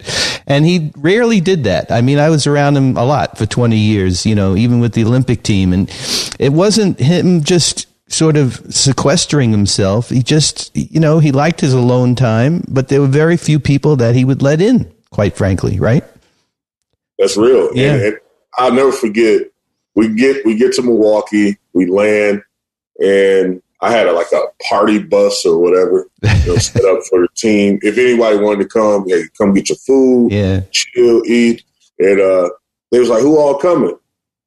And 0.47 0.67
he 0.67 0.93
rarely 0.97 1.41
did 1.41 1.65
that. 1.65 1.91
I 1.91 2.03
mean, 2.03 2.19
I 2.19 2.29
was 2.29 2.47
around 2.47 2.77
him 2.77 2.97
a 2.99 3.05
lot 3.05 3.39
for 3.39 3.47
20 3.47 3.77
years, 3.77 4.27
you 4.27 4.35
know, 4.35 4.57
even 4.57 4.81
with 4.81 4.93
the 4.93 5.05
Olympic 5.05 5.43
team. 5.43 5.73
And 5.73 5.91
it 6.39 6.53
wasn't 6.53 7.01
him 7.01 7.43
just 7.43 7.87
sort 8.13 8.37
of 8.37 8.61
sequestering 8.69 9.53
himself. 9.53 10.11
He 10.11 10.23
just, 10.23 10.71
you 10.77 11.01
know, 11.01 11.19
he 11.19 11.33
liked 11.33 11.61
his 11.63 11.73
alone 11.73 12.15
time, 12.15 12.63
but 12.69 12.89
there 12.89 13.01
were 13.01 13.07
very 13.07 13.39
few 13.39 13.59
people 13.59 13.97
that 13.97 14.15
he 14.15 14.25
would 14.25 14.43
let 14.43 14.61
in, 14.61 14.93
quite 15.11 15.35
frankly, 15.35 15.81
right? 15.81 16.05
That's 17.19 17.39
real. 17.39 17.71
Yeah. 17.75 17.95
And, 17.95 18.03
and 18.03 18.21
I'll 18.59 18.73
never 18.73 18.93
forget. 18.93 19.43
We 19.95 20.15
get 20.15 20.45
we 20.45 20.57
get 20.57 20.73
to 20.75 20.83
Milwaukee, 20.83 21.59
we 21.73 21.87
land, 21.87 22.43
and 23.01 23.61
I 23.83 23.91
had 23.91 24.07
a, 24.07 24.13
like 24.13 24.31
a 24.33 24.43
party 24.69 24.99
bus 24.99 25.45
or 25.47 25.59
whatever 25.59 26.07
you 26.23 26.47
know, 26.53 26.57
set 26.59 26.85
up 26.85 27.01
for 27.09 27.23
the 27.23 27.29
team. 27.35 27.79
If 27.83 27.97
anybody 27.97 28.37
wanted 28.39 28.63
to 28.65 28.69
come, 28.69 29.09
hey, 29.09 29.25
come 29.39 29.55
get 29.55 29.69
your 29.71 29.79
food, 29.79 30.31
Yeah. 30.33 30.61
chill, 30.71 31.23
eat. 31.27 31.65
And 31.99 32.21
uh, 32.21 32.51
they 32.93 32.99
was 33.01 33.09
like, 33.09 33.23
"Who 33.23 33.39
all 33.39 33.59
coming?" 33.59 33.97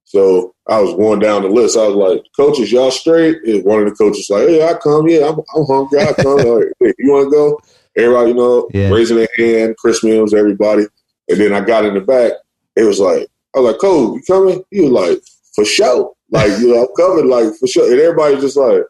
So 0.06 0.54
I 0.68 0.80
was 0.82 0.94
going 0.96 1.20
down 1.20 1.42
the 1.44 1.50
list. 1.50 1.78
I 1.78 1.88
was 1.88 1.96
like, 1.96 2.24
"Coaches, 2.36 2.72
y'all 2.72 2.92
straight?" 2.92 3.38
And 3.46 3.64
one 3.64 3.80
of 3.82 3.86
the 3.90 3.96
coaches 3.96 4.28
like, 4.30 4.48
"Hey, 4.48 4.68
I 4.68 4.74
come. 4.76 5.08
Yeah, 5.08 5.30
I'm, 5.30 5.40
I'm 5.56 5.66
hungry. 5.66 6.00
I 6.00 6.14
come. 6.14 6.46
Like, 6.46 6.66
hey, 6.80 6.94
you 7.00 7.12
want 7.12 7.28
to 7.28 7.32
go?" 7.32 7.60
Everybody, 7.96 8.30
you 8.30 8.36
know, 8.36 8.70
Yeah. 8.74 8.90
raising 8.90 9.18
their 9.18 9.28
hand. 9.38 9.76
Chris 9.78 10.04
Mihm, 10.04 10.32
everybody. 10.34 10.86
And 11.30 11.40
then 11.40 11.54
I 11.54 11.62
got 11.62 11.86
in 11.86 11.94
the 11.94 12.02
back. 12.02 12.32
It 12.76 12.84
was 12.84 13.00
like, 13.00 13.28
I 13.56 13.60
was 13.60 13.72
like, 13.72 13.80
"Cole, 13.82 14.16
you 14.16 14.22
coming?" 14.26 14.64
He 14.72 14.82
was 14.82 14.92
like, 14.92 15.22
"For 15.56 15.66
sure." 15.66 16.12
Like, 16.32 16.60
you 16.60 16.74
know, 16.74 16.82
I'm 16.82 16.96
coming. 16.98 17.30
Like 17.30 17.54
for 17.60 17.68
sure. 17.68 17.92
And 17.92 18.00
everybody 18.02 18.40
just 18.42 18.58
like, 18.58 18.82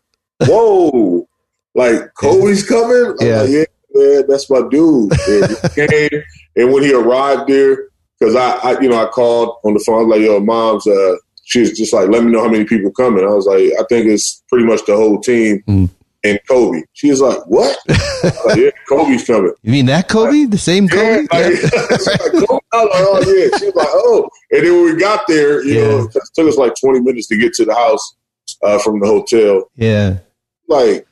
"Whoa!" 0.41 1.27
Like 1.75 2.13
Kobe's 2.19 2.67
coming. 2.67 3.15
I'm 3.19 3.27
Yeah. 3.27 3.41
like, 3.41 3.49
yeah, 3.49 3.63
man, 3.93 4.23
that's 4.27 4.49
my 4.49 4.61
dude. 4.69 5.11
And 5.27 5.51
he 5.75 5.87
came, 5.87 6.23
and 6.55 6.73
when 6.73 6.83
he 6.83 6.93
arrived 6.93 7.49
there, 7.49 7.87
because 8.19 8.35
I, 8.35 8.51
I, 8.57 8.79
you 8.79 8.89
know, 8.89 9.01
I 9.05 9.09
called 9.09 9.57
on 9.63 9.73
the 9.73 9.79
phone. 9.85 9.95
I 9.95 10.03
was 10.03 10.17
like, 10.17 10.25
"Yo, 10.25 10.39
mom's." 10.39 10.87
Uh, 10.87 11.15
she 11.45 11.59
was 11.61 11.71
just 11.77 11.93
like, 11.93 12.09
"Let 12.09 12.23
me 12.23 12.31
know 12.31 12.41
how 12.43 12.49
many 12.49 12.63
people 12.65 12.91
coming." 12.91 13.23
I 13.23 13.27
was 13.29 13.45
like, 13.47 13.63
"I 13.79 13.83
think 13.89 14.07
it's 14.07 14.43
pretty 14.49 14.65
much 14.65 14.85
the 14.85 14.95
whole 14.95 15.19
team." 15.19 15.63
Mm. 15.67 15.89
And 16.25 16.39
Kobe. 16.47 16.81
She 16.93 17.09
was 17.09 17.19
like, 17.19 17.37
"What?" 17.47 17.77
Was 18.23 18.45
like, 18.45 18.57
yeah, 18.57 18.69
Kobe's 18.87 19.25
coming. 19.27 19.51
You 19.63 19.71
mean 19.73 19.85
that 19.87 20.07
Kobe? 20.07 20.45
The 20.45 20.57
same 20.57 20.85
Yeah, 20.85 21.25
Kobe? 21.25 21.27
like, 21.33 21.55
she's 21.57 22.07
like, 22.07 22.19
Kobe? 22.31 22.47
Like, 22.47 22.61
oh 22.71 23.23
yeah. 23.27 23.57
She 23.57 23.65
was 23.65 23.75
like, 23.75 23.87
oh. 23.91 24.29
And 24.51 24.65
then 24.65 24.73
when 24.73 24.85
we 24.95 24.97
got 25.01 25.25
there, 25.27 25.61
you 25.65 25.81
know, 25.81 26.03
it 26.05 26.17
took 26.33 26.47
us 26.47 26.55
like 26.55 26.71
20 26.79 27.01
minutes 27.01 27.27
to 27.27 27.35
get 27.37 27.51
to 27.55 27.65
the 27.65 27.73
house 27.75 28.15
uh, 28.63 28.79
from 28.79 28.99
the 28.99 29.07
hotel. 29.07 29.69
Yeah. 29.75 30.19
Like, 30.67 31.05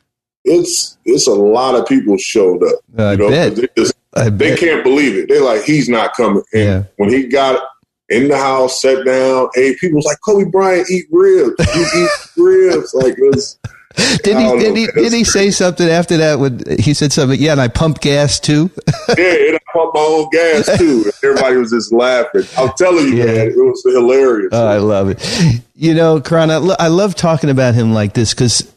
it's 0.43 0.97
it's 1.05 1.27
a 1.27 1.33
lot 1.33 1.75
of 1.75 1.85
people 1.85 2.17
showed 2.17 2.63
up. 2.63 2.79
I 2.97 3.11
you 3.11 3.17
know, 3.17 3.29
bet. 3.29 3.55
They, 3.55 3.67
just, 3.77 3.93
they 4.37 4.55
can't 4.57 4.83
believe 4.83 5.15
it. 5.15 5.29
They're 5.29 5.43
like, 5.43 5.63
he's 5.63 5.87
not 5.89 6.13
coming. 6.15 6.43
And 6.53 6.63
Yeah. 6.63 6.83
when 6.97 7.09
he 7.09 7.27
got 7.27 7.61
in 8.09 8.27
the 8.27 8.37
house, 8.37 8.81
sat 8.81 9.05
down, 9.05 9.49
hey, 9.53 9.75
people 9.79 9.97
was 9.97 10.05
like, 10.05 10.17
Kobe 10.25 10.49
Bryant 10.49 10.89
eat 10.89 11.05
ribs. 11.11 11.55
You 11.75 11.85
eat 11.95 12.09
ribs. 12.37 12.93
Like 12.93 13.13
it 13.17 13.35
was. 13.35 13.59
Did 14.23 14.37
he 14.37 14.59
did 14.59 14.75
he 14.77 14.87
did 14.87 15.13
he 15.13 15.23
say 15.23 15.51
something 15.51 15.87
after 15.89 16.17
that 16.17 16.39
when 16.39 16.61
he 16.79 16.93
said 16.93 17.11
something? 17.11 17.39
Yeah, 17.39 17.51
and 17.53 17.61
I 17.61 17.67
pump 17.67 17.99
gas 18.01 18.39
too. 18.39 18.69
Yeah, 19.17 19.25
and 19.47 19.55
I 19.55 19.59
pumped 19.73 19.95
my 19.95 20.01
own 20.01 20.29
gas 20.31 20.77
too. 20.77 21.11
Everybody 21.23 21.57
was 21.57 21.71
just 21.71 21.91
laughing. 21.91 22.43
I'm 22.57 22.71
telling 22.77 23.07
you, 23.09 23.15
Yeah. 23.15 23.25
man, 23.25 23.47
it 23.49 23.55
was 23.57 23.83
hilarious. 23.85 24.49
Oh, 24.53 24.67
I 24.67 24.77
love 24.77 25.09
it. 25.09 25.61
You 25.75 25.93
know, 25.93 26.21
Caron, 26.21 26.49
I, 26.51 26.57
lo- 26.57 26.75
I 26.79 26.87
love 26.87 27.15
talking 27.15 27.49
about 27.49 27.73
him 27.73 27.93
like 27.93 28.13
this 28.13 28.33
because, 28.33 28.71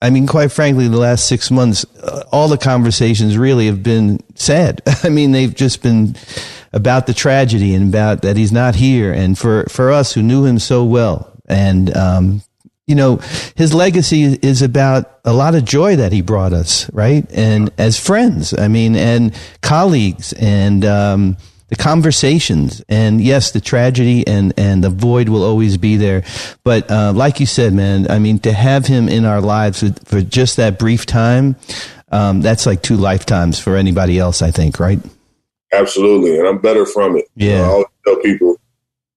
I 0.00 0.08
mean, 0.10 0.26
quite 0.26 0.52
frankly, 0.52 0.88
the 0.88 0.96
last 0.98 1.26
six 1.26 1.50
months, 1.50 1.84
uh, 2.02 2.22
all 2.32 2.48
the 2.48 2.56
conversations 2.58 3.36
really 3.36 3.66
have 3.66 3.82
been 3.82 4.20
sad. 4.36 4.80
I 5.02 5.08
mean, 5.10 5.32
they've 5.32 5.54
just 5.54 5.82
been 5.82 6.16
about 6.72 7.06
the 7.06 7.14
tragedy 7.14 7.74
and 7.74 7.88
about 7.92 8.22
that 8.22 8.36
he's 8.36 8.52
not 8.52 8.74
here, 8.76 9.12
and 9.12 9.36
for 9.38 9.64
for 9.68 9.90
us 9.92 10.12
who 10.14 10.22
knew 10.22 10.44
him 10.44 10.58
so 10.58 10.84
well, 10.84 11.30
and 11.46 11.94
um, 11.96 12.42
you 12.86 12.94
know, 12.94 13.16
his 13.56 13.72
legacy 13.72 14.24
is 14.24 14.60
about 14.60 15.20
a 15.24 15.32
lot 15.32 15.54
of 15.54 15.64
joy 15.64 15.96
that 15.96 16.12
he 16.12 16.20
brought 16.20 16.52
us, 16.52 16.92
right? 16.92 17.24
And 17.32 17.70
as 17.78 17.98
friends, 17.98 18.56
I 18.58 18.68
mean, 18.68 18.94
and 18.94 19.34
colleagues, 19.62 20.34
and 20.34 20.84
um, 20.84 21.36
the 21.68 21.76
conversations, 21.76 22.82
and 22.88 23.22
yes, 23.22 23.52
the 23.52 23.60
tragedy 23.60 24.26
and 24.26 24.52
and 24.58 24.84
the 24.84 24.90
void 24.90 25.30
will 25.30 25.42
always 25.42 25.78
be 25.78 25.96
there. 25.96 26.24
But 26.62 26.90
uh, 26.90 27.12
like 27.14 27.40
you 27.40 27.46
said, 27.46 27.72
man, 27.72 28.10
I 28.10 28.18
mean, 28.18 28.38
to 28.40 28.52
have 28.52 28.86
him 28.86 29.08
in 29.08 29.24
our 29.24 29.40
lives 29.40 29.80
for, 29.80 29.92
for 30.04 30.20
just 30.20 30.58
that 30.58 30.78
brief 30.78 31.06
time, 31.06 31.56
um, 32.12 32.42
that's 32.42 32.66
like 32.66 32.82
two 32.82 32.96
lifetimes 32.96 33.58
for 33.58 33.76
anybody 33.76 34.18
else, 34.18 34.42
I 34.42 34.50
think, 34.50 34.78
right? 34.78 34.98
Absolutely, 35.72 36.38
and 36.38 36.46
I'm 36.46 36.58
better 36.58 36.84
from 36.84 37.16
it. 37.16 37.24
Yeah, 37.34 37.48
you 37.48 37.56
know, 37.56 37.64
I 37.64 37.68
always 37.68 37.86
tell 38.04 38.16
people 38.16 38.53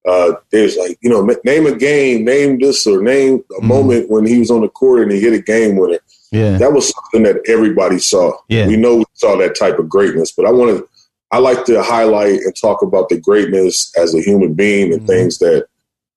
uh, 0.08 0.34
there's 0.51 0.78
like, 0.78 0.97
you 1.01 1.10
know, 1.10 1.22
name 1.43 1.68
a 1.68 1.76
game, 1.76 2.24
name 2.24 2.58
this 2.60 2.88
or 2.88 3.01
name 3.01 3.34
a 3.34 3.38
mm-hmm. 3.38 3.68
moment 3.68 4.10
when 4.10 4.26
he 4.26 4.39
was 4.39 4.49
on 4.49 4.62
the 4.62 4.70
court 4.70 5.01
and 5.01 5.12
he 5.12 5.20
hit 5.20 5.34
a 5.34 5.41
game 5.41 5.76
winner. 5.76 5.99
Yeah. 6.32 6.58
That 6.58 6.74
was 6.74 6.93
something 6.93 7.24
that 7.24 7.41
everybody 7.47 7.99
saw. 7.99 8.34
Yeah. 8.47 8.68
We 8.68 8.78
know 8.78 8.97
we 8.97 9.05
saw 9.14 9.38
that 9.38 9.58
type 9.58 9.80
of 9.80 9.89
greatness, 9.89 10.32
but 10.32 10.45
I 10.45 10.51
want 10.51 10.78
to, 10.78 10.89
I 11.32 11.39
like 11.39 11.66
to 11.66 11.84
highlight 11.84 12.39
and 12.39 12.55
talk 12.55 12.82
about 12.82 13.10
the 13.10 13.20
greatness 13.20 13.91
as 13.97 14.16
a 14.16 14.22
human 14.22 14.53
being 14.53 14.93
and 14.93 15.01
mm-hmm. 15.01 15.08
things 15.08 15.39
that 15.39 15.68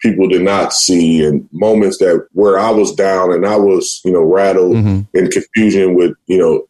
people 0.01 0.29
did 0.29 0.43
not 0.43 0.73
see 0.73 1.25
and 1.25 1.49
moments 1.53 1.99
that 1.99 2.27
where 2.33 2.59
I 2.59 2.71
was 2.71 2.95
down 2.95 3.33
and 3.33 3.45
I 3.45 3.57
was, 3.57 4.01
you 4.05 4.13
know, 4.13 4.23
rattled 4.23 4.77
mm-hmm. 4.77 5.17
and 5.17 5.33
confusion 5.33 5.95
with, 5.95 6.15
you 6.27 6.39
know, 6.39 6.67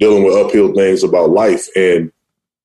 dealing 0.00 0.24
with 0.24 0.34
uphill 0.34 0.74
things 0.74 1.04
about 1.04 1.30
life. 1.30 1.66
And 1.76 2.12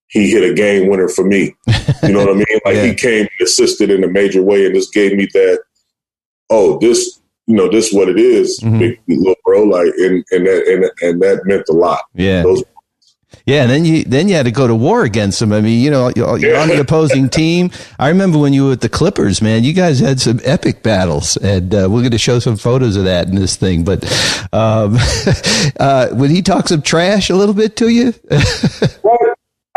he 0.10 0.30
hit 0.30 0.50
a 0.50 0.54
game 0.54 0.90
winner 0.90 1.08
for 1.08 1.24
me. 1.24 1.56
You 2.04 2.14
know 2.14 2.20
what 2.20 2.30
I 2.30 2.34
mean? 2.34 2.46
Like 2.66 2.76
yeah. 2.76 2.86
he 2.86 2.96
came 2.96 3.22
and 3.22 3.48
assisted 3.48 3.90
in 3.90 4.04
a 4.04 4.08
major 4.08 4.44
way, 4.44 4.66
and 4.66 4.76
this 4.76 4.90
gave 4.90 5.16
me 5.16 5.28
that. 5.34 5.64
Oh, 6.50 6.80
this, 6.80 7.22
you 7.46 7.56
know, 7.56 7.70
this 7.70 7.88
is 7.88 7.94
what 7.94 8.10
it 8.10 8.20
is, 8.20 8.60
mm-hmm. 8.60 8.80
big 8.80 9.00
little 9.08 9.36
bro. 9.46 9.64
Like, 9.64 9.94
and 9.98 10.24
and 10.32 10.46
that 10.46 10.68
and 10.68 10.92
and 11.02 11.22
that 11.22 11.42
meant 11.46 11.70
a 11.70 11.74
lot. 11.74 12.02
Yeah. 12.14 12.44
Those, 12.44 12.64
yeah, 13.46 13.64
and 13.64 13.72
then 13.72 13.86
you 13.86 14.04
then 14.04 14.28
you 14.28 14.36
had 14.36 14.46
to 14.46 14.52
go 14.52 14.68
to 14.68 14.76
war 14.76 15.04
against 15.04 15.42
him. 15.42 15.54
I 15.54 15.62
mean, 15.62 15.84
you 15.84 15.90
know, 15.90 16.12
you're, 16.16 16.38
you're 16.38 16.58
on 16.58 16.68
the 16.68 16.80
opposing 16.80 17.30
team. 17.42 17.72
I 17.98 18.10
remember 18.10 18.38
when 18.38 18.54
you 18.54 18.64
were 18.64 18.70
with 18.70 18.82
the 18.82 18.90
Clippers, 18.90 19.42
man. 19.42 19.64
You 19.64 19.74
guys 19.74 20.00
had 20.00 20.20
some 20.20 20.40
epic 20.44 20.84
battles, 20.84 21.38
and 21.38 21.74
uh, 21.74 21.88
we're 21.90 22.02
going 22.02 22.12
to 22.12 22.18
show 22.18 22.40
some 22.40 22.58
photos 22.58 22.96
of 22.96 23.06
that 23.06 23.28
in 23.28 23.36
this 23.36 23.56
thing. 23.56 23.84
But 23.84 24.04
um, 24.54 24.98
uh, 25.80 26.10
would 26.12 26.32
he 26.32 26.42
talk 26.42 26.68
some 26.68 26.82
trash 26.82 27.30
a 27.30 27.36
little 27.36 27.56
bit 27.56 27.76
to 27.78 27.90
you? 27.90 28.14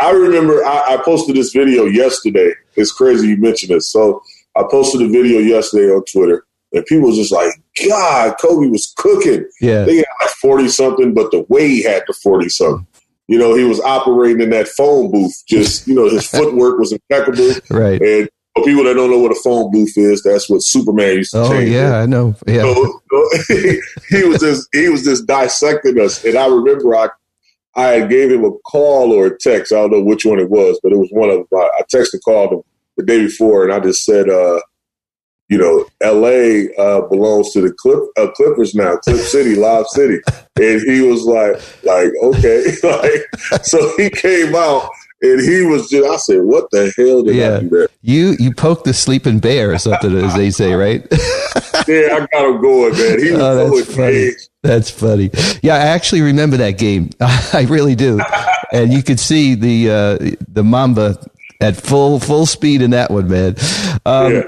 I 0.03 0.11
remember 0.11 0.65
I, 0.65 0.95
I, 0.95 0.97
posted 0.97 1.37
this 1.37 1.53
video 1.53 1.85
yesterday. 1.85 2.51
It's 2.75 2.91
crazy 2.91 3.29
you 3.29 3.37
mentioned 3.37 3.71
this. 3.71 3.89
So 3.89 4.21
I 4.53 4.63
posted 4.69 5.01
a 5.01 5.07
video 5.07 5.39
yesterday 5.39 5.93
on 5.93 6.03
Twitter, 6.11 6.45
and 6.73 6.85
people 6.87 7.07
was 7.07 7.15
just 7.15 7.31
like, 7.31 7.53
God, 7.87 8.35
Kobe 8.41 8.67
was 8.67 8.93
cooking. 8.97 9.47
Yeah. 9.61 9.85
They 9.85 9.97
had 9.97 10.05
like 10.21 10.29
40 10.31 10.67
something, 10.67 11.13
but 11.13 11.31
the 11.31 11.45
way 11.47 11.69
he 11.69 11.83
had 11.83 12.03
the 12.05 12.13
40 12.13 12.49
something. 12.49 12.85
You 13.29 13.39
know, 13.39 13.55
he 13.55 13.63
was 13.63 13.79
operating 13.79 14.41
in 14.41 14.49
that 14.49 14.67
phone 14.67 15.09
booth. 15.09 15.41
Just, 15.47 15.87
you 15.87 15.95
know, 15.95 16.09
his 16.09 16.27
footwork 16.29 16.79
was 16.79 16.91
impeccable. 16.91 17.53
Right. 17.69 18.01
And 18.01 18.29
for 18.53 18.65
people 18.65 18.83
that 18.83 18.95
don't 18.95 19.09
know 19.09 19.19
what 19.19 19.31
a 19.31 19.39
phone 19.41 19.71
booth 19.71 19.97
is, 19.97 20.21
that's 20.21 20.49
what 20.49 20.63
Superman 20.63 21.15
used 21.15 21.31
to 21.31 21.43
oh, 21.43 21.49
change. 21.49 21.69
yeah, 21.69 21.95
I 21.95 22.05
know. 22.05 22.35
Yeah. 22.45 22.63
So, 22.63 23.01
so 23.09 23.29
he, 23.47 23.81
he 24.09 24.23
was 24.25 24.41
just 24.41 24.67
he 24.73 24.89
was 24.89 25.03
just 25.03 25.25
dissecting 25.25 25.97
us. 26.01 26.25
And 26.25 26.37
I 26.37 26.47
remember 26.47 26.93
I 26.93 27.07
I 27.75 28.05
gave 28.05 28.31
him 28.31 28.45
a 28.45 28.51
call 28.59 29.11
or 29.11 29.27
a 29.27 29.37
text. 29.37 29.73
I 29.73 29.77
don't 29.77 29.91
know 29.91 30.03
which 30.03 30.25
one 30.25 30.39
it 30.39 30.49
was, 30.49 30.79
but 30.83 30.91
it 30.91 30.97
was 30.97 31.09
one 31.11 31.29
of 31.29 31.37
them. 31.37 31.47
I 31.59 31.81
texted 31.91 32.21
called 32.23 32.53
him 32.53 32.61
the 32.97 33.03
day 33.03 33.25
before, 33.25 33.63
and 33.63 33.73
I 33.73 33.79
just 33.79 34.05
said, 34.05 34.29
uh, 34.29 34.59
you 35.49 35.57
know, 35.57 35.85
L.A. 36.01 36.73
Uh, 36.75 37.01
belongs 37.01 37.51
to 37.53 37.61
the 37.61 37.73
Clip, 37.73 37.99
uh, 38.17 38.31
Clippers 38.31 38.75
now, 38.75 38.97
Clip 38.97 39.17
City, 39.17 39.55
Lob 39.59 39.87
City, 39.87 40.19
and 40.55 40.81
he 40.81 41.01
was 41.01 41.23
like, 41.23 41.55
like 41.83 42.11
okay, 42.23 42.75
like 42.83 43.65
so 43.65 43.95
he 43.97 44.09
came 44.09 44.55
out. 44.55 44.89
And 45.25 45.39
he 45.39 45.61
was 45.61 45.89
just, 45.89 46.05
I 46.05 46.17
said, 46.17 46.41
what 46.41 46.69
the 46.71 46.91
hell 46.97 47.23
did 47.23 47.35
yeah. 47.35 47.55
I 47.55 47.59
do 47.61 47.69
there? 47.69 47.87
You, 48.01 48.35
you 48.39 48.53
poked 48.53 48.83
the 48.83 48.93
sleeping 48.93 49.39
bear 49.39 49.71
or 49.71 49.77
something, 49.77 50.13
as 50.17 50.35
they 50.35 50.51
say, 50.51 50.73
right? 50.73 51.07
yeah, 51.87 52.19
I 52.19 52.27
got 52.29 52.45
him 52.45 52.61
going, 52.61 52.91
man. 52.91 53.23
He 53.23 53.31
was 53.31 53.39
oh, 53.39 53.55
that's 53.55 53.95
funny. 53.95 54.31
That's 54.63 54.89
funny. 54.89 55.29
Yeah, 55.61 55.75
I 55.75 55.79
actually 55.79 56.21
remember 56.21 56.57
that 56.57 56.77
game. 56.77 57.09
I 57.19 57.67
really 57.69 57.95
do. 57.95 58.19
and 58.71 58.91
you 58.91 59.03
could 59.03 59.19
see 59.19 59.55
the 59.55 59.89
uh, 59.89 60.35
the 60.47 60.63
Mamba 60.63 61.17
at 61.59 61.75
full 61.75 62.19
full 62.19 62.45
speed 62.45 62.81
in 62.81 62.91
that 62.91 63.11
one, 63.11 63.27
man. 63.29 63.55
Um, 64.05 64.33
yeah. 64.33 64.41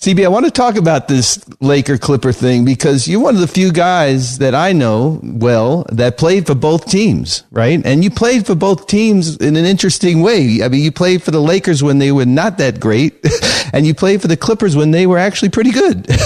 CB, 0.00 0.24
I 0.24 0.28
want 0.28 0.46
to 0.46 0.50
talk 0.50 0.76
about 0.76 1.08
this 1.08 1.44
Laker 1.60 1.98
Clipper 1.98 2.32
thing 2.32 2.64
because 2.64 3.06
you're 3.06 3.20
one 3.20 3.34
of 3.34 3.40
the 3.40 3.46
few 3.48 3.70
guys 3.72 4.38
that 4.38 4.54
I 4.54 4.72
know 4.72 5.20
well 5.22 5.84
that 5.92 6.16
played 6.16 6.46
for 6.46 6.54
both 6.54 6.86
teams, 6.86 7.44
right? 7.50 7.80
And 7.84 8.02
you 8.02 8.10
played 8.10 8.46
for 8.46 8.54
both 8.54 8.86
teams 8.86 9.36
in 9.36 9.56
an 9.56 9.64
interesting 9.64 10.22
way. 10.22 10.62
I 10.62 10.68
mean, 10.68 10.82
you 10.82 10.90
played 10.92 11.22
for 11.22 11.30
the 11.32 11.40
Lakers 11.40 11.82
when 11.82 11.98
they 11.98 12.12
were 12.12 12.24
not 12.26 12.58
that 12.58 12.80
great, 12.80 13.14
and 13.72 13.86
you 13.86 13.94
played 13.94 14.22
for 14.22 14.28
the 14.28 14.36
Clippers 14.36 14.74
when 14.74 14.90
they 14.90 15.06
were 15.06 15.18
actually 15.18 15.50
pretty 15.50 15.70
good. 15.70 16.06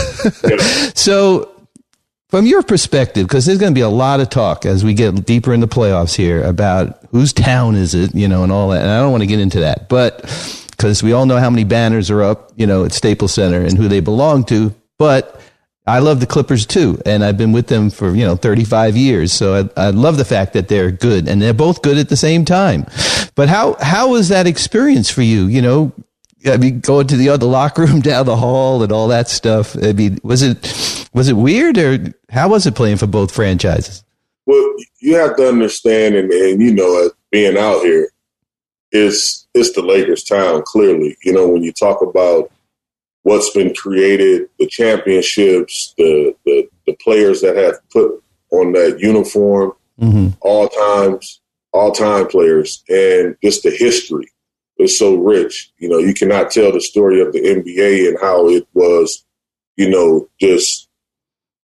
Yeah. 0.48 0.56
so 0.94 1.53
from 2.34 2.46
your 2.46 2.64
perspective, 2.64 3.28
because 3.28 3.46
there's 3.46 3.58
going 3.58 3.70
to 3.70 3.78
be 3.78 3.80
a 3.80 3.88
lot 3.88 4.18
of 4.18 4.28
talk 4.28 4.66
as 4.66 4.84
we 4.84 4.92
get 4.92 5.24
deeper 5.24 5.54
in 5.54 5.60
the 5.60 5.68
playoffs 5.68 6.16
here 6.16 6.42
about 6.42 6.98
whose 7.12 7.32
town 7.32 7.76
is 7.76 7.94
it, 7.94 8.12
you 8.12 8.26
know, 8.26 8.42
and 8.42 8.50
all 8.50 8.70
that. 8.70 8.82
And 8.82 8.90
I 8.90 8.98
don't 8.98 9.12
want 9.12 9.22
to 9.22 9.28
get 9.28 9.38
into 9.38 9.60
that, 9.60 9.88
but 9.88 10.22
because 10.72 11.00
we 11.00 11.12
all 11.12 11.26
know 11.26 11.36
how 11.36 11.48
many 11.48 11.62
banners 11.62 12.10
are 12.10 12.24
up, 12.24 12.50
you 12.56 12.66
know, 12.66 12.84
at 12.84 12.92
Staples 12.92 13.32
Center 13.32 13.60
and 13.60 13.78
who 13.78 13.86
they 13.86 14.00
belong 14.00 14.42
to. 14.46 14.74
But 14.98 15.40
I 15.86 16.00
love 16.00 16.18
the 16.18 16.26
Clippers 16.26 16.66
too, 16.66 17.00
and 17.06 17.22
I've 17.22 17.38
been 17.38 17.52
with 17.52 17.68
them 17.68 17.88
for 17.88 18.12
you 18.16 18.24
know 18.24 18.34
35 18.34 18.96
years. 18.96 19.32
So 19.32 19.70
I, 19.76 19.86
I 19.86 19.90
love 19.90 20.16
the 20.16 20.24
fact 20.24 20.54
that 20.54 20.66
they're 20.66 20.90
good, 20.90 21.28
and 21.28 21.40
they're 21.40 21.54
both 21.54 21.82
good 21.82 21.98
at 21.98 22.08
the 22.08 22.16
same 22.16 22.44
time. 22.44 22.84
But 23.36 23.48
how 23.48 23.76
how 23.80 24.10
was 24.10 24.30
that 24.30 24.48
experience 24.48 25.08
for 25.08 25.22
you? 25.22 25.46
You 25.46 25.62
know, 25.62 25.92
I 26.46 26.56
mean, 26.56 26.80
going 26.80 27.06
to 27.06 27.16
the 27.16 27.28
other 27.28 27.46
locker 27.46 27.82
room 27.82 28.00
down 28.00 28.26
the 28.26 28.34
hall 28.34 28.82
and 28.82 28.90
all 28.90 29.06
that 29.06 29.28
stuff. 29.28 29.76
I 29.80 29.92
mean, 29.92 30.18
was 30.24 30.42
it 30.42 31.03
was 31.14 31.28
it 31.28 31.36
weird 31.36 31.78
or 31.78 32.12
how 32.28 32.48
was 32.48 32.66
it 32.66 32.74
playing 32.74 32.98
for 32.98 33.06
both 33.06 33.32
franchises? 33.32 34.04
Well, 34.46 34.74
you 35.00 35.16
have 35.16 35.36
to 35.36 35.48
understand, 35.48 36.16
and, 36.16 36.30
and 36.30 36.60
you 36.60 36.74
know, 36.74 37.10
being 37.30 37.56
out 37.56 37.82
here, 37.82 38.10
it's 38.92 39.46
it's 39.54 39.72
the 39.72 39.82
Lakers' 39.82 40.24
town. 40.24 40.62
Clearly, 40.66 41.16
you 41.24 41.32
know, 41.32 41.48
when 41.48 41.62
you 41.62 41.72
talk 41.72 42.02
about 42.02 42.50
what's 43.22 43.50
been 43.50 43.74
created, 43.74 44.48
the 44.58 44.66
championships, 44.66 45.94
the 45.96 46.34
the, 46.44 46.68
the 46.86 46.94
players 47.02 47.40
that 47.40 47.56
have 47.56 47.76
put 47.90 48.22
on 48.50 48.72
that 48.72 49.00
uniform, 49.00 49.72
mm-hmm. 50.00 50.28
all 50.42 50.68
times, 50.68 51.40
all 51.72 51.92
time 51.92 52.28
players, 52.28 52.84
and 52.88 53.36
just 53.42 53.62
the 53.62 53.70
history 53.70 54.30
is 54.78 54.98
so 54.98 55.16
rich. 55.16 55.72
You 55.78 55.88
know, 55.88 55.98
you 55.98 56.12
cannot 56.12 56.50
tell 56.50 56.70
the 56.72 56.80
story 56.80 57.20
of 57.20 57.32
the 57.32 57.40
NBA 57.40 58.08
and 58.08 58.18
how 58.20 58.48
it 58.48 58.66
was, 58.74 59.24
you 59.76 59.88
know, 59.88 60.28
just 60.40 60.83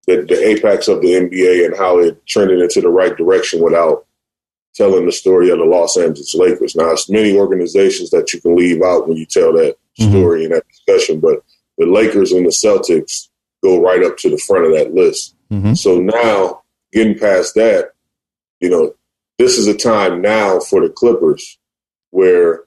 the, 0.07 0.23
the 0.23 0.49
apex 0.49 0.89
of 0.89 1.01
the 1.01 1.13
NBA 1.13 1.67
and 1.67 1.77
how 1.77 1.99
it 1.99 2.25
trended 2.27 2.61
into 2.61 2.81
the 2.81 2.89
right 2.89 3.17
direction 3.17 3.61
without 3.63 4.07
telling 4.75 5.07
the 5.07 5.13
story 5.13 5.51
of 5.51 5.59
the 5.59 5.65
Los 5.65 5.97
Angeles 5.97 6.35
Lakers. 6.35 6.77
Now, 6.77 6.91
it's 6.91 7.11
many 7.11 7.37
organizations 7.37 8.11
that 8.11 8.33
you 8.33 8.41
can 8.41 8.57
leave 8.57 8.83
out 8.83 9.09
when 9.09 9.17
you 9.17 9.27
tell 9.27 9.53
that 9.55 9.77
mm-hmm. 9.99 10.11
story 10.11 10.45
and 10.45 10.55
that 10.55 10.67
discussion, 10.69 11.21
but 11.21 11.43
the 11.79 11.87
Lakers 11.87 12.33
and 12.33 12.47
the 12.47 12.51
Celtics 12.51 13.29
go 13.63 13.81
right 13.83 14.03
up 14.03 14.17
to 14.19 14.31
the 14.31 14.39
front 14.39 14.67
of 14.67 14.73
that 14.73 14.95
list. 14.95 15.35
Mm-hmm. 15.51 15.75
So 15.75 15.99
now, 15.99 16.63
getting 16.93 17.19
past 17.19 17.55
that, 17.55 17.93
you 18.61 18.71
know, 18.71 18.95
this 19.39 19.59
is 19.59 19.67
a 19.67 19.77
time 19.77 20.21
now 20.21 20.61
for 20.61 20.81
the 20.81 20.91
Clippers 20.91 21.59
where 22.11 22.65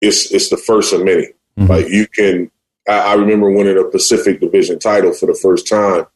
it's 0.00 0.32
it's 0.32 0.48
the 0.48 0.56
first 0.56 0.92
of 0.92 1.04
many. 1.04 1.28
Mm-hmm. 1.58 1.66
Like 1.66 1.88
you 1.88 2.06
can, 2.06 2.50
I, 2.88 3.12
I, 3.12 3.14
remember 3.14 3.50
winning 3.50 3.78
a 3.78 3.84
Pacific 3.84 4.40
Division 4.40 4.78
title 4.78 5.12
for 5.12 5.26
the 5.26 5.34
first 5.34 5.68
time, 5.68 6.06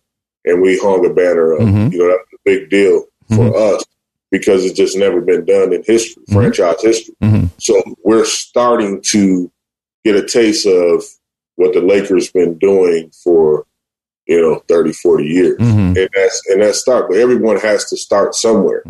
and 0.45 0.61
we 0.63 0.79
hung 0.79 1.05
a 1.05 1.13
banner 1.13 1.55
up. 1.55 1.61
Mm-hmm. 1.61 1.93
You 1.93 1.99
know, 1.99 2.09
that's 2.09 2.33
a 2.33 2.37
big 2.45 2.71
deal 2.71 3.05
for 3.29 3.51
mm-hmm. 3.51 3.77
us 3.77 3.85
because 4.31 4.65
it's 4.65 4.77
just 4.77 4.97
never 4.97 5.21
been 5.21 5.45
done 5.45 5.73
in 5.73 5.83
history, 5.85 6.23
mm-hmm. 6.23 6.35
franchise 6.35 6.83
history. 6.83 7.15
Mm-hmm. 7.23 7.47
So 7.59 7.83
we're 8.05 8.25
starting 8.25 9.03
to 9.07 9.51
get 10.05 10.17
a 10.17 10.27
taste 10.27 10.67
of 10.67 11.05
what 11.57 11.75
the 11.75 11.81
Lakers 11.81 12.31
been 12.31 12.59
doing 12.59 13.11
for 13.11 13.67
you 14.27 14.41
know 14.41 14.63
30 14.69 14.93
40 14.93 15.25
years 15.25 15.59
mm-hmm. 15.59 15.97
and 15.97 16.09
that's 16.15 16.43
and 16.49 16.63
that's 16.63 16.79
start 16.79 17.09
but 17.09 17.17
everyone 17.17 17.59
has 17.59 17.87
to 17.87 17.97
start 17.97 18.35
somewhere 18.35 18.83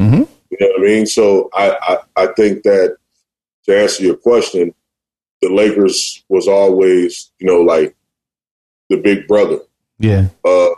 you 0.50 0.58
know 0.60 0.66
what 0.66 0.80
i 0.80 0.82
mean 0.82 1.06
so 1.06 1.48
I, 1.54 1.76
I 1.80 2.24
i 2.24 2.26
think 2.34 2.64
that 2.64 2.96
to 3.64 3.80
answer 3.80 4.02
your 4.02 4.16
question 4.16 4.74
the 5.40 5.48
Lakers 5.48 6.22
was 6.28 6.48
always, 6.48 7.30
you 7.38 7.46
know, 7.46 7.60
like 7.60 7.96
the 8.88 8.96
big 8.96 9.26
brother. 9.26 9.60
Yeah. 9.98 10.28
Of, 10.44 10.74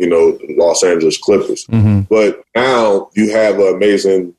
you 0.00 0.08
know, 0.08 0.38
Los 0.56 0.82
Angeles 0.82 1.18
Clippers. 1.18 1.66
Mm-hmm. 1.66 2.00
But 2.08 2.42
now 2.56 3.10
you 3.14 3.30
have 3.30 3.58
an 3.58 3.74
amazing 3.74 4.34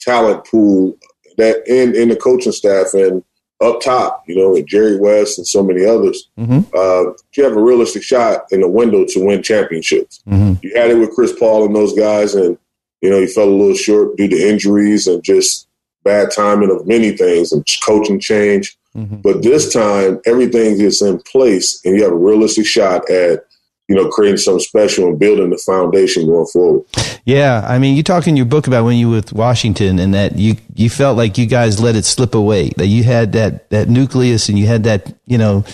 talent 0.00 0.44
pool 0.46 0.96
that 1.38 1.66
in, 1.66 1.94
in 1.94 2.08
the 2.08 2.16
coaching 2.16 2.52
staff 2.52 2.88
and 2.94 3.22
up 3.62 3.80
top, 3.80 4.24
you 4.26 4.36
know, 4.36 4.50
with 4.50 4.66
Jerry 4.66 4.98
West 4.98 5.38
and 5.38 5.46
so 5.46 5.62
many 5.62 5.84
others, 5.86 6.28
Mm-hmm. 6.38 6.60
uh, 6.76 7.12
you 7.36 7.44
have 7.44 7.56
a 7.56 7.62
realistic 7.62 8.02
shot 8.02 8.42
in 8.50 8.60
the 8.60 8.68
window 8.68 9.04
to 9.06 9.24
win 9.24 9.42
championships. 9.42 10.20
Mm-hmm. 10.28 10.54
You 10.62 10.76
had 10.76 10.90
it 10.90 10.98
with 10.98 11.14
Chris 11.14 11.32
Paul 11.38 11.64
and 11.64 11.74
those 11.74 11.94
guys, 11.94 12.34
and 12.34 12.58
you 13.00 13.10
know 13.10 13.20
he 13.20 13.26
fell 13.26 13.48
a 13.48 13.50
little 13.50 13.76
short 13.76 14.16
due 14.16 14.28
to 14.28 14.36
injuries 14.36 15.06
and 15.06 15.22
just 15.22 15.68
bad 16.02 16.30
timing 16.30 16.70
of 16.70 16.86
many 16.86 17.16
things 17.16 17.52
and 17.52 17.64
coaching 17.86 18.20
change. 18.20 18.76
Mm-hmm. 18.96 19.16
But 19.16 19.42
this 19.42 19.72
time, 19.72 20.20
everything 20.26 20.80
is 20.80 21.00
in 21.00 21.20
place, 21.20 21.80
and 21.84 21.96
you 21.96 22.02
have 22.04 22.12
a 22.12 22.16
realistic 22.16 22.66
shot 22.66 23.08
at 23.08 23.46
you 23.88 23.94
know 23.94 24.08
creating 24.08 24.38
something 24.38 24.60
special 24.60 25.08
and 25.08 25.18
building 25.18 25.50
the 25.50 25.58
foundation 25.58 26.26
going 26.26 26.46
forward. 26.46 26.84
Yeah, 27.24 27.64
I 27.66 27.78
mean, 27.78 27.96
you 27.96 28.02
talk 28.02 28.26
in 28.26 28.36
your 28.36 28.46
book 28.46 28.66
about 28.66 28.84
when 28.84 28.96
you 28.96 29.08
were 29.08 29.16
with 29.16 29.32
Washington 29.32 29.98
and 29.98 30.14
that 30.14 30.36
you 30.36 30.56
you 30.74 30.90
felt 30.90 31.16
like 31.16 31.38
you 31.38 31.46
guys 31.46 31.80
let 31.80 31.96
it 31.96 32.04
slip 32.04 32.34
away. 32.34 32.70
That 32.76 32.86
you 32.86 33.02
had 33.02 33.32
that 33.32 33.70
that 33.70 33.88
nucleus 33.88 34.48
and 34.48 34.58
you 34.58 34.66
had 34.66 34.84
that 34.84 35.14
you 35.26 35.38
know 35.38 35.64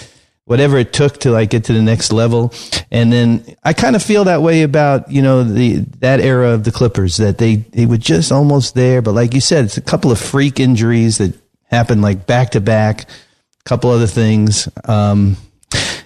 whatever 0.44 0.78
it 0.78 0.92
took 0.92 1.18
to 1.18 1.30
like 1.30 1.50
get 1.50 1.62
to 1.62 1.72
the 1.72 1.80
next 1.80 2.12
level. 2.12 2.52
And 2.90 3.12
then 3.12 3.44
I 3.62 3.72
kind 3.72 3.94
of 3.94 4.02
feel 4.02 4.24
that 4.24 4.42
way 4.42 4.62
about 4.62 5.10
you 5.10 5.22
know 5.22 5.44
the 5.44 5.76
that 6.00 6.20
era 6.20 6.50
of 6.50 6.64
the 6.64 6.72
Clippers 6.72 7.16
that 7.18 7.38
they 7.38 7.56
they 7.56 7.86
were 7.86 7.98
just 7.98 8.32
almost 8.32 8.74
there, 8.74 9.02
but 9.02 9.12
like 9.12 9.34
you 9.34 9.40
said, 9.40 9.66
it's 9.66 9.76
a 9.76 9.82
couple 9.82 10.10
of 10.10 10.18
freak 10.18 10.58
injuries 10.58 11.18
that 11.18 11.38
happened 11.64 12.02
like 12.02 12.26
back 12.26 12.50
to 12.50 12.60
back, 12.60 13.02
a 13.02 13.64
couple 13.64 13.90
other 13.90 14.08
things. 14.08 14.68
Um, 14.84 15.36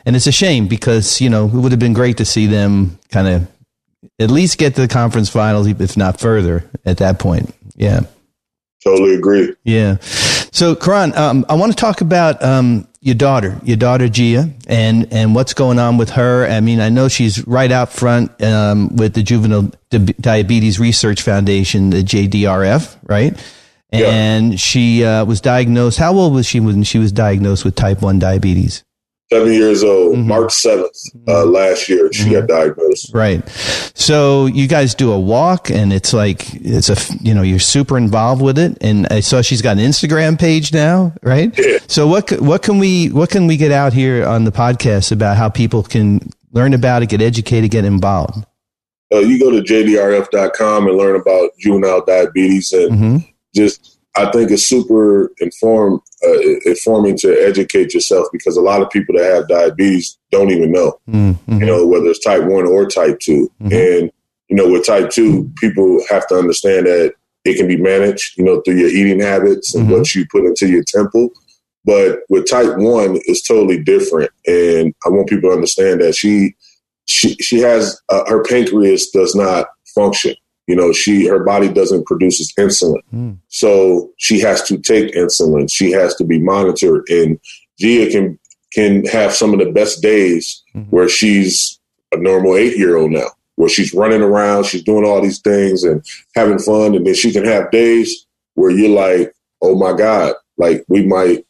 and 0.06 0.16
it's 0.16 0.26
a 0.26 0.32
shame 0.32 0.68
because 0.68 1.20
you 1.20 1.30
know 1.30 1.46
it 1.46 1.54
would 1.54 1.72
have 1.72 1.78
been 1.80 1.92
great 1.92 2.18
to 2.18 2.24
see 2.24 2.46
them 2.46 2.98
kind 3.10 3.28
of 3.28 3.48
at 4.18 4.30
least 4.30 4.58
get 4.58 4.74
to 4.76 4.82
the 4.82 4.88
conference 4.88 5.28
finals, 5.28 5.66
if 5.66 5.96
not 5.96 6.20
further, 6.20 6.68
at 6.84 6.98
that 6.98 7.18
point. 7.18 7.54
Yeah. 7.74 8.00
Totally 8.82 9.14
agree. 9.14 9.54
Yeah. 9.64 9.96
So, 10.00 10.76
Caron, 10.76 11.16
um, 11.16 11.46
I 11.48 11.54
want 11.54 11.72
to 11.72 11.76
talk 11.76 12.02
about 12.02 12.42
um, 12.44 12.86
your 13.00 13.14
daughter, 13.14 13.58
your 13.64 13.78
daughter 13.78 14.08
Gia, 14.08 14.50
and 14.68 15.10
and 15.12 15.34
what's 15.34 15.54
going 15.54 15.78
on 15.78 15.96
with 15.96 16.10
her. 16.10 16.46
I 16.46 16.60
mean, 16.60 16.80
I 16.80 16.90
know 16.90 17.08
she's 17.08 17.46
right 17.46 17.72
out 17.72 17.92
front 17.92 18.40
um, 18.42 18.94
with 18.94 19.14
the 19.14 19.22
Juvenile 19.22 19.72
Di- 19.88 20.14
Diabetes 20.20 20.78
Research 20.78 21.22
Foundation, 21.22 21.90
the 21.90 22.02
JDRF, 22.02 22.96
right? 23.04 23.36
Yeah. 23.90 24.10
And 24.10 24.60
she 24.60 25.04
uh, 25.04 25.24
was 25.24 25.40
diagnosed. 25.40 25.98
How 25.98 26.12
old 26.14 26.34
was 26.34 26.46
she 26.46 26.60
when 26.60 26.82
she 26.82 26.98
was 26.98 27.10
diagnosed 27.10 27.64
with 27.64 27.74
type 27.74 28.02
one 28.02 28.18
diabetes? 28.18 28.84
Seven 29.32 29.52
years 29.52 29.82
old, 29.82 30.14
Mm-hmm. 30.16 30.28
March 30.28 30.50
7th 30.52 31.26
uh, 31.26 31.44
last 31.46 31.88
year, 31.88 32.12
she 32.12 32.30
got 32.30 32.46
diagnosed. 32.46 33.12
Right. 33.14 33.46
So 33.94 34.46
you 34.46 34.68
guys 34.68 34.94
do 34.94 35.12
a 35.12 35.18
walk 35.18 35.70
and 35.70 35.92
it's 35.92 36.12
like, 36.12 36.54
it's 36.54 36.90
a, 36.90 36.96
you 37.20 37.34
know, 37.34 37.42
you're 37.42 37.58
super 37.58 37.96
involved 37.96 38.42
with 38.42 38.58
it. 38.58 38.76
And 38.82 39.06
I 39.10 39.20
saw 39.20 39.40
she's 39.40 39.62
got 39.62 39.78
an 39.78 39.82
Instagram 39.84 40.38
page 40.38 40.72
now, 40.72 41.14
right? 41.22 41.56
Yeah. 41.58 41.78
So 41.88 42.06
what, 42.06 42.30
what 42.40 42.62
can 42.62 42.78
we, 42.78 43.08
what 43.08 43.30
can 43.30 43.46
we 43.46 43.56
get 43.56 43.72
out 43.72 43.92
here 43.94 44.26
on 44.26 44.44
the 44.44 44.52
podcast 44.52 45.10
about 45.10 45.36
how 45.38 45.48
people 45.48 45.82
can 45.82 46.20
learn 46.52 46.74
about 46.74 47.02
it, 47.02 47.08
get 47.08 47.22
educated, 47.22 47.70
get 47.70 47.84
involved? 47.84 48.44
Uh, 49.12 49.18
you 49.20 49.38
go 49.38 49.50
to 49.50 49.62
jdrf.com 49.62 50.86
and 50.88 50.96
learn 50.96 51.16
about 51.16 51.50
juvenile 51.58 52.04
diabetes 52.04 52.72
and 52.72 52.90
Mm-hmm. 52.92 53.16
just 53.54 53.93
I 54.16 54.30
think 54.30 54.50
it's 54.50 54.62
super 54.62 55.32
inform 55.40 56.00
uh, 56.24 56.38
informing 56.66 57.16
to 57.18 57.32
educate 57.44 57.92
yourself 57.94 58.28
because 58.32 58.56
a 58.56 58.60
lot 58.62 58.80
of 58.80 58.90
people 58.90 59.16
that 59.16 59.24
have 59.34 59.48
diabetes 59.48 60.18
don't 60.30 60.50
even 60.50 60.72
know, 60.72 60.98
Mm-hmm. 61.10 61.58
you 61.60 61.66
know, 61.66 61.86
whether 61.86 62.06
it's 62.06 62.24
type 62.24 62.44
one 62.44 62.66
or 62.66 62.86
type 62.86 63.18
2 63.20 63.50
And 63.60 64.10
you 64.48 64.56
know, 64.56 64.68
with 64.70 64.86
type 64.86 65.10
two, 65.10 65.50
people 65.56 66.00
have 66.10 66.26
to 66.28 66.34
understand 66.36 66.86
that 66.86 67.14
it 67.44 67.56
can 67.56 67.66
be 67.66 67.76
managed, 67.78 68.36
you 68.38 68.44
know, 68.44 68.60
through 68.60 68.76
your 68.76 68.90
eating 68.90 69.18
habits 69.20 69.74
and 69.74 69.88
Mhm. 69.88 69.90
what 69.98 70.14
you 70.14 70.26
put 70.30 70.44
into 70.44 70.68
your 70.68 70.84
temple. 70.84 71.30
But 71.84 72.20
with 72.28 72.48
type 72.48 72.76
one, 72.76 73.18
it's 73.24 73.42
totally 73.46 73.82
different, 73.82 74.30
and 74.46 74.94
I 75.04 75.08
want 75.08 75.28
people 75.28 75.48
to 75.50 75.54
understand 75.54 76.00
that 76.02 76.14
she 76.14 76.54
she 77.06 77.34
she 77.36 77.58
has 77.58 78.00
uh, 78.10 78.24
her 78.26 78.42
pancreas 78.44 79.10
does 79.10 79.34
not 79.34 79.66
function. 79.94 80.34
You 80.66 80.76
know, 80.76 80.92
she 80.92 81.26
her 81.26 81.44
body 81.44 81.68
doesn't 81.68 82.06
produce 82.06 82.52
insulin, 82.54 83.00
Mm. 83.14 83.38
so 83.48 84.10
she 84.16 84.40
has 84.40 84.62
to 84.68 84.78
take 84.78 85.14
insulin. 85.14 85.70
She 85.72 85.90
has 85.92 86.14
to 86.16 86.24
be 86.24 86.38
monitored, 86.38 87.04
and 87.10 87.38
Gia 87.78 88.10
can 88.10 88.38
can 88.72 89.04
have 89.06 89.32
some 89.32 89.52
of 89.52 89.60
the 89.60 89.70
best 89.70 90.02
days 90.02 90.62
Mhm. 90.74 90.86
where 90.90 91.08
she's 91.08 91.78
a 92.12 92.16
normal 92.16 92.56
eight 92.56 92.76
year 92.76 92.96
old 92.96 93.12
now, 93.12 93.28
where 93.56 93.68
she's 93.68 93.94
running 93.94 94.20
around, 94.22 94.64
she's 94.64 94.82
doing 94.82 95.04
all 95.04 95.20
these 95.20 95.38
things 95.40 95.84
and 95.84 96.02
having 96.34 96.58
fun, 96.58 96.94
and 96.96 97.06
then 97.06 97.14
she 97.14 97.30
can 97.30 97.44
have 97.44 97.70
days 97.70 98.26
where 98.54 98.70
you're 98.72 98.88
like, 98.88 99.32
oh 99.62 99.76
my 99.76 99.92
god, 99.92 100.34
like 100.58 100.84
we 100.88 101.04
might 101.06 101.44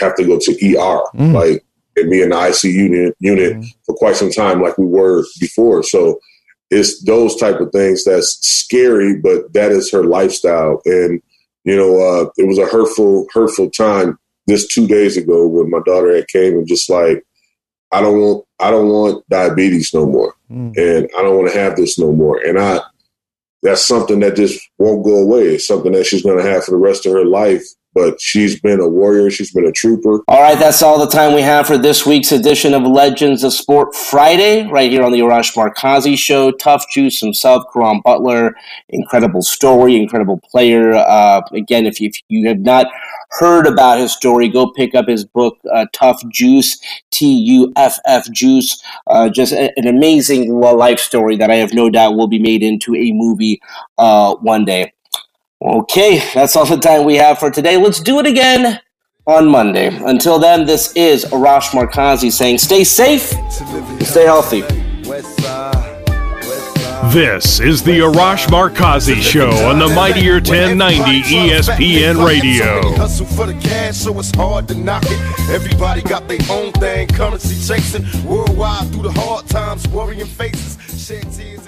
have 0.00 0.14
to 0.16 0.24
go 0.24 0.38
to 0.38 0.52
ER, 0.66 1.00
Mm. 1.16 1.32
like 1.32 1.64
and 1.96 2.10
be 2.10 2.20
in 2.22 2.30
the 2.30 2.36
ICU 2.36 2.70
unit, 2.70 3.16
unit 3.20 3.54
Mhm. 3.56 3.64
for 3.86 3.94
quite 3.94 4.16
some 4.16 4.30
time, 4.30 4.60
like 4.62 4.76
we 4.78 4.84
were 4.86 5.24
before. 5.40 5.82
So 5.82 6.20
it's 6.70 7.02
those 7.04 7.36
type 7.36 7.60
of 7.60 7.72
things 7.72 8.04
that's 8.04 8.38
scary, 8.46 9.16
but 9.16 9.52
that 9.54 9.72
is 9.72 9.90
her 9.92 10.04
lifestyle. 10.04 10.80
And 10.84 11.22
you 11.64 11.76
know, 11.76 11.98
uh, 12.00 12.30
it 12.38 12.46
was 12.46 12.58
a 12.58 12.66
hurtful, 12.66 13.26
hurtful 13.32 13.70
time 13.70 14.18
this 14.46 14.66
two 14.66 14.86
days 14.86 15.16
ago 15.16 15.46
when 15.46 15.68
my 15.70 15.80
daughter 15.84 16.14
had 16.14 16.28
came 16.28 16.54
and 16.54 16.66
just 16.66 16.88
like, 16.88 17.22
I 17.92 18.00
don't 18.00 18.20
want, 18.20 18.44
I 18.60 18.70
don't 18.70 18.88
want 18.88 19.28
diabetes 19.28 19.92
no 19.92 20.06
more, 20.06 20.34
Mm. 20.50 20.74
and 20.78 21.10
I 21.18 21.22
don't 21.22 21.36
want 21.36 21.52
to 21.52 21.58
have 21.58 21.76
this 21.76 21.98
no 21.98 22.12
more. 22.12 22.38
And 22.38 22.58
I, 22.58 22.80
that's 23.62 23.86
something 23.86 24.20
that 24.20 24.36
just 24.36 24.58
won't 24.78 25.04
go 25.04 25.16
away. 25.18 25.54
It's 25.54 25.66
something 25.66 25.92
that 25.92 26.06
she's 26.06 26.22
going 26.22 26.42
to 26.42 26.50
have 26.50 26.64
for 26.64 26.70
the 26.70 26.76
rest 26.78 27.04
of 27.04 27.12
her 27.12 27.24
life. 27.26 27.64
But 27.98 28.20
she's 28.20 28.60
been 28.60 28.78
a 28.78 28.86
warrior. 28.88 29.28
She's 29.28 29.52
been 29.52 29.66
a 29.66 29.72
trooper. 29.72 30.22
All 30.28 30.40
right, 30.40 30.58
that's 30.58 30.82
all 30.82 30.98
the 31.00 31.10
time 31.10 31.34
we 31.34 31.42
have 31.42 31.66
for 31.66 31.76
this 31.76 32.06
week's 32.06 32.30
edition 32.30 32.72
of 32.72 32.82
Legends 32.82 33.42
of 33.42 33.52
Sport 33.52 33.94
Friday, 33.96 34.68
right 34.70 34.90
here 34.90 35.02
on 35.02 35.10
the 35.10 35.18
Arash 35.18 35.54
Markazi 35.56 36.16
Show. 36.16 36.52
Tuff 36.52 36.84
Juice 36.92 37.20
himself, 37.20 37.64
Caron 37.72 38.00
Butler, 38.04 38.54
incredible 38.90 39.42
story, 39.42 39.96
incredible 39.96 40.40
player. 40.50 40.92
Uh, 40.92 41.42
again, 41.52 41.86
if 41.86 42.00
you, 42.00 42.08
if 42.08 42.22
you 42.28 42.46
have 42.46 42.60
not 42.60 42.86
heard 43.30 43.66
about 43.66 43.98
his 43.98 44.12
story, 44.12 44.48
go 44.48 44.70
pick 44.70 44.94
up 44.94 45.08
his 45.08 45.24
book, 45.24 45.58
uh, 45.74 45.86
Tuff 45.92 46.22
Juice, 46.30 46.78
T 47.10 47.26
U 47.26 47.72
F 47.76 47.98
F 48.06 48.30
Juice. 48.30 48.80
Uh, 49.08 49.28
just 49.28 49.52
a- 49.52 49.72
an 49.76 49.88
amazing 49.88 50.54
life 50.54 51.00
story 51.00 51.36
that 51.36 51.50
I 51.50 51.56
have 51.56 51.74
no 51.74 51.90
doubt 51.90 52.16
will 52.16 52.28
be 52.28 52.38
made 52.38 52.62
into 52.62 52.94
a 52.94 53.10
movie 53.12 53.60
uh, 53.98 54.36
one 54.36 54.64
day. 54.64 54.92
Okay, 55.60 56.22
that's 56.34 56.54
all 56.54 56.66
the 56.66 56.76
time 56.76 57.04
we 57.04 57.16
have 57.16 57.40
for 57.40 57.50
today. 57.50 57.76
Let's 57.76 57.98
do 57.98 58.20
it 58.20 58.26
again 58.26 58.80
on 59.26 59.48
Monday. 59.48 59.88
Until 59.88 60.38
then, 60.38 60.64
this 60.64 60.92
is 60.94 61.24
Arash 61.26 61.70
Markazi 61.70 62.30
saying 62.30 62.58
stay 62.58 62.84
safe 62.84 63.32
stay 64.02 64.24
healthy. 64.24 64.60
This 67.12 67.58
is 67.58 67.82
the 67.82 68.00
Arash 68.00 68.46
Markazi 68.46 69.20
Show 69.20 69.50
on 69.66 69.80
the 69.80 69.88
Mightier 69.88 70.34
1090 70.34 71.22
ESPN 71.22 72.24
Radio. 72.24 72.94
Hustle 72.96 73.26
for 73.26 73.46
the 73.46 73.54
cash, 73.54 73.96
so 73.96 74.16
it's 74.18 74.30
hard 74.36 74.68
to 74.68 74.74
knock 74.76 75.02
it. 75.06 75.50
Everybody 75.50 76.02
got 76.02 76.28
their 76.28 76.38
own 76.50 76.70
thing, 76.72 77.08
currency 77.08 77.56
chasing. 77.56 78.04
Worldwide 78.24 78.92
through 78.92 79.04
the 79.04 79.12
hard 79.12 79.46
times, 79.48 79.88
worrying 79.88 80.26
faces. 80.26 80.76
Shed 81.04 81.32
tears 81.32 81.66
as 81.66 81.66
we. 81.66 81.67